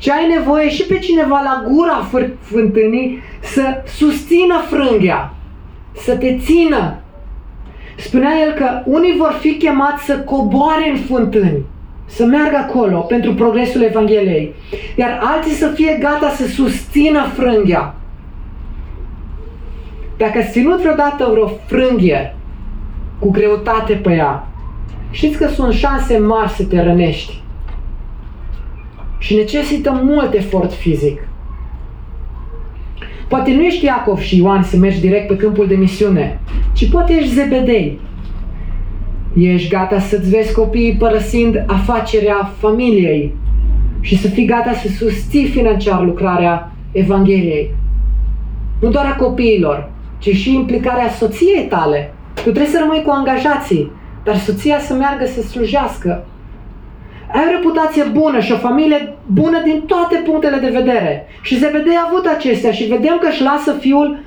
ci 0.00 0.08
ai 0.08 0.26
nevoie 0.36 0.70
și 0.70 0.86
pe 0.86 0.98
cineva 0.98 1.40
la 1.44 1.64
gura 1.68 2.08
fântânii 2.40 3.22
să 3.40 3.82
susțină 3.86 4.62
frânghia, 4.68 5.34
să 5.96 6.16
te 6.16 6.38
țină. 6.38 6.98
Spunea 7.96 8.30
el 8.46 8.52
că 8.52 8.82
unii 8.84 9.16
vor 9.18 9.36
fi 9.40 9.56
chemați 9.56 10.04
să 10.04 10.18
coboare 10.18 10.90
în 10.90 10.96
fântâni, 10.96 11.64
să 12.06 12.24
meargă 12.24 12.56
acolo 12.56 12.98
pentru 12.98 13.34
progresul 13.34 13.82
Evangheliei, 13.82 14.54
iar 14.96 15.20
alții 15.22 15.52
să 15.52 15.66
fie 15.66 15.98
gata 16.00 16.28
să 16.28 16.46
susțină 16.46 17.22
frânghia. 17.34 17.94
Dacă 20.16 20.38
ați 20.38 20.50
ținut 20.50 20.80
vreodată 20.80 21.28
vreo 21.30 21.46
frânghie 21.66 22.36
cu 23.18 23.30
greutate 23.30 23.92
pe 23.92 24.12
ea, 24.12 24.46
știți 25.10 25.38
că 25.38 25.46
sunt 25.48 25.72
șanse 25.72 26.18
mari 26.18 26.50
să 26.50 26.64
te 26.64 26.82
rănești 26.82 27.40
și 29.20 29.34
necesită 29.34 30.00
mult 30.04 30.34
efort 30.34 30.72
fizic. 30.72 31.28
Poate 33.28 33.52
nu 33.52 33.62
ești 33.62 33.84
Iacov 33.84 34.18
și 34.18 34.36
Ioan 34.36 34.62
să 34.62 34.76
mergi 34.76 35.00
direct 35.00 35.26
pe 35.26 35.36
câmpul 35.36 35.66
de 35.66 35.74
misiune, 35.74 36.40
ci 36.72 36.90
poate 36.90 37.12
ești 37.12 37.34
Zebedei. 37.34 37.98
Ești 39.36 39.68
gata 39.68 39.98
să-ți 39.98 40.30
vezi 40.30 40.54
copiii 40.54 40.96
părăsind 40.96 41.64
afacerea 41.66 42.52
familiei 42.58 43.34
și 44.00 44.18
să 44.18 44.28
fii 44.28 44.44
gata 44.44 44.72
să 44.72 44.88
susții 44.88 45.46
financiar 45.46 46.04
lucrarea 46.04 46.72
Evangheliei. 46.92 47.74
Nu 48.80 48.90
doar 48.90 49.06
a 49.06 49.16
copiilor, 49.16 49.90
ci 50.18 50.28
și 50.28 50.54
implicarea 50.54 51.08
soției 51.08 51.66
tale. 51.68 52.14
Tu 52.34 52.40
trebuie 52.40 52.66
să 52.66 52.78
rămâi 52.80 53.02
cu 53.02 53.10
angajații, 53.10 53.90
dar 54.24 54.36
soția 54.36 54.78
să 54.78 54.94
meargă 54.94 55.26
să 55.26 55.42
slujească 55.42 56.24
ai 57.32 57.44
o 57.46 57.50
reputație 57.50 58.02
bună 58.02 58.40
și 58.40 58.52
o 58.52 58.56
familie 58.56 59.16
bună 59.26 59.60
din 59.64 59.80
toate 59.86 60.16
punctele 60.16 60.56
de 60.56 60.68
vedere. 60.68 61.26
Și 61.42 61.58
Zebedei 61.58 61.94
a 61.94 62.08
avut 62.10 62.26
acestea 62.26 62.72
și 62.72 62.84
vedem 62.84 63.18
că 63.20 63.28
își 63.28 63.42
lasă 63.42 63.72
fiul 63.72 64.18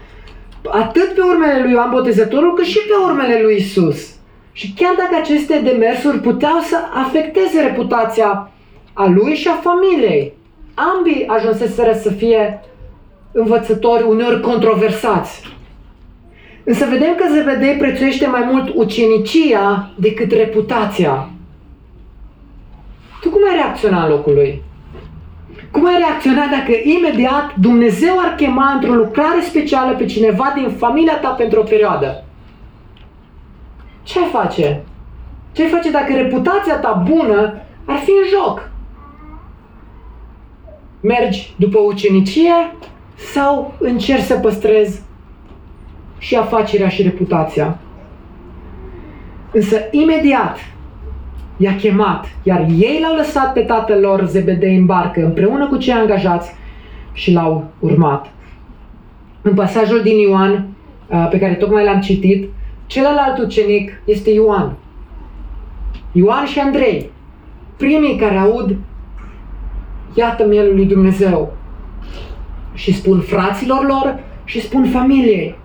atât 0.69 1.13
pe 1.13 1.21
urmele 1.21 1.61
lui 1.63 1.71
Ioan 1.71 1.89
Botezătorul, 1.89 2.53
cât 2.53 2.65
și 2.65 2.77
pe 2.77 3.05
urmele 3.05 3.39
lui 3.41 3.55
Isus. 3.55 4.15
Și 4.51 4.73
chiar 4.77 4.93
dacă 4.97 5.15
aceste 5.21 5.61
demersuri 5.63 6.19
puteau 6.19 6.59
să 6.59 6.77
afecteze 7.05 7.61
reputația 7.61 8.51
a 8.93 9.07
lui 9.07 9.35
și 9.35 9.47
a 9.47 9.61
familiei, 9.69 10.33
ambii 10.73 11.27
ajunseseră 11.27 11.93
să 12.01 12.11
fie 12.11 12.61
învățători 13.31 14.03
uneori 14.03 14.41
controversați. 14.41 15.41
Însă 16.63 16.85
vedem 16.89 17.15
că 17.15 17.23
Zebedei 17.33 17.75
prețuiește 17.75 18.27
mai 18.27 18.49
mult 18.51 18.71
ucenicia 18.75 19.93
decât 19.99 20.31
reputația. 20.31 21.32
Tu 23.43 23.49
cum 23.49 23.57
ai 23.57 23.63
reacționa 23.63 24.03
în 24.03 24.09
locul 24.09 24.33
lui? 24.33 24.61
Cum 25.71 25.85
ai 25.85 25.97
reacționa 25.97 26.45
dacă 26.45 26.71
imediat 26.83 27.55
Dumnezeu 27.55 28.19
ar 28.19 28.35
chema 28.35 28.71
într-o 28.71 28.93
lucrare 28.93 29.41
specială 29.41 29.95
pe 29.95 30.05
cineva 30.05 30.53
din 30.55 30.69
familia 30.69 31.19
ta 31.19 31.29
pentru 31.29 31.59
o 31.59 31.63
perioadă? 31.63 32.23
Ce 34.03 34.19
ai 34.19 34.29
face? 34.31 34.83
Ce 35.51 35.63
ai 35.63 35.69
face 35.69 35.91
dacă 35.91 36.13
reputația 36.13 36.75
ta 36.75 37.03
bună 37.09 37.61
ar 37.85 37.97
fi 37.97 38.09
în 38.09 38.29
joc? 38.29 38.69
Mergi 41.01 41.53
după 41.57 41.79
ucenicie 41.79 42.75
sau 43.15 43.73
încerci 43.79 44.23
să 44.23 44.35
păstrezi 44.35 45.01
și 46.17 46.35
afacerea 46.35 46.89
și 46.89 47.01
reputația? 47.01 47.77
Însă 49.51 49.77
imediat 49.91 50.57
i-a 51.57 51.75
chemat, 51.75 52.25
iar 52.43 52.65
ei 52.77 52.99
l-au 53.01 53.15
lăsat 53.15 53.53
pe 53.53 53.59
tatăl 53.61 53.99
lor 53.99 54.25
Zebedei 54.25 54.77
în 54.77 54.85
barcă 54.85 55.25
împreună 55.25 55.67
cu 55.67 55.77
cei 55.77 55.93
angajați 55.93 56.51
și 57.13 57.31
l-au 57.31 57.65
urmat. 57.79 58.31
În 59.41 59.53
pasajul 59.53 60.01
din 60.01 60.17
Ioan, 60.17 60.67
pe 61.29 61.39
care 61.39 61.53
tocmai 61.53 61.83
l-am 61.83 61.99
citit, 61.99 62.49
celălalt 62.85 63.37
ucenic 63.37 64.01
este 64.05 64.29
Ioan. 64.29 64.75
Ioan 66.11 66.45
și 66.45 66.59
Andrei, 66.59 67.11
primii 67.77 68.15
care 68.15 68.37
aud, 68.37 68.75
iată 70.13 70.45
mielul 70.47 70.75
lui 70.75 70.85
Dumnezeu. 70.85 71.53
Și 72.73 72.93
spun 72.93 73.19
fraților 73.19 73.85
lor 73.85 74.19
și 74.43 74.61
spun 74.61 74.85
familiei. 74.85 75.55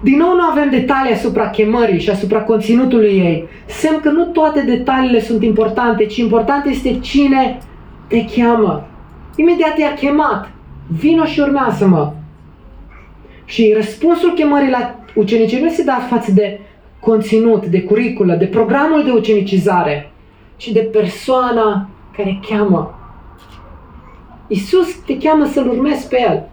Din 0.00 0.16
nou 0.16 0.34
nu 0.34 0.42
avem 0.50 0.70
detalii 0.70 1.12
asupra 1.12 1.50
chemării 1.50 2.00
și 2.00 2.10
asupra 2.10 2.40
conținutului 2.40 3.18
ei. 3.18 3.48
Semn 3.66 4.00
că 4.00 4.10
nu 4.10 4.24
toate 4.24 4.60
detaliile 4.60 5.20
sunt 5.20 5.42
importante, 5.42 6.06
ci 6.06 6.16
important 6.16 6.64
este 6.64 6.98
cine 6.98 7.58
te 8.08 8.24
cheamă. 8.24 8.86
Imediat 9.36 9.78
i-a 9.78 9.94
chemat. 9.94 10.50
Vino 10.86 11.24
și 11.24 11.40
urmează-mă. 11.40 12.12
Și 13.44 13.72
răspunsul 13.76 14.32
chemării 14.34 14.70
la 14.70 14.94
ucenicie 15.14 15.60
nu 15.60 15.68
se 15.68 15.84
dat 15.84 16.08
față 16.08 16.32
de 16.32 16.60
conținut, 17.00 17.66
de 17.66 17.82
curiculă, 17.82 18.34
de 18.34 18.46
programul 18.46 19.04
de 19.04 19.10
ucenicizare, 19.10 20.12
ci 20.56 20.68
de 20.68 20.80
persoana 20.80 21.88
care 22.16 22.40
cheamă. 22.48 22.98
Isus 24.48 24.94
te 25.06 25.18
cheamă 25.18 25.44
să-L 25.44 25.68
urmezi 25.68 26.08
pe 26.08 26.20
El. 26.20 26.48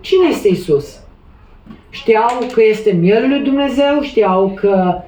Cine 0.00 0.26
este 0.28 0.48
Isus? 0.48 1.03
Știau 1.94 2.46
că 2.52 2.62
este 2.68 2.92
mielul 2.92 3.28
lui 3.28 3.38
Dumnezeu, 3.38 4.00
știau 4.00 4.52
că 4.60 5.02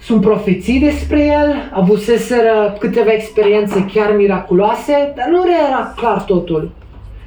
sunt 0.00 0.20
profeții 0.20 0.80
despre 0.80 1.26
el, 1.26 1.70
avuseseră 1.72 2.76
câteva 2.78 3.12
experiențe 3.12 3.86
chiar 3.92 4.16
miraculoase, 4.16 5.12
dar 5.16 5.28
nu 5.30 5.44
era 5.68 5.92
clar 5.96 6.22
totul. 6.22 6.70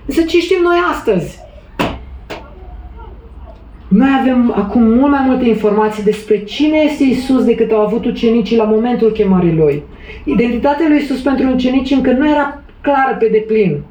Însă 0.06 0.22
ce 0.22 0.40
știm 0.40 0.62
noi 0.62 0.76
astăzi? 0.92 1.40
Noi 3.88 4.10
avem 4.20 4.54
acum 4.56 4.84
mult 4.84 5.12
mai 5.12 5.24
multe 5.26 5.48
informații 5.48 6.04
despre 6.04 6.44
cine 6.44 6.78
este 6.78 7.04
Isus 7.04 7.44
decât 7.44 7.72
au 7.72 7.80
avut 7.80 8.06
ucenicii 8.06 8.58
la 8.58 8.64
momentul 8.64 9.12
chemării 9.12 9.56
lui. 9.56 9.84
Identitatea 10.24 10.86
lui 10.88 10.98
Isus 10.98 11.22
pentru 11.22 11.48
ucenici 11.48 11.92
încă 11.92 12.12
nu 12.12 12.30
era 12.30 12.62
clară 12.82 13.16
pe 13.20 13.28
deplin. 13.28 13.84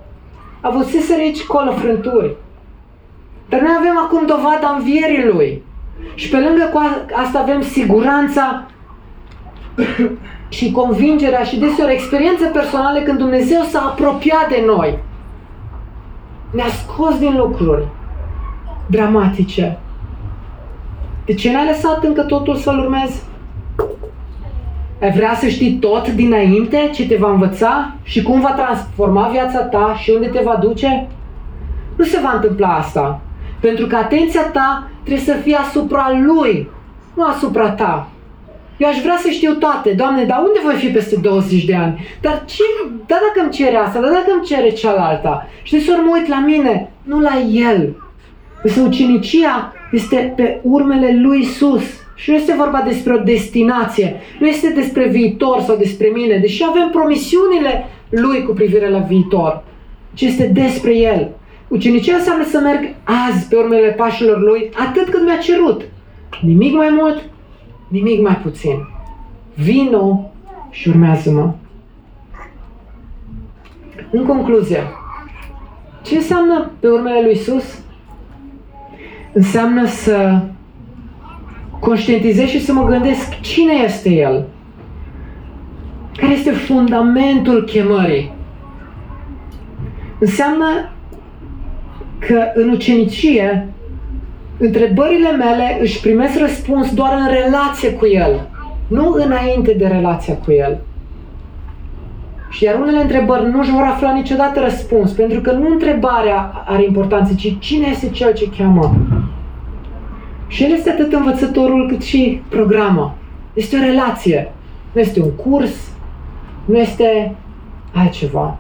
Avuseseră 0.61 1.21
aici 1.21 1.43
colă 1.43 1.71
frânturi. 1.71 2.37
Dar 3.53 3.61
noi 3.61 3.75
avem 3.79 3.99
acum 4.05 4.27
dovada 4.27 4.75
învierii 4.77 5.31
Lui. 5.33 5.63
Și 6.15 6.29
pe 6.29 6.37
lângă 6.37 6.71
asta 7.13 7.39
avem 7.39 7.63
siguranța 7.63 8.67
și 10.49 10.71
convingerea 10.71 11.43
și 11.43 11.59
deseori 11.59 11.93
experiențe 11.93 12.47
personale 12.47 13.01
când 13.01 13.19
Dumnezeu 13.19 13.63
s-a 13.63 13.81
apropiat 13.81 14.49
de 14.49 14.63
noi. 14.67 14.99
Ne-a 16.51 16.69
scos 16.69 17.19
din 17.19 17.37
lucruri 17.37 17.85
dramatice. 18.87 19.79
De 21.25 21.35
ce 21.35 21.53
n-ai 21.53 21.67
lăsat 21.67 22.05
încă 22.05 22.23
totul 22.23 22.57
să-L 22.57 22.79
urmezi? 22.79 23.23
Ai 25.03 25.11
vrea 25.11 25.35
să 25.35 25.49
știi 25.49 25.73
tot 25.73 26.09
dinainte 26.09 26.91
ce 26.95 27.07
te 27.07 27.17
va 27.17 27.31
învăța 27.31 27.95
și 28.03 28.23
cum 28.23 28.41
va 28.41 28.53
transforma 28.53 29.29
viața 29.29 29.59
ta 29.59 29.95
și 29.99 30.11
unde 30.11 30.27
te 30.27 30.41
va 30.45 30.57
duce? 30.57 31.09
Nu 31.97 32.05
se 32.05 32.21
va 32.23 32.33
întâmpla 32.35 32.69
asta. 32.69 33.21
Pentru 33.63 33.87
că 33.87 33.97
atenția 33.97 34.43
ta 34.43 34.91
trebuie 35.05 35.25
să 35.25 35.33
fie 35.43 35.57
asupra 35.57 36.21
lui, 36.25 36.69
nu 37.15 37.25
asupra 37.25 37.71
ta. 37.71 38.09
Eu 38.77 38.89
aș 38.89 39.01
vrea 39.01 39.19
să 39.23 39.29
știu 39.31 39.55
toate, 39.55 39.91
Doamne, 39.91 40.25
dar 40.25 40.39
unde 40.39 40.61
voi 40.65 40.75
fi 40.75 40.87
peste 40.87 41.17
20 41.17 41.65
de 41.65 41.75
ani? 41.75 42.07
Dar 42.21 42.43
ce, 42.45 42.63
da 43.07 43.17
dacă 43.27 43.41
îmi 43.43 43.51
cere 43.51 43.77
asta, 43.77 44.01
da 44.01 44.09
dacă 44.09 44.33
îmi 44.35 44.45
cere 44.45 44.71
cealaltă. 44.71 45.49
Știți, 45.63 45.91
ori 45.91 46.01
mă 46.01 46.17
uit 46.19 46.29
la 46.29 46.41
mine, 46.41 46.91
nu 47.03 47.21
la 47.21 47.41
el. 47.53 47.97
Însă 48.63 48.81
ucenicia 48.81 49.73
este 49.93 50.33
pe 50.37 50.61
urmele 50.63 51.19
lui 51.21 51.41
Isus. 51.41 51.83
Și 52.15 52.31
nu 52.31 52.37
este 52.37 52.55
vorba 52.55 52.83
despre 52.87 53.15
o 53.15 53.23
destinație, 53.23 54.21
nu 54.39 54.47
este 54.47 54.69
despre 54.69 55.09
viitor 55.09 55.61
sau 55.61 55.77
despre 55.77 56.07
mine, 56.15 56.39
deși 56.39 56.65
avem 56.69 56.89
promisiunile 56.91 57.87
lui 58.09 58.43
cu 58.43 58.53
privire 58.53 58.89
la 58.89 58.99
viitor, 58.99 59.63
ci 60.15 60.23
este 60.23 60.51
despre 60.53 60.97
el. 60.97 61.29
Ucenicia 61.73 62.17
înseamnă 62.17 62.45
să 62.45 62.61
merg 62.61 62.95
azi 63.05 63.49
pe 63.49 63.57
urmele 63.57 63.91
pașilor 63.91 64.41
lui 64.41 64.71
atât 64.87 65.09
cât 65.09 65.25
mi-a 65.25 65.37
cerut. 65.37 65.83
Nimic 66.43 66.75
mai 66.75 66.89
mult, 67.01 67.23
nimic 67.89 68.21
mai 68.21 68.37
puțin. 68.37 68.89
Vino 69.55 70.33
și 70.71 70.89
urmează-mă. 70.89 71.53
În 74.11 74.25
concluzie, 74.25 74.83
ce 76.03 76.17
înseamnă 76.17 76.71
pe 76.81 76.89
urmele 76.89 77.23
lui 77.23 77.33
Isus? 77.33 77.81
Înseamnă 79.33 79.87
să 79.87 80.41
conștientizez 81.81 82.49
și 82.49 82.65
să 82.65 82.73
mă 82.73 82.85
gândesc 82.85 83.41
cine 83.41 83.73
este 83.73 84.11
El. 84.11 84.45
Care 86.17 86.33
este 86.33 86.51
fundamentul 86.51 87.65
chemării? 87.65 88.33
Înseamnă 90.19 90.91
că 92.27 92.43
în 92.55 92.69
ucenicie 92.69 93.69
întrebările 94.59 95.31
mele 95.31 95.79
își 95.81 96.01
primesc 96.01 96.39
răspuns 96.39 96.95
doar 96.95 97.13
în 97.19 97.29
relație 97.33 97.93
cu 97.93 98.07
El, 98.07 98.49
nu 98.89 99.13
înainte 99.13 99.73
de 99.73 99.87
relația 99.87 100.37
cu 100.37 100.53
El. 100.53 100.81
Și 102.51 102.65
iar 102.65 102.81
unele 102.81 103.01
întrebări 103.01 103.51
nu 103.51 103.61
își 103.61 103.71
vor 103.71 103.83
afla 103.83 104.13
niciodată 104.13 104.61
răspuns, 104.61 105.11
pentru 105.11 105.41
că 105.41 105.53
nu 105.53 105.69
întrebarea 105.69 106.65
are 106.67 106.85
importanță, 106.85 107.35
ci 107.35 107.57
cine 107.59 107.87
este 107.87 108.09
cel 108.09 108.33
ce 108.33 108.51
cheamă. 108.59 108.97
Și 110.47 110.65
el 110.65 110.73
este 110.73 110.91
atât 110.91 111.13
învățătorul 111.13 111.89
cât 111.89 112.03
și 112.03 112.43
programa. 112.49 113.15
Este 113.55 113.77
o 113.77 113.81
relație. 113.81 114.53
Nu 114.93 115.01
este 115.01 115.23
un 115.23 115.31
curs, 115.31 115.93
nu 116.65 116.79
este 116.79 117.35
altceva. 117.95 118.59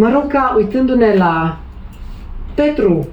Mă 0.00 0.10
rog 0.12 0.26
ca, 0.26 0.54
uitându-ne 0.56 1.14
la 1.14 1.58
Petru 2.54 3.08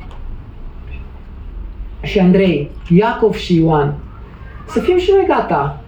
și 2.02 2.20
Andrei, 2.20 2.70
Iacov 2.90 3.36
și 3.36 3.60
Ioan, 3.60 3.94
să 4.68 4.80
fim 4.80 4.98
și 4.98 5.12
noi 5.16 5.26
gata 5.28 5.82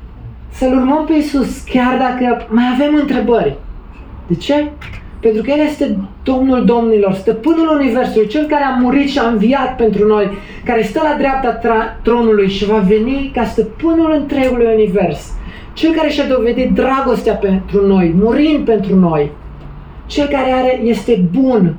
să-L 0.52 0.78
urmăm 0.78 1.06
pe 1.06 1.14
Iisus, 1.14 1.64
chiar 1.64 1.98
dacă 1.98 2.46
mai 2.50 2.64
avem 2.74 2.96
întrebări. 2.96 3.58
De 4.28 4.36
ce? 4.36 4.72
Pentru 5.20 5.42
că 5.42 5.52
El 5.52 5.66
este 5.66 5.98
Domnul 6.24 6.66
Domnilor, 6.66 7.14
Stăpânul 7.14 7.78
Universului, 7.80 8.28
Cel 8.28 8.46
care 8.46 8.64
a 8.64 8.80
murit 8.80 9.10
și 9.10 9.20
a 9.20 9.28
înviat 9.28 9.76
pentru 9.76 10.08
noi, 10.08 10.30
care 10.66 10.82
stă 10.82 11.02
la 11.04 11.16
dreapta 11.18 12.00
tronului 12.04 12.50
și 12.50 12.66
va 12.66 12.78
veni 12.78 13.32
ca 13.34 13.44
Stăpânul 13.44 14.12
întregului 14.12 14.74
Univers. 14.74 15.34
Cel 15.74 15.94
care 15.94 16.10
și-a 16.10 16.28
dovedit 16.28 16.72
dragostea 16.74 17.34
pentru 17.34 17.88
noi, 17.88 18.14
murind 18.16 18.66
pentru 18.66 18.96
noi. 18.96 19.32
Cel 20.10 20.28
care 20.28 20.52
are, 20.52 20.80
este 20.84 21.28
bun. 21.32 21.78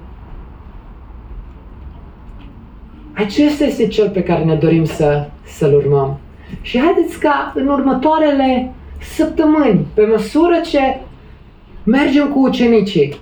Acesta 3.12 3.64
este 3.64 3.86
Cel 3.86 4.10
pe 4.10 4.22
care 4.22 4.44
ne 4.44 4.54
dorim 4.54 4.84
să, 4.84 5.28
să-L 5.44 5.74
urmăm. 5.74 6.18
Și 6.60 6.78
haideți 6.78 7.18
ca 7.18 7.52
în 7.54 7.66
următoarele 7.66 8.72
săptămâni, 9.00 9.86
pe 9.94 10.04
măsură 10.04 10.60
ce 10.70 10.98
mergem 11.84 12.28
cu 12.28 12.38
ucenicii, 12.38 13.16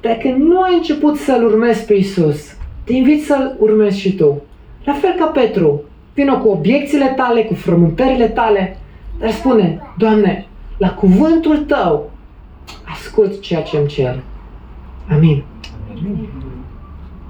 dacă 0.00 0.28
nu 0.38 0.60
ai 0.60 0.74
început 0.74 1.16
să-L 1.16 1.44
urmezi 1.44 1.84
pe 1.84 1.94
Isus, 1.94 2.56
te 2.84 2.92
invit 2.92 3.24
să-L 3.24 3.56
urmezi 3.58 4.00
și 4.00 4.14
tu. 4.14 4.42
La 4.84 4.92
fel 4.92 5.14
ca 5.18 5.26
Petru, 5.26 5.82
vină 6.14 6.38
cu 6.38 6.48
obiecțiile 6.48 7.14
tale, 7.16 7.42
cu 7.42 7.54
frământările 7.54 8.28
tale, 8.28 8.76
dar 9.20 9.30
spune, 9.30 9.80
Doamne, 9.98 10.46
la 10.78 10.94
cuvântul 10.94 11.58
Tău, 11.58 12.11
ascult 12.84 13.40
ceea 13.40 13.62
ce 13.62 13.76
îmi 13.76 13.88
cer. 13.88 14.22
Amin. 15.10 15.44
Amin. 15.90 16.41